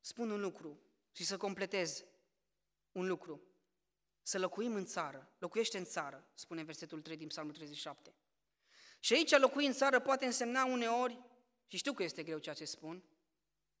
spun 0.00 0.30
un 0.30 0.40
lucru 0.40 0.80
și 1.12 1.24
să 1.24 1.36
completez 1.36 2.04
un 2.92 3.06
lucru. 3.06 3.42
Să 4.22 4.38
locuim 4.38 4.74
în 4.74 4.84
țară. 4.84 5.32
Locuiește 5.38 5.78
în 5.78 5.84
țară, 5.84 6.28
spune 6.34 6.62
versetul 6.62 7.00
3 7.02 7.16
din 7.16 7.28
Psalmul 7.28 7.52
37. 7.52 8.14
Și 8.98 9.12
aici 9.12 9.38
locui 9.38 9.66
în 9.66 9.72
țară 9.72 10.00
poate 10.00 10.24
însemna 10.24 10.64
uneori, 10.64 11.20
și 11.66 11.76
știu 11.76 11.92
că 11.92 12.02
este 12.02 12.22
greu 12.22 12.38
ceea 12.38 12.54
ce 12.54 12.64
spun, 12.64 13.04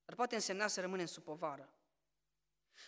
dar 0.04 0.14
poate 0.14 0.34
însemna 0.34 0.66
să 0.66 0.80
rămânem 0.80 1.06
sub 1.06 1.22
povară. 1.22 1.72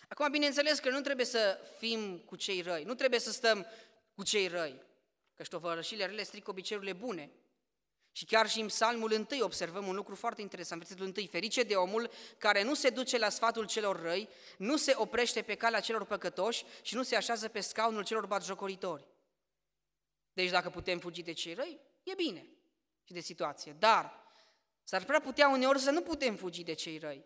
Acum, 0.07 0.31
bineînțeles 0.31 0.79
că 0.79 0.89
nu 0.89 1.01
trebuie 1.01 1.25
să 1.25 1.59
fim 1.77 2.19
cu 2.19 2.35
cei 2.35 2.61
răi, 2.61 2.83
nu 2.83 2.95
trebuie 2.95 3.19
să 3.19 3.31
stăm 3.31 3.65
cu 4.15 4.23
cei 4.23 4.47
răi, 4.47 4.83
că 5.33 5.43
tovărășile 5.43 6.05
rele 6.05 6.23
stric 6.23 6.47
obiceiurile 6.47 6.93
bune. 6.93 7.31
Și 8.11 8.25
chiar 8.25 8.49
și 8.49 8.59
în 8.59 8.67
psalmul 8.67 9.27
1 9.31 9.43
observăm 9.43 9.87
un 9.87 9.95
lucru 9.95 10.15
foarte 10.15 10.41
interesant, 10.41 10.81
versetul 10.81 11.13
1, 11.17 11.25
ferice 11.25 11.63
de 11.63 11.75
omul 11.75 12.11
care 12.37 12.63
nu 12.63 12.73
se 12.73 12.89
duce 12.89 13.17
la 13.17 13.29
sfatul 13.29 13.65
celor 13.65 14.01
răi, 14.01 14.29
nu 14.57 14.77
se 14.77 14.93
oprește 14.95 15.41
pe 15.41 15.55
calea 15.55 15.79
celor 15.79 16.05
păcătoși 16.05 16.65
și 16.81 16.95
nu 16.95 17.03
se 17.03 17.15
așează 17.15 17.47
pe 17.47 17.59
scaunul 17.59 18.03
celor 18.03 18.25
batjocoritori. 18.25 19.07
Deci 20.33 20.49
dacă 20.49 20.69
putem 20.69 20.99
fugi 20.99 21.21
de 21.21 21.31
cei 21.31 21.53
răi, 21.53 21.79
e 22.03 22.13
bine 22.13 22.47
și 23.03 23.13
de 23.13 23.19
situație. 23.19 23.75
Dar 23.79 24.23
s-ar 24.83 25.03
prea 25.03 25.19
putea 25.19 25.49
uneori 25.49 25.79
să 25.79 25.91
nu 25.91 26.01
putem 26.01 26.35
fugi 26.35 26.63
de 26.63 26.73
cei 26.73 26.97
răi. 26.97 27.25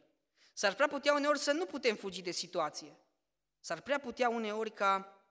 S-ar 0.53 0.73
prea 0.73 0.87
putea 0.87 1.13
uneori 1.13 1.39
să 1.39 1.51
nu 1.51 1.65
putem 1.65 1.95
fugi 1.95 2.21
de 2.21 2.31
situație. 2.31 2.97
S-ar 3.59 3.81
prea 3.81 3.99
putea 3.99 4.29
uneori 4.29 4.71
ca 4.71 5.23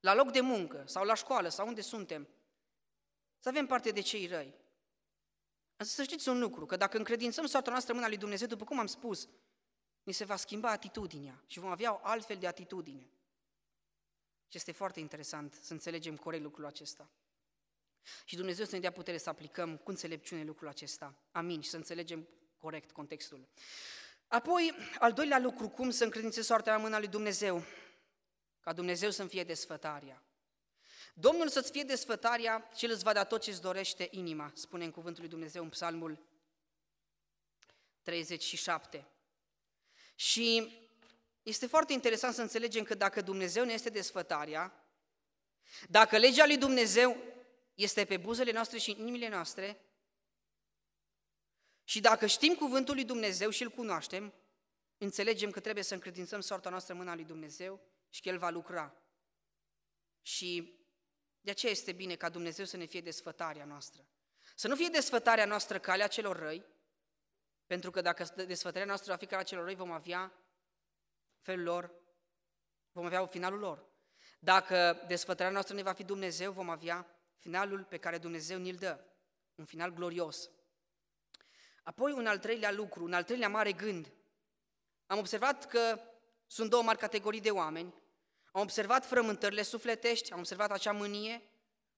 la 0.00 0.14
loc 0.14 0.30
de 0.30 0.40
muncă 0.40 0.82
sau 0.86 1.04
la 1.04 1.14
școală 1.14 1.48
sau 1.48 1.66
unde 1.66 1.80
suntem, 1.80 2.28
să 3.40 3.48
avem 3.48 3.66
parte 3.66 3.90
de 3.90 4.00
cei 4.00 4.26
răi. 4.26 4.54
Însă 5.76 5.92
să 5.94 6.02
știți 6.02 6.28
un 6.28 6.38
lucru, 6.38 6.66
că 6.66 6.76
dacă 6.76 6.96
încredințăm 6.96 7.46
soarta 7.46 7.70
noastră 7.70 7.94
mâna 7.94 8.08
lui 8.08 8.16
Dumnezeu, 8.16 8.46
după 8.46 8.64
cum 8.64 8.78
am 8.78 8.86
spus, 8.86 9.28
ni 10.02 10.12
se 10.12 10.24
va 10.24 10.36
schimba 10.36 10.70
atitudinea 10.70 11.42
și 11.46 11.58
vom 11.58 11.70
avea 11.70 11.92
o 11.92 12.00
altfel 12.02 12.36
de 12.36 12.46
atitudine. 12.46 13.10
Și 14.48 14.56
este 14.56 14.72
foarte 14.72 15.00
interesant 15.00 15.58
să 15.62 15.72
înțelegem 15.72 16.16
corect 16.16 16.42
lucrul 16.42 16.66
acesta. 16.66 17.10
Și 18.24 18.36
Dumnezeu 18.36 18.64
să 18.64 18.74
ne 18.74 18.80
dea 18.80 18.92
putere 18.92 19.18
să 19.18 19.28
aplicăm 19.28 19.76
cu 19.76 19.90
înțelepciune 19.90 20.44
lucrul 20.44 20.68
acesta. 20.68 21.14
Amin. 21.30 21.60
Și 21.60 21.70
să 21.70 21.76
înțelegem 21.76 22.28
corect 22.58 22.90
contextul. 22.90 23.48
Apoi, 24.26 24.72
al 24.98 25.12
doilea 25.12 25.38
lucru, 25.38 25.68
cum 25.68 25.90
să 25.90 26.04
încredințez 26.04 26.44
soarta 26.44 26.76
mâna 26.76 26.98
lui 26.98 27.08
Dumnezeu? 27.08 27.64
Ca 28.60 28.72
Dumnezeu 28.72 29.10
să-mi 29.10 29.28
fie 29.28 29.44
desfătarea. 29.44 30.22
Domnul 31.14 31.48
să-ți 31.48 31.70
fie 31.70 31.82
desfătarea 31.82 32.70
și 32.76 32.84
El 32.84 32.90
îți 32.90 33.02
va 33.02 33.12
da 33.12 33.24
tot 33.24 33.40
ce 33.40 33.50
îți 33.50 33.60
dorește 33.60 34.08
inima, 34.10 34.52
spune 34.54 34.84
în 34.84 34.90
cuvântul 34.90 35.20
lui 35.20 35.30
Dumnezeu 35.30 35.62
în 35.62 35.68
psalmul 35.68 36.18
37. 38.02 39.06
Și 40.14 40.78
este 41.42 41.66
foarte 41.66 41.92
interesant 41.92 42.34
să 42.34 42.42
înțelegem 42.42 42.84
că 42.84 42.94
dacă 42.94 43.20
Dumnezeu 43.20 43.64
ne 43.64 43.72
este 43.72 43.90
desfătarea, 43.90 44.84
dacă 45.88 46.18
legea 46.18 46.46
lui 46.46 46.56
Dumnezeu 46.56 47.16
este 47.74 48.04
pe 48.04 48.16
buzele 48.16 48.52
noastre 48.52 48.78
și 48.78 48.90
în 48.90 48.98
inimile 48.98 49.28
noastre, 49.28 49.80
și 51.84 52.00
dacă 52.00 52.26
știm 52.26 52.54
cuvântul 52.54 52.94
lui 52.94 53.04
Dumnezeu 53.04 53.50
și 53.50 53.62
îl 53.62 53.70
cunoaștem, 53.70 54.34
înțelegem 54.98 55.50
că 55.50 55.60
trebuie 55.60 55.84
să 55.84 55.94
încredințăm 55.94 56.40
soarta 56.40 56.70
noastră 56.70 56.92
în 56.92 56.98
mâna 56.98 57.14
lui 57.14 57.24
Dumnezeu 57.24 57.80
și 58.10 58.20
că 58.20 58.28
El 58.28 58.38
va 58.38 58.50
lucra. 58.50 58.94
Și 60.22 60.79
de 61.40 61.50
aceea 61.50 61.72
este 61.72 61.92
bine 61.92 62.14
ca 62.14 62.28
Dumnezeu 62.28 62.64
să 62.64 62.76
ne 62.76 62.84
fie 62.84 63.00
desfătarea 63.00 63.64
noastră. 63.64 64.06
Să 64.54 64.68
nu 64.68 64.76
fie 64.76 64.88
desfătarea 64.88 65.44
noastră 65.44 65.78
calea 65.78 66.06
celor 66.06 66.38
răi, 66.38 66.64
pentru 67.66 67.90
că 67.90 68.00
dacă 68.00 68.24
desfătarea 68.34 68.86
noastră 68.86 69.12
va 69.12 69.18
fi 69.18 69.26
calea 69.26 69.44
celor 69.44 69.64
răi, 69.64 69.74
vom 69.74 69.90
avea 69.90 70.32
felul 71.40 71.64
lor, 71.64 71.94
vom 72.92 73.04
avea 73.04 73.26
finalul 73.26 73.58
lor. 73.58 73.88
Dacă 74.38 75.04
desfătarea 75.06 75.52
noastră 75.52 75.74
ne 75.74 75.82
va 75.82 75.92
fi 75.92 76.04
Dumnezeu, 76.04 76.52
vom 76.52 76.70
avea 76.70 77.06
finalul 77.36 77.84
pe 77.84 77.98
care 77.98 78.18
Dumnezeu 78.18 78.58
ni-l 78.58 78.76
dă, 78.76 79.04
un 79.54 79.64
final 79.64 79.90
glorios. 79.90 80.50
Apoi 81.82 82.12
un 82.12 82.26
al 82.26 82.38
treilea 82.38 82.72
lucru, 82.72 83.04
un 83.04 83.12
al 83.12 83.24
treilea 83.24 83.48
mare 83.48 83.72
gând. 83.72 84.12
Am 85.06 85.18
observat 85.18 85.66
că 85.66 86.00
sunt 86.46 86.70
două 86.70 86.82
mari 86.82 86.98
categorii 86.98 87.40
de 87.40 87.50
oameni 87.50 87.94
am 88.50 88.60
observat 88.60 89.06
frământările 89.06 89.62
sufletești, 89.62 90.32
am 90.32 90.38
observat 90.38 90.70
acea 90.70 90.92
mânie, 90.92 91.42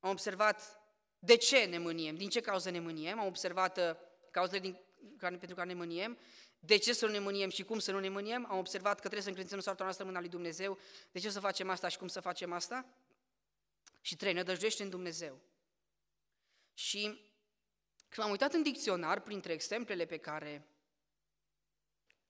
am 0.00 0.10
observat 0.10 0.80
de 1.18 1.36
ce 1.36 1.64
ne 1.64 1.78
mâniem, 1.78 2.16
din 2.16 2.28
ce 2.28 2.40
cauză 2.40 2.70
ne 2.70 2.80
mâniem, 2.80 3.18
am 3.18 3.26
observat 3.26 3.78
uh, 3.78 3.96
cauzele 4.30 4.58
din, 4.58 4.80
care, 5.18 5.36
pentru 5.36 5.56
care 5.56 5.68
ne 5.68 5.74
mâniem, 5.74 6.18
de 6.58 6.76
ce 6.76 6.92
să 6.92 7.06
nu 7.06 7.12
ne 7.12 7.18
mâniem 7.18 7.50
și 7.50 7.62
cum 7.62 7.78
să 7.78 7.92
nu 7.92 7.98
ne 7.98 8.08
mâniem, 8.08 8.46
am 8.50 8.58
observat 8.58 8.94
că 8.94 9.00
trebuie 9.00 9.22
să 9.22 9.28
încredințăm 9.28 9.60
soarta 9.60 9.82
noastră 9.82 10.04
în 10.04 10.10
mâna 10.10 10.22
lui 10.22 10.32
Dumnezeu, 10.32 10.78
de 11.12 11.18
ce 11.18 11.30
să 11.30 11.40
facem 11.40 11.70
asta 11.70 11.88
și 11.88 11.98
cum 11.98 12.08
să 12.08 12.20
facem 12.20 12.52
asta. 12.52 12.86
Și 14.00 14.16
trei, 14.16 14.32
ne 14.32 14.42
dăjduiește 14.42 14.82
în 14.82 14.90
Dumnezeu. 14.90 15.40
Și 16.74 17.02
când 18.08 18.26
am 18.26 18.30
uitat 18.30 18.52
în 18.52 18.62
dicționar, 18.62 19.20
printre 19.20 19.52
exemplele 19.52 20.04
pe 20.06 20.16
care 20.16 20.66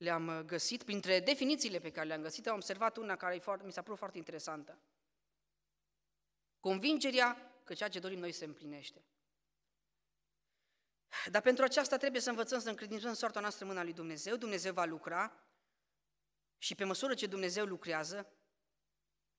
le-am 0.02 0.26
uh, 0.26 0.44
găsit, 0.44 0.82
printre 0.82 1.20
definițiile 1.20 1.78
pe 1.78 1.90
care 1.90 2.06
le-am 2.06 2.22
găsit, 2.22 2.46
am 2.46 2.54
observat 2.54 2.96
una 2.96 3.16
care 3.16 3.38
foarte, 3.38 3.64
mi 3.66 3.72
s-a 3.72 3.82
părut 3.82 3.98
foarte 3.98 4.18
interesantă. 4.18 4.78
Convingerea 6.60 7.60
că 7.64 7.74
ceea 7.74 7.88
ce 7.88 7.98
dorim 7.98 8.18
noi 8.18 8.32
se 8.32 8.44
împlinește. 8.44 9.04
Dar 11.30 11.42
pentru 11.42 11.64
aceasta 11.64 11.96
trebuie 11.96 12.20
să 12.20 12.30
învățăm 12.30 12.60
să 12.60 12.68
încredințăm 12.68 13.14
soarta 13.14 13.40
noastră 13.40 13.64
în 13.64 13.70
mâna 13.70 13.82
lui 13.82 13.92
Dumnezeu. 13.92 14.36
Dumnezeu 14.36 14.72
va 14.72 14.84
lucra 14.84 15.46
și 16.58 16.74
pe 16.74 16.84
măsură 16.84 17.14
ce 17.14 17.26
Dumnezeu 17.26 17.64
lucrează, 17.64 18.32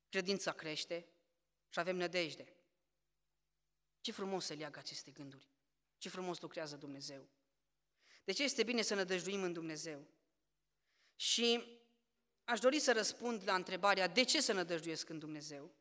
credința 0.10 0.52
crește 0.52 1.08
și 1.70 1.80
avem 1.80 1.96
nădejde. 1.96 2.54
Ce 4.02 4.12
frumos 4.12 4.46
se 4.46 4.54
leagă 4.54 4.80
aceste 4.80 5.12
gânduri. 5.12 5.52
Ce 5.98 6.10
frumos 6.10 6.40
lucrează 6.40 6.76
Dumnezeu. 6.76 7.28
De 8.24 8.32
ce 8.32 8.44
este 8.44 8.64
bine 8.64 8.82
să 8.82 8.96
nădăjduim 8.96 9.44
în 9.44 9.54
Dumnezeu? 9.54 10.08
Și 11.16 11.64
aș 12.44 12.60
dori 12.60 12.80
să 12.80 12.94
răspund 12.94 13.42
la 13.46 13.56
întrebarea 13.56 14.08
de 14.08 14.24
ce 14.24 14.42
să 14.42 14.54
nădăjduiesc 14.54 15.10
în 15.10 15.20
Dumnezeu. 15.20 15.76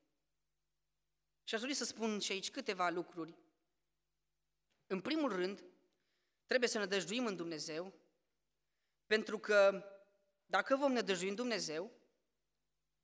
Și 1.45 1.55
aș 1.55 1.61
dori 1.61 1.75
să 1.75 1.85
spun 1.85 2.19
și 2.19 2.33
aici 2.33 2.51
câteva 2.51 2.89
lucruri. 2.89 3.39
În 4.87 5.01
primul 5.01 5.33
rând, 5.33 5.65
trebuie 6.47 6.69
să 6.69 6.79
nădăjduim 6.79 7.27
în 7.27 7.37
Dumnezeu, 7.37 7.93
pentru 9.07 9.39
că 9.39 9.85
dacă 10.47 10.77
vom 10.77 10.93
nădăjdui 10.93 11.29
în 11.29 11.35
Dumnezeu, 11.35 11.91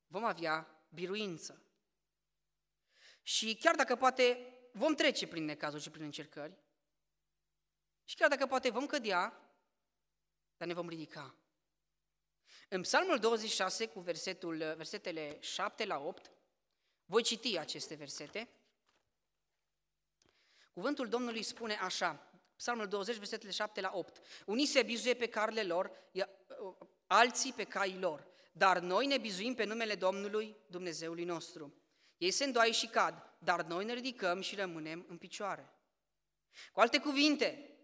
vom 0.06 0.24
avea 0.24 0.84
biruință. 0.88 1.62
Și 3.22 3.56
chiar 3.56 3.74
dacă 3.74 3.96
poate 3.96 4.52
vom 4.72 4.94
trece 4.94 5.26
prin 5.26 5.44
necazuri 5.44 5.82
și 5.82 5.90
prin 5.90 6.04
încercări, 6.04 6.58
și 8.04 8.16
chiar 8.16 8.28
dacă 8.28 8.46
poate 8.46 8.70
vom 8.70 8.86
cădea, 8.86 9.52
dar 10.56 10.68
ne 10.68 10.74
vom 10.74 10.88
ridica. 10.88 11.34
În 12.70 12.80
Psalmul 12.80 13.18
26, 13.18 13.86
cu 13.86 14.00
versetul, 14.00 14.56
versetele 14.56 15.40
7 15.40 15.84
la 15.84 15.98
8, 15.98 16.30
voi 17.04 17.22
citi 17.22 17.58
aceste 17.58 17.94
versete. 17.94 18.48
Cuvântul 20.72 21.08
Domnului 21.08 21.42
spune 21.42 21.74
așa, 21.74 22.32
Psalmul 22.56 22.86
20, 22.86 23.16
versetele 23.16 23.50
7 23.50 23.80
la 23.80 23.90
8. 23.94 24.20
Unii 24.46 24.66
se 24.66 24.82
bizuie 24.82 25.14
pe 25.14 25.28
carele 25.28 25.62
lor, 25.62 25.90
alții 27.06 27.52
pe 27.52 27.64
caii 27.64 27.98
lor, 27.98 28.26
dar 28.52 28.78
noi 28.78 29.06
ne 29.06 29.18
bizuim 29.18 29.54
pe 29.54 29.64
numele 29.64 29.94
Domnului, 29.94 30.56
Dumnezeului 30.66 31.24
nostru. 31.24 31.74
Ei 32.16 32.30
se 32.30 32.44
îndoaie 32.44 32.72
și 32.72 32.86
cad, 32.86 33.36
dar 33.38 33.62
noi 33.62 33.84
ne 33.84 33.92
ridicăm 33.92 34.40
și 34.40 34.54
rămânem 34.54 35.06
în 35.08 35.18
picioare. 35.18 35.72
Cu 36.72 36.80
alte 36.80 36.98
cuvinte, 37.00 37.78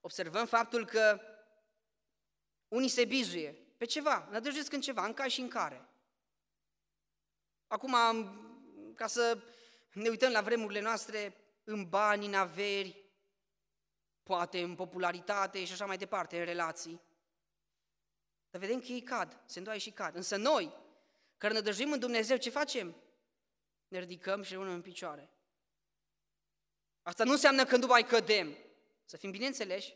observăm 0.00 0.46
faptul 0.46 0.84
că 0.84 1.20
unii 2.68 2.88
se 2.88 3.04
bizuie 3.04 3.65
pe 3.76 3.84
ceva, 3.84 4.28
nădăjduiesc 4.30 4.72
în 4.72 4.80
ceva, 4.80 5.06
în 5.06 5.14
cai 5.14 5.30
și 5.30 5.40
în 5.40 5.48
care. 5.48 5.88
Acum, 7.66 7.94
ca 8.94 9.06
să 9.06 9.42
ne 9.92 10.08
uităm 10.08 10.32
la 10.32 10.40
vremurile 10.40 10.80
noastre, 10.80 11.36
în 11.64 11.88
bani, 11.88 12.26
în 12.26 12.34
averi, 12.34 13.04
poate 14.22 14.60
în 14.60 14.74
popularitate 14.74 15.64
și 15.64 15.72
așa 15.72 15.86
mai 15.86 15.96
departe, 15.96 16.38
în 16.38 16.44
relații. 16.44 17.00
Dar 18.50 18.60
vedem 18.60 18.80
că 18.80 18.86
ei 18.86 19.02
cad, 19.02 19.42
se 19.46 19.58
îndoaie 19.58 19.78
și 19.78 19.90
cad. 19.90 20.14
Însă 20.14 20.36
noi, 20.36 20.72
care 21.36 21.52
ne 21.52 21.60
dăjduim 21.60 21.92
în 21.92 21.98
Dumnezeu, 21.98 22.36
ce 22.36 22.50
facem? 22.50 22.96
Ne 23.88 23.98
ridicăm 23.98 24.42
și 24.42 24.52
rămânem 24.52 24.74
în 24.74 24.82
picioare. 24.82 25.30
Asta 27.02 27.24
nu 27.24 27.32
înseamnă 27.32 27.64
că 27.64 27.76
nu 27.76 27.86
mai 27.86 28.06
cădem. 28.06 28.56
Să 29.04 29.16
fim 29.16 29.30
bineînțeleși, 29.30 29.88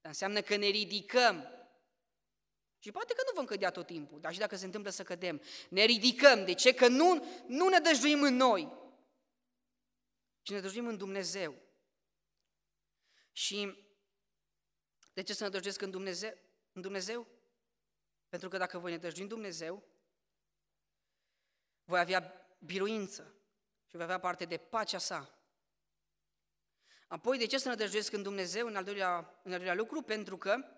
dar 0.00 0.10
înseamnă 0.10 0.40
că 0.40 0.56
ne 0.56 0.66
ridicăm. 0.66 1.55
Și 2.86 2.92
poate 2.92 3.14
că 3.14 3.22
nu 3.26 3.32
vom 3.34 3.44
cădea 3.44 3.70
tot 3.70 3.86
timpul, 3.86 4.20
dar 4.20 4.32
și 4.32 4.38
dacă 4.38 4.56
se 4.56 4.64
întâmplă 4.64 4.90
să 4.90 5.02
cădem, 5.02 5.42
ne 5.68 5.84
ridicăm. 5.84 6.44
De 6.44 6.54
ce? 6.54 6.74
Că 6.74 6.88
nu, 6.88 7.26
nu 7.46 7.68
ne 7.68 7.78
dăjduim 7.78 8.22
în 8.22 8.34
noi, 8.34 8.72
ci 10.42 10.50
ne 10.50 10.60
dăjduim 10.60 10.86
în 10.86 10.96
Dumnezeu. 10.96 11.54
Și 13.32 13.84
de 15.12 15.22
ce 15.22 15.34
să 15.34 15.44
ne 15.44 15.48
dăjduiesc 15.48 15.80
în 15.80 15.90
Dumnezeu? 15.90 16.38
În 16.72 16.82
Dumnezeu? 16.82 17.26
Pentru 18.28 18.48
că 18.48 18.56
dacă 18.56 18.78
voi 18.78 18.90
ne 18.90 18.98
dăjdui 18.98 19.22
în 19.22 19.28
Dumnezeu, 19.28 19.82
voi 21.84 21.98
avea 21.98 22.46
biruință 22.58 23.34
și 23.86 23.96
voi 23.96 24.04
avea 24.04 24.20
parte 24.20 24.44
de 24.44 24.56
pacea 24.56 24.98
sa. 24.98 25.38
Apoi, 27.06 27.38
de 27.38 27.46
ce 27.46 27.58
să 27.58 27.68
ne 27.68 27.74
dăjduiesc 27.74 28.12
în 28.12 28.22
Dumnezeu, 28.22 28.66
în 28.66 28.76
al, 28.76 28.84
doilea, 28.84 29.40
în 29.42 29.52
al 29.52 29.56
doilea 29.56 29.74
lucru? 29.74 30.02
Pentru 30.02 30.36
că 30.36 30.75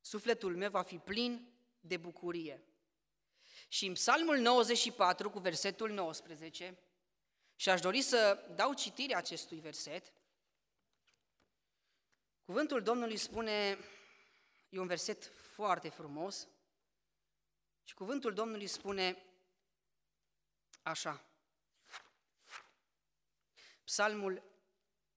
sufletul 0.00 0.56
meu 0.56 0.70
va 0.70 0.82
fi 0.82 0.98
plin 0.98 1.52
de 1.80 1.96
bucurie. 1.96 2.62
Și 3.68 3.86
în 3.86 3.92
Psalmul 3.92 4.38
94, 4.38 5.30
cu 5.30 5.38
versetul 5.38 5.90
19, 5.90 6.78
și 7.56 7.68
aș 7.68 7.80
dori 7.80 8.00
să 8.00 8.48
dau 8.54 8.74
citire 8.74 9.14
acestui 9.14 9.60
verset, 9.60 10.12
cuvântul 12.44 12.82
Domnului 12.82 13.16
spune, 13.16 13.78
e 14.68 14.78
un 14.78 14.86
verset 14.86 15.24
foarte 15.24 15.88
frumos, 15.88 16.48
și 17.84 17.94
cuvântul 17.94 18.34
Domnului 18.34 18.66
spune 18.66 19.24
așa. 20.82 21.24
Psalmul 23.84 24.42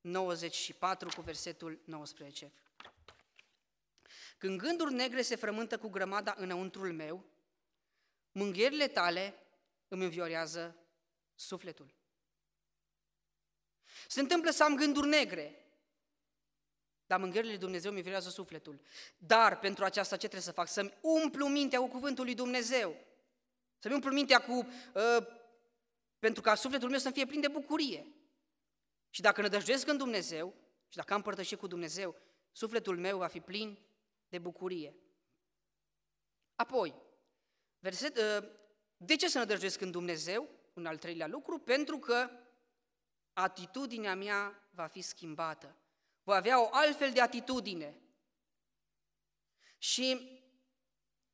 94 0.01 1.09
cu 1.15 1.21
versetul 1.21 1.81
19. 1.85 2.51
Când 4.41 4.59
gânduri 4.59 4.93
negre 4.93 5.21
se 5.21 5.35
frământă 5.35 5.77
cu 5.77 5.89
grămada 5.89 6.33
înăuntrul 6.37 6.93
meu, 6.93 7.25
mânghierile 8.31 8.87
tale 8.87 9.35
îmi 9.87 10.03
înviorează 10.03 10.75
sufletul. 11.35 11.93
Se 14.07 14.19
întâmplă 14.19 14.51
să 14.51 14.63
am 14.63 14.75
gânduri 14.75 15.07
negre, 15.07 15.65
dar 17.05 17.19
mânghierile 17.19 17.51
lui 17.51 17.61
Dumnezeu 17.61 17.91
mi 17.91 17.97
înviorează 17.97 18.29
sufletul. 18.29 18.81
Dar 19.17 19.59
pentru 19.59 19.83
aceasta 19.83 20.15
ce 20.15 20.27
trebuie 20.27 20.41
să 20.41 20.51
fac? 20.51 20.67
Să-mi 20.67 20.97
umplu 21.01 21.47
mintea 21.47 21.79
cu 21.79 21.87
cuvântul 21.87 22.23
lui 22.25 22.35
Dumnezeu. 22.35 22.95
Să-mi 23.79 23.93
umplu 23.93 24.11
mintea 24.11 24.41
cu... 24.41 24.53
Uh, 24.95 25.27
pentru 26.19 26.41
ca 26.41 26.55
sufletul 26.55 26.89
meu 26.89 26.99
să 26.99 27.11
fie 27.11 27.25
plin 27.25 27.41
de 27.41 27.47
bucurie. 27.47 28.07
Și 29.09 29.21
dacă 29.21 29.41
nădăjduiesc 29.41 29.87
în 29.87 29.97
Dumnezeu 29.97 30.53
și 30.87 30.97
dacă 30.97 31.13
am 31.13 31.21
părtășit 31.21 31.57
cu 31.59 31.67
Dumnezeu, 31.67 32.15
sufletul 32.51 32.97
meu 32.97 33.17
va 33.17 33.27
fi 33.27 33.39
plin 33.39 33.89
de 34.31 34.39
bucurie. 34.39 34.95
Apoi, 36.55 36.95
verset, 37.79 38.17
ă, 38.17 38.43
de 38.97 39.15
ce 39.15 39.29
să 39.29 39.37
nădăjduiesc 39.37 39.81
în 39.81 39.91
Dumnezeu? 39.91 40.49
Un 40.73 40.85
al 40.85 40.97
treilea 40.97 41.27
lucru, 41.27 41.59
pentru 41.59 41.99
că 41.99 42.29
atitudinea 43.33 44.15
mea 44.15 44.69
va 44.69 44.87
fi 44.87 45.01
schimbată. 45.01 45.75
Voi 46.23 46.35
avea 46.35 46.61
o 46.61 46.69
altfel 46.71 47.11
de 47.11 47.21
atitudine. 47.21 48.01
Și 49.77 50.39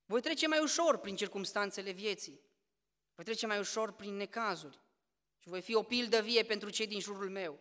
voi 0.06 0.22
trece 0.22 0.48
mai 0.48 0.60
ușor 0.60 0.98
prin 0.98 1.16
circumstanțele 1.16 1.92
vieții. 1.92 2.42
Voi 3.16 3.26
trece 3.26 3.46
mai 3.48 3.60
ușor 3.60 3.92
prin 3.92 4.16
necazuri. 4.16 4.82
Și 5.38 5.50
voi 5.50 5.62
fi 5.62 5.76
o 5.76 5.84
pildă 5.84 6.22
vie 6.22 6.44
pentru 6.44 6.70
cei 6.70 6.88
din 6.88 7.00
jurul 7.00 7.30
meu. 7.30 7.60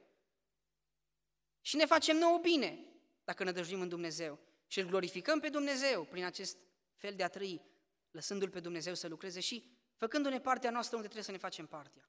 Și 1.60 1.76
ne 1.76 1.86
facem 1.86 2.16
nouă 2.16 2.38
bine 2.38 2.84
dacă 3.24 3.44
ne 3.44 3.52
dăjdim 3.52 3.80
în 3.80 3.88
Dumnezeu. 3.88 4.46
Și 4.66 4.80
îl 4.80 4.86
glorificăm 4.86 5.40
pe 5.40 5.48
Dumnezeu 5.48 6.04
prin 6.04 6.24
acest 6.24 6.56
fel 6.94 7.14
de 7.14 7.22
a 7.22 7.28
trăi, 7.28 7.64
lăsându-L 8.10 8.50
pe 8.50 8.60
Dumnezeu 8.60 8.94
să 8.94 9.08
lucreze 9.08 9.40
și 9.40 9.70
făcându-ne 9.94 10.40
partea 10.40 10.70
noastră 10.70 10.96
unde 10.96 11.08
trebuie 11.08 11.26
să 11.26 11.32
ne 11.32 11.46
facem 11.46 11.66
partea. 11.66 12.08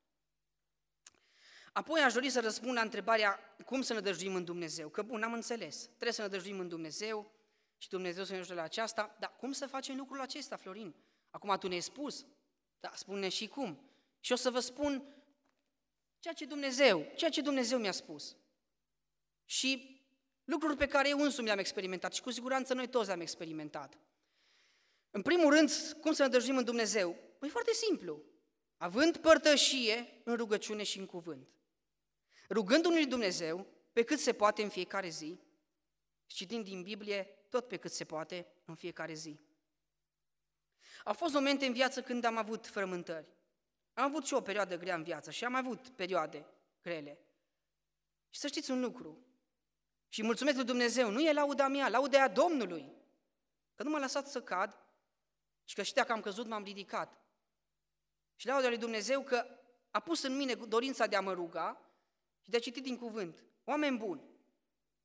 Apoi 1.73 2.01
aș 2.01 2.13
dori 2.13 2.29
să 2.29 2.39
răspund 2.39 2.73
la 2.73 2.81
întrebarea 2.81 3.55
cum 3.65 3.81
să 3.81 3.93
ne 3.93 3.99
dăjduim 3.99 4.35
în 4.35 4.43
Dumnezeu. 4.43 4.89
Că 4.89 5.01
bun, 5.01 5.23
am 5.23 5.33
înțeles, 5.33 5.83
trebuie 5.83 6.11
să 6.11 6.21
ne 6.21 6.27
dăjduim 6.27 6.59
în 6.59 6.67
Dumnezeu 6.67 7.31
și 7.77 7.89
Dumnezeu 7.89 8.23
să 8.23 8.31
ne 8.31 8.37
ajute 8.37 8.53
la 8.53 8.61
aceasta, 8.61 9.15
dar 9.19 9.35
cum 9.35 9.51
să 9.51 9.67
facem 9.67 9.97
lucrul 9.97 10.21
acesta, 10.21 10.55
Florin? 10.55 10.95
Acum 11.29 11.57
tu 11.57 11.67
ne-ai 11.67 11.81
spus, 11.81 12.25
dar 12.79 12.95
spune 12.95 13.29
și 13.29 13.47
cum. 13.47 13.89
Și 14.19 14.31
o 14.31 14.35
să 14.35 14.49
vă 14.49 14.59
spun 14.59 15.17
ceea 16.19 16.33
ce 16.33 16.45
Dumnezeu, 16.45 17.11
ceea 17.15 17.29
ce 17.29 17.41
Dumnezeu 17.41 17.79
mi-a 17.79 17.91
spus. 17.91 18.35
Și 19.45 19.96
lucruri 20.47 20.77
pe 20.77 20.87
care 20.87 21.09
eu 21.09 21.19
însumi 21.19 21.47
le-am 21.47 21.59
experimentat 21.59 22.13
și 22.13 22.21
cu 22.21 22.31
siguranță 22.31 22.73
noi 22.73 22.87
toți 22.87 23.07
le-am 23.07 23.21
experimentat. 23.21 23.97
În 25.11 25.21
primul 25.21 25.53
rând, 25.53 25.71
cum 26.01 26.13
să 26.13 26.23
ne 26.23 26.29
dăjduim 26.29 26.57
în 26.57 26.63
Dumnezeu? 26.63 27.15
Păi 27.39 27.49
foarte 27.49 27.73
simplu, 27.73 28.21
având 28.77 29.17
părtășie 29.17 30.21
în 30.23 30.35
rugăciune 30.35 30.83
și 30.83 30.99
în 30.99 31.05
cuvânt. 31.05 31.47
Rugându-ne 32.49 32.95
lui 32.95 33.05
Dumnezeu 33.05 33.67
pe 33.93 34.03
cât 34.03 34.19
se 34.19 34.33
poate 34.33 34.63
în 34.63 34.69
fiecare 34.69 35.09
zi, 35.09 35.39
citind 36.25 36.63
din 36.63 36.83
Biblie 36.83 37.23
tot 37.49 37.67
pe 37.67 37.77
cât 37.77 37.91
se 37.91 38.05
poate 38.05 38.47
în 38.65 38.75
fiecare 38.75 39.13
zi. 39.13 39.39
Au 41.03 41.13
fost 41.13 41.33
momente 41.33 41.65
în 41.65 41.73
viață 41.73 42.01
când 42.01 42.23
am 42.23 42.37
avut 42.37 42.67
frământări. 42.67 43.27
Am 43.93 44.03
avut 44.03 44.25
și 44.25 44.33
o 44.33 44.41
perioadă 44.41 44.77
grea 44.77 44.95
în 44.95 45.03
viață 45.03 45.31
și 45.31 45.45
am 45.45 45.55
avut 45.55 45.89
perioade 45.89 46.45
grele. 46.81 47.19
Și 48.29 48.39
să 48.39 48.47
știți 48.47 48.71
un 48.71 48.81
lucru, 48.81 49.26
și 50.17 50.23
mulțumesc 50.23 50.55
lui 50.55 50.65
Dumnezeu, 50.65 51.09
nu 51.11 51.21
e 51.21 51.33
lauda 51.33 51.67
mea, 51.67 51.87
lauda 51.87 52.23
a 52.23 52.27
Domnului, 52.27 52.91
că 53.75 53.83
nu 53.83 53.89
m-a 53.89 53.99
lăsat 53.99 54.27
să 54.27 54.41
cad 54.41 54.77
și 55.65 55.75
că 55.75 55.83
știa 55.83 56.03
că 56.03 56.11
am 56.11 56.21
căzut, 56.21 56.47
m-am 56.47 56.63
ridicat. 56.63 57.21
Și 58.35 58.47
lauda 58.47 58.67
lui 58.67 58.77
Dumnezeu 58.77 59.23
că 59.23 59.45
a 59.91 59.99
pus 59.99 60.21
în 60.21 60.35
mine 60.35 60.53
dorința 60.53 61.05
de 61.07 61.15
a 61.15 61.21
mă 61.21 61.33
ruga 61.33 61.81
și 62.41 62.49
de 62.49 62.57
a 62.57 62.59
citi 62.59 62.81
din 62.81 62.97
cuvânt. 62.97 63.43
Oameni 63.63 63.97
buni, 63.97 64.21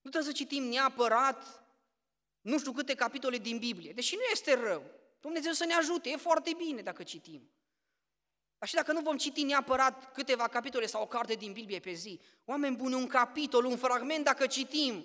nu 0.01 0.11
trebuie 0.11 0.33
să 0.33 0.39
citim 0.39 0.63
neapărat 0.63 1.65
nu 2.41 2.59
știu 2.59 2.73
câte 2.73 2.95
capitole 2.95 3.39
din 3.39 3.59
Biblie, 3.59 3.93
deși 3.93 4.15
nu 4.15 4.23
este 4.33 4.55
rău. 4.55 4.85
Dumnezeu 5.21 5.53
să 5.53 5.65
ne 5.65 5.75
ajute, 5.75 6.11
e 6.11 6.17
foarte 6.17 6.55
bine 6.57 6.83
dacă 6.83 7.03
citim. 7.03 7.51
Dar 8.63 8.71
și 8.71 8.77
dacă 8.77 8.93
nu 8.93 9.01
vom 9.01 9.17
citi 9.17 9.43
neapărat 9.43 10.13
câteva 10.13 10.49
capitole 10.49 10.87
sau 10.87 11.03
o 11.03 11.07
carte 11.07 11.35
din 11.35 11.53
Biblie 11.53 11.81
pe 11.81 11.93
zi, 11.93 12.21
oameni 12.45 12.77
buni, 12.77 12.95
un 12.95 13.07
capitol, 13.07 13.65
un 13.65 13.77
fragment, 13.77 14.25
dacă 14.25 14.47
citim, 14.47 15.05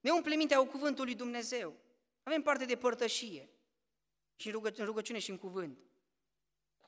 ne 0.00 0.10
umple 0.10 0.34
mintea 0.34 0.58
cu 0.58 0.64
cuvântul 0.64 1.04
lui 1.04 1.14
Dumnezeu. 1.14 1.74
Avem 2.22 2.42
parte 2.42 2.64
de 2.64 2.76
părtășie. 2.76 3.48
și 4.36 4.46
în, 4.46 4.52
rugă, 4.52 4.72
în 4.76 4.84
rugăciune 4.84 5.18
și 5.18 5.30
în 5.30 5.38
cuvânt. 5.38 5.78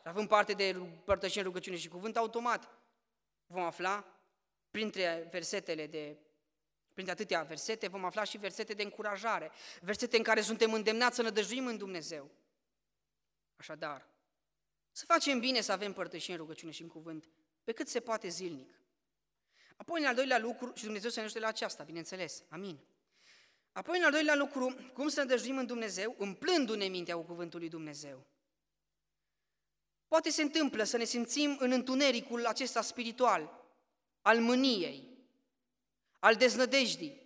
Având 0.04 0.28
parte 0.28 0.52
de 0.52 0.76
părtășie 1.04 1.40
în 1.40 1.46
rugăciune 1.46 1.76
și 1.76 1.88
cuvânt, 1.88 2.16
automat 2.16 2.78
vom 3.46 3.62
afla 3.62 4.04
printre 4.70 5.28
versetele 5.30 5.86
de 5.86 6.16
printre 6.92 7.12
atâtea 7.12 7.42
versete, 7.42 7.88
vom 7.88 8.04
afla 8.04 8.24
și 8.24 8.38
versete 8.38 8.72
de 8.72 8.82
încurajare, 8.82 9.50
versete 9.80 10.16
în 10.16 10.22
care 10.22 10.40
suntem 10.40 10.72
îndemnați 10.72 11.16
să 11.16 11.22
nădăjduim 11.22 11.66
în 11.66 11.76
Dumnezeu. 11.76 12.30
Așadar, 13.56 14.09
să 14.92 15.04
facem 15.04 15.38
bine 15.38 15.60
să 15.60 15.72
avem 15.72 15.92
părtășie 15.92 16.32
în 16.32 16.38
rugăciune 16.38 16.72
și 16.72 16.82
în 16.82 16.88
cuvânt, 16.88 17.28
pe 17.64 17.72
cât 17.72 17.88
se 17.88 18.00
poate 18.00 18.28
zilnic. 18.28 18.80
Apoi, 19.76 20.00
în 20.00 20.06
al 20.06 20.14
doilea 20.14 20.38
lucru, 20.38 20.72
și 20.74 20.84
Dumnezeu 20.84 21.10
să 21.10 21.20
ne 21.20 21.40
la 21.40 21.46
aceasta, 21.46 21.82
bineînțeles, 21.82 22.42
amin. 22.48 22.78
Apoi, 23.72 23.98
în 23.98 24.04
al 24.04 24.10
doilea 24.10 24.34
lucru, 24.34 24.90
cum 24.92 25.08
să 25.08 25.20
nădăjduim 25.20 25.58
în 25.58 25.66
Dumnezeu, 25.66 26.14
umplându-ne 26.18 26.86
mintea 26.86 27.16
cu 27.16 27.22
cuvântul 27.22 27.58
lui 27.58 27.68
Dumnezeu. 27.68 28.26
Poate 30.08 30.30
se 30.30 30.42
întâmplă 30.42 30.84
să 30.84 30.96
ne 30.96 31.04
simțim 31.04 31.56
în 31.58 31.72
întunericul 31.72 32.46
acesta 32.46 32.82
spiritual, 32.82 33.68
al 34.22 34.40
mâniei, 34.40 35.08
al 36.18 36.36
deznădejdii, 36.36 37.20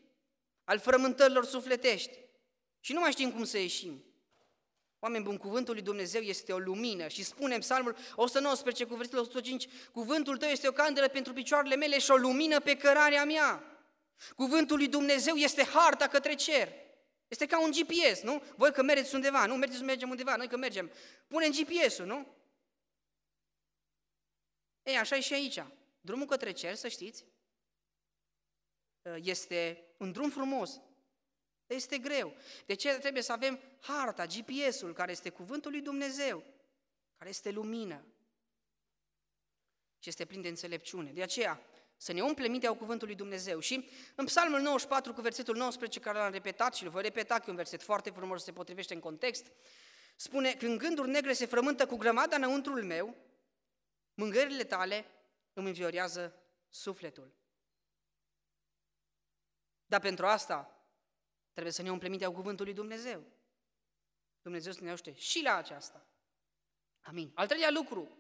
al 0.64 0.78
frământărilor 0.78 1.44
sufletești 1.44 2.18
și 2.80 2.92
nu 2.92 3.00
mai 3.00 3.10
știm 3.10 3.32
cum 3.32 3.44
să 3.44 3.58
ieșim. 3.58 4.04
Oameni 5.04 5.24
bun, 5.24 5.36
cuvântul 5.36 5.74
lui 5.74 5.82
Dumnezeu 5.82 6.20
este 6.20 6.52
o 6.52 6.58
lumină 6.58 7.08
și 7.08 7.22
spune 7.22 7.54
în 7.54 7.60
psalmul 7.60 7.96
119 8.14 8.84
cu 8.84 8.94
versetul 8.94 9.18
105, 9.18 9.68
cuvântul 9.92 10.36
tău 10.36 10.48
este 10.48 10.68
o 10.68 10.72
candelă 10.72 11.08
pentru 11.08 11.32
picioarele 11.32 11.76
mele 11.76 11.98
și 11.98 12.10
o 12.10 12.16
lumină 12.16 12.60
pe 12.60 12.76
cărarea 12.76 13.24
mea. 13.24 13.64
Cuvântul 14.36 14.76
lui 14.76 14.88
Dumnezeu 14.88 15.34
este 15.34 15.64
harta 15.64 16.08
către 16.08 16.34
cer. 16.34 16.68
Este 17.28 17.46
ca 17.46 17.60
un 17.60 17.70
GPS, 17.70 18.20
nu? 18.20 18.42
Voi 18.56 18.72
că 18.72 18.82
mergeți 18.82 19.14
undeva, 19.14 19.46
nu? 19.46 19.54
Mergeți 19.54 19.78
să 19.78 19.84
mergem 19.84 20.10
undeva, 20.10 20.36
noi 20.36 20.48
că 20.48 20.56
mergem. 20.56 20.90
Punem 21.28 21.50
GPS-ul, 21.50 22.06
nu? 22.06 22.26
Ei, 24.82 24.96
așa 24.96 25.16
e 25.16 25.20
și 25.20 25.34
aici. 25.34 25.64
Drumul 26.00 26.26
către 26.26 26.52
cer, 26.52 26.74
să 26.74 26.88
știți, 26.88 27.24
este 29.20 29.84
un 29.96 30.12
drum 30.12 30.30
frumos, 30.30 30.80
este 31.66 31.98
greu. 31.98 32.34
De 32.66 32.74
ce 32.74 32.92
trebuie 32.92 33.22
să 33.22 33.32
avem 33.32 33.60
harta, 33.80 34.26
GPS-ul, 34.26 34.92
care 34.92 35.10
este 35.10 35.30
cuvântul 35.30 35.70
lui 35.70 35.80
Dumnezeu, 35.80 36.44
care 37.16 37.30
este 37.30 37.50
lumină 37.50 38.04
și 39.98 40.08
este 40.08 40.24
plin 40.24 40.40
de 40.40 40.48
înțelepciune. 40.48 41.12
De 41.12 41.22
aceea, 41.22 41.60
să 41.96 42.12
ne 42.12 42.22
umple 42.22 42.48
mintea 42.48 42.70
cu 42.70 42.76
cuvântul 42.76 43.06
lui 43.06 43.16
Dumnezeu. 43.16 43.58
Și 43.58 43.88
în 44.14 44.24
Psalmul 44.24 44.60
94 44.60 45.12
cu 45.12 45.20
versetul 45.20 45.56
19, 45.56 46.00
care 46.00 46.18
l-am 46.18 46.32
repetat 46.32 46.74
și 46.74 46.84
îl 46.84 46.90
voi 46.90 47.02
repeta, 47.02 47.38
că 47.38 47.44
e 47.46 47.50
un 47.50 47.56
verset 47.56 47.82
foarte 47.82 48.10
frumos, 48.10 48.44
se 48.44 48.52
potrivește 48.52 48.94
în 48.94 49.00
context, 49.00 49.46
spune, 50.16 50.54
când 50.54 50.78
gânduri 50.78 51.10
negre 51.10 51.32
se 51.32 51.46
frământă 51.46 51.86
cu 51.86 51.96
grămada 51.96 52.36
înăuntrul 52.36 52.84
meu, 52.84 53.16
mângările 54.14 54.64
tale 54.64 55.04
îmi 55.52 55.66
înviorează 55.66 56.34
sufletul. 56.68 57.32
Dar 59.86 60.00
pentru 60.00 60.26
asta 60.26 60.73
trebuie 61.54 61.72
să 61.72 61.82
ne 61.82 61.90
umple 61.90 62.08
mintea 62.08 62.28
cu 62.28 62.34
cuvântul 62.34 62.64
lui 62.64 62.74
Dumnezeu. 62.74 63.24
Dumnezeu 64.42 64.72
să 64.72 64.82
ne 64.82 64.90
ajute 64.90 65.12
și 65.12 65.42
la 65.42 65.54
aceasta. 65.54 66.06
Amin. 67.00 67.30
Al 67.34 67.46
treilea 67.46 67.70
lucru. 67.70 68.18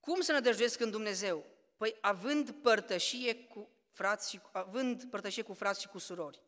Cum 0.00 0.20
să 0.20 0.32
ne 0.32 0.40
dăjduiesc 0.40 0.80
în 0.80 0.90
Dumnezeu? 0.90 1.46
Păi 1.76 1.98
având 2.00 2.50
părtășie 2.50 3.44
cu 3.44 3.70
frați 3.88 4.30
și, 4.30 4.40
având 4.52 5.04
părtășie 5.10 5.42
cu 5.42 5.54
frați 5.54 5.80
și 5.80 5.88
cu 5.88 5.98
surori. 5.98 6.42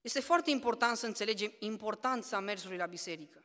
Este 0.00 0.20
foarte 0.20 0.50
important 0.50 0.96
să 0.96 1.06
înțelegem 1.06 1.52
importanța 1.58 2.40
mersului 2.40 2.76
la 2.76 2.86
biserică. 2.86 3.44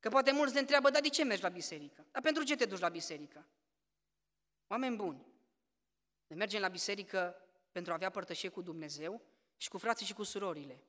Că 0.00 0.08
poate 0.08 0.32
mulți 0.32 0.54
ne 0.54 0.60
întreabă, 0.60 0.90
dar 0.90 1.02
de 1.02 1.08
ce 1.08 1.24
mergi 1.24 1.42
la 1.42 1.48
biserică? 1.48 2.06
Dar 2.10 2.22
pentru 2.22 2.42
ce 2.42 2.56
te 2.56 2.64
duci 2.64 2.78
la 2.78 2.88
biserică? 2.88 3.46
Oameni 4.66 4.96
buni, 4.96 5.26
ne 6.26 6.36
mergem 6.36 6.60
la 6.60 6.68
biserică 6.68 7.45
pentru 7.76 7.94
a 7.94 7.96
avea 7.96 8.10
părtășie 8.10 8.48
cu 8.48 8.62
Dumnezeu 8.62 9.22
și 9.56 9.68
cu 9.68 9.78
frații 9.78 10.06
și 10.06 10.12
cu 10.12 10.22
surorile. 10.22 10.82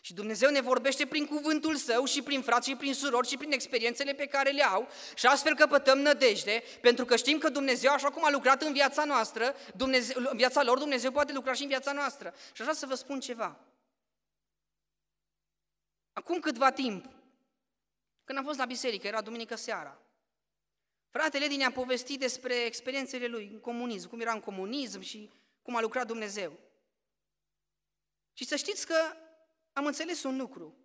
Și 0.00 0.14
Dumnezeu 0.14 0.50
ne 0.50 0.60
vorbește 0.60 1.06
prin 1.06 1.26
cuvântul 1.26 1.76
Său 1.76 2.04
și 2.04 2.22
prin 2.22 2.42
frații 2.42 2.72
și 2.72 2.78
prin 2.78 2.94
surori 2.94 3.28
și 3.28 3.36
prin 3.36 3.52
experiențele 3.52 4.12
pe 4.12 4.26
care 4.26 4.50
le 4.50 4.62
au 4.62 4.88
și 5.14 5.26
astfel 5.26 5.54
căpătăm 5.54 5.98
nădejde, 5.98 6.62
pentru 6.80 7.04
că 7.04 7.16
știm 7.16 7.38
că 7.38 7.48
Dumnezeu, 7.48 7.92
așa 7.92 8.10
cum 8.10 8.24
a 8.24 8.30
lucrat 8.30 8.62
în 8.62 8.72
viața 8.72 9.04
noastră, 9.04 9.54
Dumnezeu, 9.74 10.22
în 10.30 10.36
viața 10.36 10.62
lor, 10.62 10.78
Dumnezeu 10.78 11.10
poate 11.10 11.32
lucra 11.32 11.52
și 11.52 11.62
în 11.62 11.68
viața 11.68 11.92
noastră. 11.92 12.34
Și 12.52 12.62
așa 12.62 12.72
să 12.72 12.86
vă 12.86 12.94
spun 12.94 13.20
ceva. 13.20 13.60
Acum 16.12 16.40
câtva 16.40 16.70
timp, 16.70 17.04
când 18.24 18.38
am 18.38 18.44
fost 18.44 18.58
la 18.58 18.64
biserică, 18.64 19.06
era 19.06 19.20
duminică 19.20 19.56
seara, 19.56 20.00
Fratele 21.08 21.46
din 21.46 21.62
a 21.62 21.70
povestit 21.70 22.18
despre 22.18 22.54
experiențele 22.54 23.26
lui 23.26 23.50
în 23.52 23.60
comunism, 23.60 24.08
cum 24.08 24.20
era 24.20 24.32
în 24.32 24.40
comunism 24.40 25.00
și 25.00 25.30
cum 25.66 25.76
a 25.76 25.80
lucrat 25.80 26.06
Dumnezeu. 26.06 26.58
Și 28.32 28.44
să 28.44 28.56
știți 28.56 28.86
că 28.86 29.16
am 29.72 29.86
înțeles 29.86 30.22
un 30.22 30.36
lucru, 30.36 30.76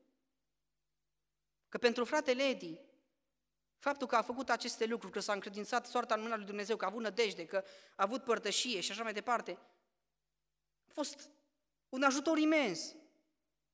că 1.70 1.78
pentru 1.78 2.06
fratele 2.06 2.44
Edi, 2.44 2.80
faptul 3.78 4.08
că 4.08 4.16
a 4.16 4.22
făcut 4.22 4.50
aceste 4.50 4.86
lucruri, 4.86 5.14
că 5.14 5.20
s-a 5.20 5.34
încredințat 5.34 5.86
soarta 5.86 6.14
în 6.14 6.22
mâna 6.22 6.36
lui 6.36 6.46
Dumnezeu, 6.46 6.76
că 6.76 6.86
a 6.86 6.88
avut 6.88 7.02
nădejde, 7.02 7.46
că 7.46 7.58
a 7.96 8.04
avut 8.04 8.24
părtășie 8.24 8.80
și 8.80 8.92
așa 8.92 9.04
mai 9.04 9.14
departe, 9.14 9.52
a 10.88 10.92
fost 10.94 11.30
un 11.90 12.04
ajutor 12.04 12.38
imens 12.38 12.96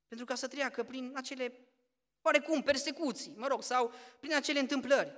pentru 0.07 0.25
ca 0.25 0.35
să 0.35 0.47
treacă 0.47 0.83
prin 0.83 1.11
acele, 1.15 1.59
oarecum, 2.21 2.63
persecuții, 2.63 3.33
mă 3.35 3.47
rog, 3.47 3.63
sau 3.63 3.93
prin 4.19 4.35
acele 4.35 4.59
întâmplări. 4.59 5.13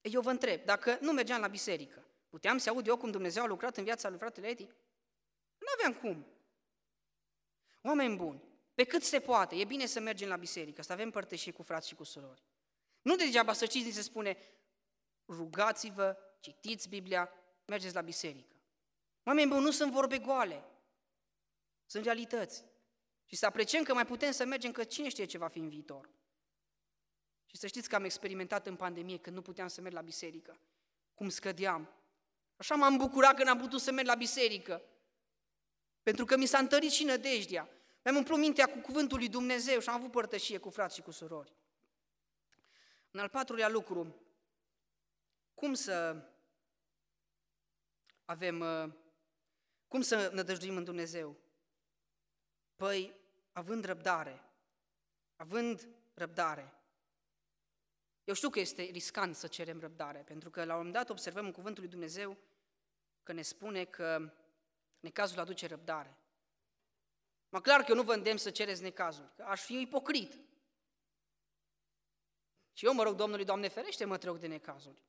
Eu 0.00 0.20
vă 0.20 0.30
întreb, 0.30 0.64
dacă 0.64 0.98
nu 1.00 1.12
mergeam 1.12 1.40
la 1.40 1.48
biserică, 1.48 2.04
puteam 2.30 2.58
să 2.58 2.70
aud 2.70 2.86
eu 2.86 2.96
cum 2.96 3.10
Dumnezeu 3.10 3.42
a 3.42 3.46
lucrat 3.46 3.76
în 3.76 3.84
viața 3.84 4.08
lui 4.08 4.18
fratele 4.18 4.48
Edi? 4.48 4.68
Nu 5.58 5.66
aveam 5.74 5.94
cum. 5.94 6.26
Oameni 7.82 8.16
buni, 8.16 8.42
pe 8.74 8.84
cât 8.84 9.02
se 9.02 9.20
poate, 9.20 9.56
e 9.56 9.64
bine 9.64 9.86
să 9.86 10.00
mergem 10.00 10.28
la 10.28 10.36
biserică, 10.36 10.82
să 10.82 10.92
avem 10.92 11.10
părtășie 11.10 11.52
cu 11.52 11.62
frați 11.62 11.88
și 11.88 11.94
cu 11.94 12.04
surori. 12.04 12.42
Nu 13.02 13.16
degeaba 13.16 13.52
să 13.52 13.64
știți, 13.64 13.90
se 13.90 14.02
spune, 14.02 14.36
rugați-vă, 15.28 16.16
citiți 16.40 16.88
Biblia, 16.88 17.32
mergeți 17.64 17.94
la 17.94 18.00
biserică. 18.00 18.54
Oameni 19.24 19.48
buni, 19.48 19.62
nu 19.62 19.70
sunt 19.70 19.92
vorbe 19.92 20.18
goale, 20.18 20.64
sunt 21.86 22.04
realități. 22.04 22.64
Și 23.24 23.36
să 23.36 23.46
apreciem 23.46 23.82
că 23.82 23.94
mai 23.94 24.06
putem 24.06 24.32
să 24.32 24.44
mergem, 24.44 24.72
că 24.72 24.84
cine 24.84 25.08
știe 25.08 25.24
ce 25.24 25.38
va 25.38 25.48
fi 25.48 25.58
în 25.58 25.68
viitor. 25.68 26.08
Și 27.46 27.56
să 27.56 27.66
știți 27.66 27.88
că 27.88 27.94
am 27.94 28.04
experimentat 28.04 28.66
în 28.66 28.76
pandemie 28.76 29.18
când 29.18 29.36
nu 29.36 29.42
puteam 29.42 29.68
să 29.68 29.80
merg 29.80 29.94
la 29.94 30.00
biserică, 30.00 30.60
cum 31.14 31.28
scădeam. 31.28 31.88
Așa 32.60 32.74
m-am 32.74 32.96
bucurat 32.96 33.36
când 33.36 33.48
am 33.48 33.58
putut 33.58 33.80
să 33.80 33.92
merg 33.92 34.06
la 34.06 34.14
biserică, 34.14 34.82
pentru 36.02 36.24
că 36.24 36.36
mi 36.36 36.46
s-a 36.46 36.58
întărit 36.58 36.90
și 36.90 37.04
nădejdea. 37.04 37.68
Mi-am 38.04 38.16
umplut 38.16 38.38
mintea 38.38 38.66
cu 38.66 38.78
cuvântul 38.78 39.18
lui 39.18 39.28
Dumnezeu 39.28 39.80
și 39.80 39.88
am 39.88 39.94
avut 39.94 40.10
părtășie 40.10 40.58
cu 40.58 40.70
frați 40.70 40.94
și 40.94 41.02
cu 41.02 41.10
surori. 41.10 41.54
În 43.10 43.20
al 43.20 43.28
patrulea 43.28 43.68
lucru, 43.68 44.16
cum 45.54 45.74
să 45.74 46.24
avem, 48.24 48.60
uh, 48.60 48.92
cum 49.88 50.00
să 50.00 50.30
ne 50.32 50.42
dăjduim 50.42 50.76
în 50.76 50.84
Dumnezeu? 50.84 51.36
Păi, 52.76 53.14
având 53.52 53.84
răbdare, 53.84 54.44
având 55.36 55.88
răbdare. 56.14 56.74
Eu 58.24 58.34
știu 58.34 58.50
că 58.50 58.60
este 58.60 58.82
riscant 58.82 59.36
să 59.36 59.46
cerem 59.46 59.80
răbdare, 59.80 60.18
pentru 60.18 60.50
că 60.50 60.64
la 60.64 60.72
un 60.72 60.76
moment 60.76 60.94
dat 60.94 61.10
observăm 61.10 61.44
în 61.44 61.52
Cuvântul 61.52 61.82
lui 61.82 61.90
Dumnezeu 61.90 62.38
că 63.30 63.36
ne 63.36 63.42
spune 63.42 63.84
că 63.84 64.32
necazul 65.00 65.38
aduce 65.38 65.66
răbdare. 65.66 66.18
Mă 67.48 67.60
clar 67.60 67.80
că 67.80 67.86
eu 67.88 67.96
nu 67.96 68.02
vă 68.02 68.14
îndemn 68.14 68.38
să 68.38 68.50
cereți 68.50 68.82
necazul, 68.82 69.32
că 69.36 69.42
aș 69.42 69.60
fi 69.64 69.80
ipocrit. 69.80 70.38
Și 72.72 72.86
eu 72.86 72.94
mă 72.94 73.02
rog 73.02 73.14
Domnului, 73.14 73.44
Doamne, 73.44 73.68
ferește, 73.68 74.04
mă 74.04 74.18
te 74.18 74.26
rog 74.26 74.38
de 74.38 74.46
necazuri. 74.46 75.02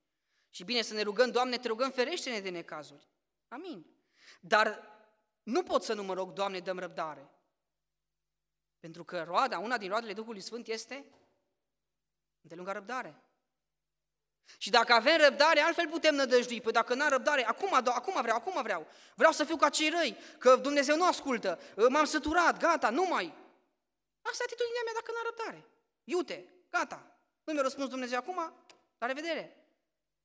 Și 0.49 0.63
bine 0.63 0.81
să 0.81 0.93
ne 0.93 1.01
rugăm, 1.01 1.31
Doamne, 1.31 1.57
te 1.57 1.67
rugăm, 1.67 1.91
ferește-ne 1.91 2.39
de 2.39 2.49
necazuri. 2.49 3.07
Amin. 3.47 3.85
Dar 4.41 4.81
nu 5.43 5.63
pot 5.63 5.83
să 5.83 5.93
nu 5.93 6.03
mă 6.03 6.13
rog, 6.13 6.33
Doamne, 6.33 6.59
dăm 6.59 6.79
răbdare. 6.79 7.29
Pentru 8.79 9.03
că 9.03 9.23
roada, 9.23 9.59
una 9.59 9.77
din 9.77 9.89
roadele 9.89 10.13
Duhului 10.13 10.41
Sfânt 10.41 10.67
este 10.67 11.05
Îndelunga 12.41 12.71
răbdare. 12.71 13.21
Și 14.57 14.69
dacă 14.69 14.93
avem 14.93 15.17
răbdare, 15.17 15.59
altfel 15.59 15.87
putem 15.87 16.15
nădăjdui. 16.15 16.61
Păi 16.61 16.71
dacă 16.71 16.93
n-am 16.93 17.09
răbdare, 17.09 17.47
acum, 17.47 17.73
acum 17.73 18.21
vreau, 18.21 18.37
acum 18.37 18.61
vreau. 18.61 18.87
Vreau 19.15 19.31
să 19.31 19.43
fiu 19.43 19.55
ca 19.55 19.69
cei 19.69 19.89
răi, 19.89 20.17
că 20.37 20.55
Dumnezeu 20.55 20.95
nu 20.95 21.07
ascultă, 21.07 21.59
m-am 21.89 22.05
săturat, 22.05 22.59
gata, 22.59 22.89
nu 22.89 23.05
mai. 23.09 23.33
Asta 24.21 24.43
e 24.43 24.45
atitudinea 24.47 24.81
mea 24.83 24.93
dacă 24.93 25.11
n-am 25.11 25.25
răbdare. 25.25 25.65
Iute, 26.03 26.53
gata, 26.69 27.17
nu 27.43 27.53
mi-a 27.53 27.61
răspuns 27.61 27.89
Dumnezeu 27.89 28.17
acum, 28.17 28.35
la 28.97 29.07
revedere. 29.07 29.65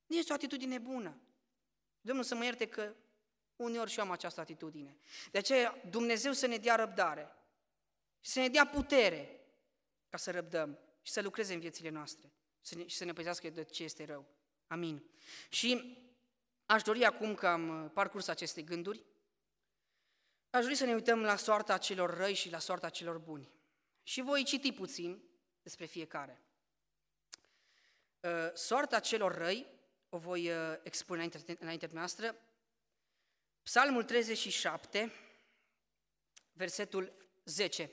Nu 0.07 0.17
este 0.17 0.33
o 0.33 0.35
atitudine 0.35 0.79
bună. 0.79 1.21
Domnul 2.01 2.25
să 2.25 2.35
mă 2.35 2.45
ierte 2.45 2.69
că 2.69 2.95
uneori 3.57 3.91
și 3.91 3.99
eu 3.99 4.05
am 4.05 4.11
această 4.11 4.41
atitudine. 4.41 4.97
De 5.31 5.39
aceea 5.39 5.81
Dumnezeu 5.91 6.33
să 6.33 6.47
ne 6.47 6.57
dea 6.57 6.75
răbdare. 6.75 7.37
și 8.21 8.31
să 8.31 8.39
ne 8.39 8.49
dea 8.49 8.67
putere 8.67 9.41
ca 10.09 10.17
să 10.17 10.31
răbdăm 10.31 10.79
și 11.03 11.13
să 11.13 11.21
lucreze 11.21 11.55
în 11.55 11.61
viețile 11.61 11.89
noastre 11.89 12.33
să 12.67 12.75
ne, 12.75 12.87
și 12.87 12.97
să 12.97 13.05
ne 13.05 13.13
păzească 13.13 13.51
de 13.51 13.65
ce 13.65 13.83
este 13.83 14.05
rău. 14.05 14.27
Amin. 14.67 15.11
Și 15.49 15.99
aș 16.67 16.83
dori 16.83 17.05
acum 17.05 17.35
că 17.35 17.47
am 17.47 17.91
parcurs 17.95 18.29
aceste 18.29 18.63
gânduri, 18.63 19.05
aș 20.51 20.63
dori 20.63 20.75
să 20.75 20.85
ne 20.85 20.95
uităm 20.95 21.21
la 21.23 21.37
soarta 21.37 21.79
celor 21.79 22.17
răi 22.17 22.35
și 22.35 22.51
la 22.51 22.59
soarta 22.59 22.89
celor 22.89 23.19
buni. 23.19 23.51
Și 24.03 24.21
voi 24.21 24.45
citi 24.45 24.73
puțin 24.73 25.23
despre 25.63 25.85
fiecare. 25.85 26.43
Uh, 28.21 28.51
soarta 28.55 29.01
celor 29.01 29.35
răi 29.35 29.67
o 30.09 30.19
voi 30.19 30.51
uh, 30.51 30.77
expune 30.83 31.23
înainte, 31.23 31.57
înaintea 31.61 31.89
noastră. 31.93 32.37
Psalmul 33.63 34.05
37, 34.05 35.13
versetul 36.53 37.13
10. 37.45 37.91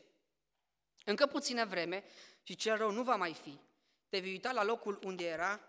Încă 1.05 1.26
puțină 1.26 1.65
vreme 1.65 2.03
și 2.43 2.55
cel 2.55 2.78
rău 2.78 2.91
nu 2.91 3.03
va 3.03 3.15
mai 3.15 3.34
fi. 3.34 3.59
Te 4.14 4.20
vei 4.20 4.32
uita 4.32 4.51
la 4.51 4.64
locul 4.64 4.99
unde 5.03 5.26
era 5.26 5.59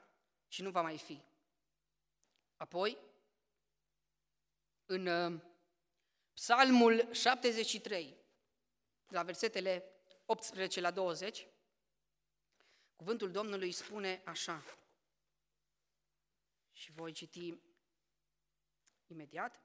și 0.48 0.62
nu 0.62 0.70
va 0.70 0.82
mai 0.82 0.98
fi. 0.98 1.22
Apoi, 2.56 2.98
în 4.86 5.06
uh, 5.06 5.40
Psalmul 6.32 7.12
73, 7.12 8.16
la 9.08 9.22
versetele 9.22 9.84
18 10.24 10.80
la 10.80 10.90
20, 10.90 11.46
cuvântul 12.96 13.30
Domnului 13.30 13.72
spune 13.72 14.22
așa, 14.24 14.62
și 16.72 16.92
voi 16.92 17.12
citi 17.12 17.58
imediat. 19.06 19.60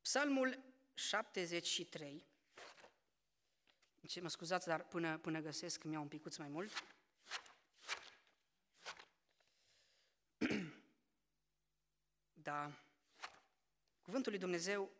Psalmul 0.00 0.58
73, 0.94 2.26
ce 4.08 4.20
mă 4.20 4.28
scuzați, 4.28 4.66
dar 4.66 4.84
până, 4.84 5.18
până 5.18 5.40
găsesc 5.40 5.82
mi-au 5.82 6.02
un 6.02 6.08
picuț 6.08 6.36
mai 6.36 6.48
mult. 6.48 6.72
da. 12.32 12.72
Cuvântul 14.02 14.30
lui 14.32 14.40
Dumnezeu 14.40 14.90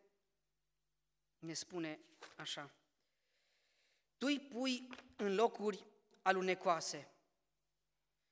ne 1.39 1.53
spune 1.53 1.99
așa. 2.35 2.71
Tu 4.17 4.25
îi 4.25 4.39
pui 4.39 4.87
în 5.15 5.35
locuri 5.35 5.85
alunecoase. 6.21 7.11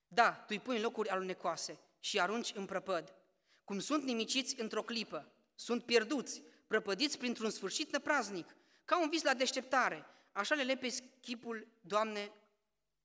Da, 0.08 0.34
tu 0.34 0.46
îi 0.48 0.60
pui 0.60 0.76
în 0.76 0.82
locuri 0.82 1.10
alunecoase 1.10 1.80
și 2.00 2.20
arunci 2.20 2.54
în 2.54 2.66
prăpăd. 2.66 3.16
Cum 3.64 3.80
sunt 3.80 4.04
nimiciți 4.04 4.60
într-o 4.60 4.84
clipă, 4.84 5.32
sunt 5.56 5.84
pierduți, 5.84 6.44
prăpădiți 6.68 7.18
printr-un 7.18 7.50
sfârșit 7.50 7.92
nepraznic, 7.92 8.56
ca 8.86 9.02
un 9.02 9.10
vis 9.10 9.24
la 9.24 9.34
deșteptare, 9.34 10.06
așa 10.38 10.56
le 10.56 10.64
lepezi 10.64 11.04
chipul, 11.22 11.68
Doamne, 11.82 12.32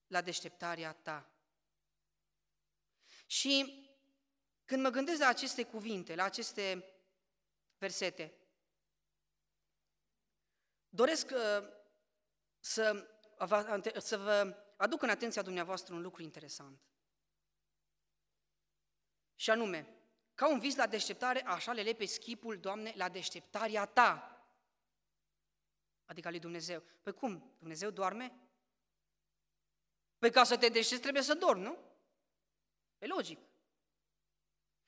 la 0.07 0.21
deșteptarea 0.21 0.93
Ta. 0.93 1.31
Și 3.25 3.81
când 4.65 4.81
mă 4.81 4.89
gândesc 4.89 5.19
la 5.19 5.27
aceste 5.27 5.63
cuvinte, 5.63 6.15
la 6.15 6.23
aceste 6.23 6.93
versete, 7.77 8.33
doresc 10.89 11.29
uh, 11.31 11.67
să, 12.59 13.07
să 13.97 14.17
vă 14.17 14.57
aduc 14.77 15.01
în 15.01 15.09
atenția 15.09 15.41
dumneavoastră 15.41 15.93
un 15.93 16.01
lucru 16.01 16.21
interesant. 16.21 16.79
Și 19.35 19.49
anume, 19.49 19.87
ca 20.33 20.49
un 20.49 20.59
vis 20.59 20.75
la 20.75 20.87
deșteptare, 20.87 21.45
așa 21.45 21.73
le 21.73 21.81
lepe 21.81 22.05
schipul, 22.05 22.59
Doamne, 22.59 22.93
la 22.95 23.09
deșteptarea 23.09 23.85
Ta. 23.85 24.32
Adică 26.05 26.29
lui 26.29 26.39
Dumnezeu. 26.39 26.83
Păi 27.01 27.13
cum? 27.13 27.55
Dumnezeu 27.59 27.89
doarme? 27.89 28.33
Păi 30.17 30.31
ca 30.31 30.43
să 30.43 30.57
te 30.57 30.67
deștepți 30.67 31.01
trebuie 31.01 31.23
să 31.23 31.33
dormi, 31.33 31.63
nu? 31.63 31.77
E 32.97 33.05
logic. 33.05 33.39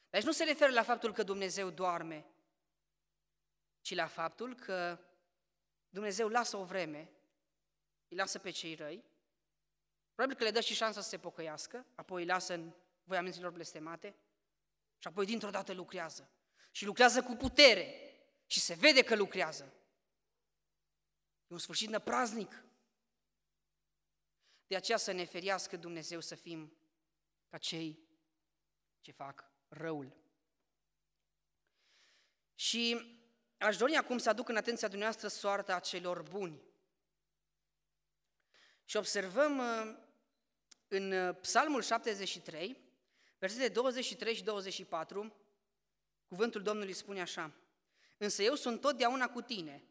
Deci 0.10 0.24
nu 0.24 0.32
se 0.32 0.44
referă 0.44 0.72
la 0.72 0.84
faptul 0.84 1.14
că 1.14 1.24
Dumnezeu 1.24 1.70
doarme, 1.70 2.26
ci 3.82 3.94
la 3.94 4.08
faptul 4.08 4.56
că 4.56 5.00
Dumnezeu 5.90 6.28
lasă 6.28 6.58
o 6.58 6.64
vreme, 6.64 7.10
îi 8.08 8.18
lasă 8.18 8.40
pe 8.40 8.50
cei 8.50 8.76
răi, 8.76 9.04
probabil 10.14 10.38
că 10.38 10.44
le 10.44 10.52
dă 10.52 10.60
și 10.60 10.74
șansa 10.74 11.02
să 11.02 11.10
se 11.10 11.18
pocăiască, 11.18 11.86
apoi 11.96 12.22
îi 12.22 12.28
lasă 12.28 12.54
în 12.54 12.72
voia 13.04 13.22
minților 13.22 13.52
blestemate 13.52 14.16
și 14.98 15.08
apoi 15.08 15.26
dintr-o 15.26 15.50
dată 15.50 15.74
lucrează. 15.74 16.30
Și 16.72 16.86
lucrează 16.86 17.24
cu 17.24 17.36
putere 17.36 18.14
și 18.46 18.60
se 18.60 18.74
vede 18.74 19.04
că 19.04 19.16
lucrează. 19.16 19.74
E 21.56 21.58
un 21.58 21.62
sfârșit 21.62 21.90
năpraznic. 21.90 22.64
De 24.68 24.76
aceea 24.76 24.98
să 24.98 25.12
ne 25.12 25.26
feriască 25.26 25.78
Dumnezeu 25.78 26.20
să 26.20 26.36
fim 26.36 26.78
ca 27.50 27.58
cei 27.58 28.00
ce 29.02 29.12
fac 29.12 29.52
răul. 29.68 30.16
Și 32.56 33.00
aș 33.58 33.78
dori 33.78 33.96
acum 33.96 34.18
să 34.18 34.30
aduc 34.30 34.50
în 34.50 34.56
atenția 34.56 34.88
dumneavoastră 34.88 35.28
soarta 35.28 35.80
celor 35.80 36.22
buni. 36.22 36.62
Și 38.86 38.98
observăm 38.98 39.58
uh, 39.58 39.98
în 40.88 41.12
uh, 41.12 41.36
Psalmul 41.42 41.82
73, 41.82 42.82
versetele 43.40 43.70
23 43.70 44.36
și 44.36 44.44
24, 44.44 45.36
cuvântul 46.26 46.62
Domnului 46.62 46.94
spune 46.94 47.22
așa, 47.22 47.54
Însă 48.18 48.44
eu 48.44 48.56
sunt 48.56 48.82
totdeauna 48.82 49.30
cu 49.30 49.42
tine, 49.42 49.84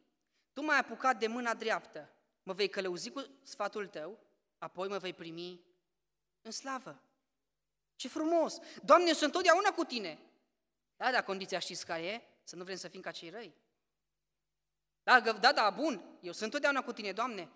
tu 0.55 0.61
m-ai 0.61 0.79
apucat 0.79 1.19
de 1.19 1.27
mâna 1.27 1.53
dreaptă, 1.53 2.09
mă 2.43 2.53
vei 2.53 2.69
călăuzi 2.69 3.09
cu 3.09 3.25
sfatul 3.43 3.87
tău, 3.87 4.19
apoi 4.57 4.87
mă 4.87 4.97
vei 4.97 5.13
primi 5.13 5.61
în 6.41 6.51
slavă. 6.51 7.01
Ce 7.95 8.07
frumos! 8.07 8.57
Doamne, 8.83 9.07
eu 9.07 9.13
sunt 9.13 9.31
totdeauna 9.31 9.69
cu 9.69 9.83
tine. 9.83 10.19
Da, 10.97 11.11
dar 11.11 11.23
condiția 11.23 11.59
știți 11.59 11.85
care 11.85 12.05
e? 12.05 12.21
Să 12.43 12.55
nu 12.55 12.63
vrem 12.63 12.75
să 12.75 12.87
fim 12.87 13.01
ca 13.01 13.11
cei 13.11 13.29
răi. 13.29 13.55
Da, 15.03 15.19
da, 15.19 15.53
da, 15.53 15.69
bun, 15.69 16.17
eu 16.21 16.31
sunt 16.31 16.51
totdeauna 16.51 16.83
cu 16.83 16.93
tine, 16.93 17.11
Doamne. 17.11 17.49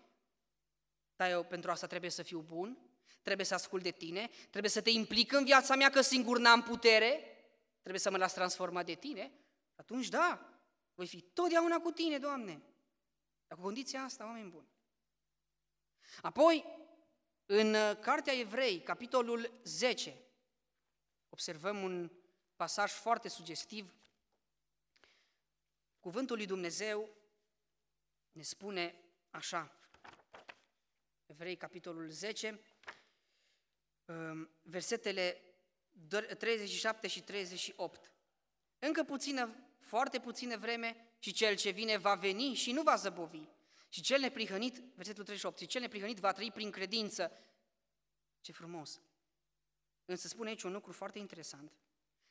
Dar 1.15 1.29
eu 1.29 1.43
pentru 1.43 1.71
asta 1.71 1.87
trebuie 1.87 2.09
să 2.09 2.23
fiu 2.23 2.39
bun, 2.39 2.77
trebuie 3.21 3.45
să 3.45 3.53
ascult 3.53 3.83
de 3.83 3.91
tine, 3.91 4.29
trebuie 4.49 4.71
să 4.71 4.81
te 4.81 4.89
implic 4.89 5.31
în 5.31 5.43
viața 5.43 5.75
mea 5.75 5.89
că 5.89 6.01
singur 6.01 6.39
n-am 6.39 6.63
putere, 6.63 7.37
trebuie 7.79 7.99
să 7.99 8.11
mă 8.11 8.17
las 8.17 8.33
transformat 8.33 8.85
de 8.85 8.93
tine, 8.93 9.31
atunci 9.75 10.07
da, 10.07 10.49
voi 10.95 11.07
fi 11.07 11.21
totdeauna 11.21 11.79
cu 11.79 11.91
tine, 11.91 12.17
Doamne. 12.17 12.61
Dar 13.49 13.57
cu 13.57 13.63
condiția 13.63 14.03
asta, 14.03 14.25
oameni 14.25 14.49
buni. 14.49 14.67
Apoi, 16.21 16.65
în 17.45 17.73
uh, 17.73 17.97
Cartea 17.99 18.33
Evrei, 18.33 18.81
capitolul 18.81 19.59
10, 19.63 20.21
observăm 21.29 21.83
un 21.83 22.11
pasaj 22.55 22.91
foarte 22.91 23.27
sugestiv. 23.27 23.93
Cuvântul 25.99 26.35
lui 26.35 26.45
Dumnezeu 26.45 27.09
ne 28.31 28.41
spune 28.41 28.95
așa, 29.29 29.79
Evrei, 31.25 31.57
capitolul 31.57 32.09
10, 32.09 32.61
um, 34.05 34.49
versetele 34.61 35.43
37 36.37 37.07
și 37.07 37.21
38. 37.23 38.11
Încă 38.79 39.03
puțină, 39.03 39.68
foarte 39.89 40.19
puțină 40.19 40.57
vreme 40.57 41.15
și 41.19 41.31
cel 41.31 41.55
ce 41.55 41.69
vine 41.69 41.97
va 41.97 42.15
veni 42.15 42.53
și 42.53 42.71
nu 42.71 42.81
va 42.81 42.95
zăbovi. 42.95 43.47
Și 43.89 44.01
cel 44.01 44.19
neprihănit, 44.19 44.81
versetul 44.95 45.23
38, 45.23 45.59
și 45.59 45.67
cel 45.67 45.81
neprihănit 45.81 46.17
va 46.17 46.31
trăi 46.31 46.51
prin 46.51 46.71
credință. 46.71 47.31
Ce 48.41 48.51
frumos! 48.51 49.01
Însă 50.05 50.27
spune 50.27 50.49
aici 50.49 50.63
un 50.63 50.71
lucru 50.71 50.91
foarte 50.91 51.19
interesant, 51.19 51.71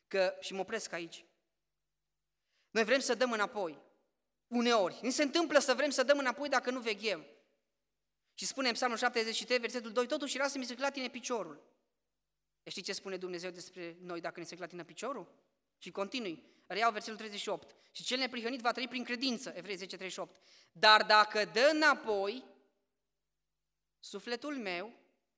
că, 0.07 0.37
și 0.41 0.53
mă 0.53 0.61
opresc 0.61 0.93
aici, 0.93 1.25
noi 2.71 2.85
vrem 2.85 3.01
să 3.01 3.15
dăm 3.15 3.33
înapoi, 3.33 3.79
uneori. 4.47 4.99
Ni 5.03 5.11
se 5.11 5.23
întâmplă 5.23 5.59
să 5.59 5.75
vrem 5.75 5.91
să 5.91 6.03
dăm 6.03 6.19
înapoi 6.19 6.49
dacă 6.49 6.71
nu 6.71 6.81
veghem. 6.81 7.27
Și 8.35 8.47
spune 8.47 8.69
în 8.69 8.75
Psalmul 8.75 8.99
73, 8.99 9.59
versetul 9.59 9.93
2, 9.93 10.07
totuși 10.07 10.37
era 10.37 10.49
să 10.49 10.59
mi 10.59 10.65
se 10.65 10.75
clatine 10.75 11.09
piciorul. 11.09 11.63
E 12.63 12.71
știi 12.71 12.83
ce 12.83 12.93
spune 12.93 13.17
Dumnezeu 13.17 13.51
despre 13.51 13.97
noi 14.01 14.21
dacă 14.21 14.41
ne 14.41 14.47
se 14.47 14.57
clatină 14.57 14.85
piciorul? 14.85 15.48
Și 15.79 15.91
continui, 15.91 16.45
reiau 16.67 16.93
versetul 16.93 17.17
38. 17.17 17.75
Și 17.93 18.05
cel 18.05 18.19
neprihănit 18.19 18.61
va 18.61 18.73
trăi 18.73 18.89
prin 18.89 19.05
credință, 19.05 19.53
Evrei 19.55 19.77
10, 19.77 19.97
38. 19.97 20.37
Dar 20.73 21.05
dacă 21.05 21.45
dă 21.45 21.71
înapoi, 21.73 22.45
sufletul 23.99 24.57
meu, 24.57 24.93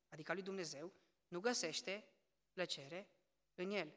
adică 0.09 0.32
lui 0.32 0.43
Dumnezeu, 0.43 0.93
nu 1.28 1.41
găsește 1.41 2.05
plăcere 2.53 3.09
în 3.55 3.70
el. 3.70 3.93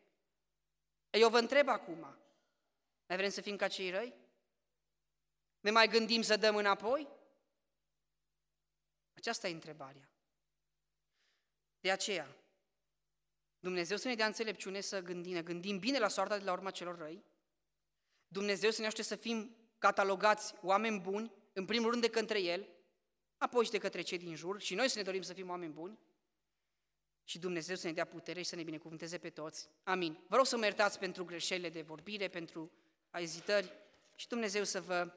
Eu 1.09 1.29
vă 1.29 1.39
întreb 1.39 1.67
acum, 1.67 1.99
mai 3.07 3.17
vrem 3.17 3.29
să 3.29 3.41
fim 3.41 3.55
ca 3.55 3.67
cei 3.67 3.89
răi? 3.89 4.13
Ne 5.59 5.71
mai 5.71 5.87
gândim 5.87 6.21
să 6.21 6.37
dăm 6.37 6.55
înapoi? 6.55 7.07
Aceasta 9.13 9.47
e 9.47 9.53
întrebarea. 9.53 10.09
De 11.79 11.91
aceea, 11.91 12.35
Dumnezeu 13.63 13.97
să 13.97 14.07
ne 14.07 14.15
dea 14.15 14.25
înțelepciune 14.25 14.81
să 14.81 15.01
gândim, 15.01 15.33
ne 15.33 15.41
gândim 15.41 15.79
bine 15.79 15.99
la 15.99 16.07
soarta 16.07 16.37
de 16.37 16.43
la 16.43 16.51
urma 16.51 16.71
celor 16.71 16.97
răi, 16.97 17.23
Dumnezeu 18.27 18.69
să 18.69 18.79
ne 18.79 18.85
ajute 18.85 19.01
să 19.03 19.15
fim 19.15 19.55
catalogați 19.77 20.53
oameni 20.61 20.99
buni, 20.99 21.33
în 21.53 21.65
primul 21.65 21.89
rând 21.89 22.01
de 22.01 22.09
către 22.09 22.41
El, 22.41 22.67
apoi 23.37 23.65
și 23.65 23.71
de 23.71 23.77
către 23.77 24.01
cei 24.01 24.17
din 24.17 24.35
jur, 24.35 24.61
și 24.61 24.75
noi 24.75 24.89
să 24.89 24.97
ne 24.97 25.03
dorim 25.03 25.21
să 25.21 25.33
fim 25.33 25.49
oameni 25.49 25.73
buni, 25.73 25.99
și 27.23 27.39
Dumnezeu 27.39 27.75
să 27.75 27.87
ne 27.87 27.93
dea 27.93 28.05
putere 28.05 28.41
și 28.41 28.49
să 28.49 28.55
ne 28.55 28.63
binecuvânteze 28.63 29.17
pe 29.17 29.29
toți. 29.29 29.69
Amin. 29.83 30.23
Vă 30.27 30.35
rog 30.35 30.45
să 30.45 30.57
mă 30.57 30.63
iertați 30.63 30.99
pentru 30.99 31.25
greșelile 31.25 31.69
de 31.69 31.81
vorbire, 31.81 32.27
pentru 32.27 32.71
ezitări 33.11 33.73
și 34.15 34.27
Dumnezeu 34.27 34.63
să 34.63 34.81
vă 34.81 35.13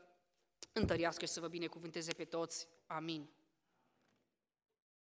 întărească 0.73 1.25
și 1.25 1.33
să 1.33 1.41
vă 1.41 1.49
binecuvânteze 1.49 2.13
pe 2.13 2.25
toți. 2.25 2.69
Amin. 2.87 3.31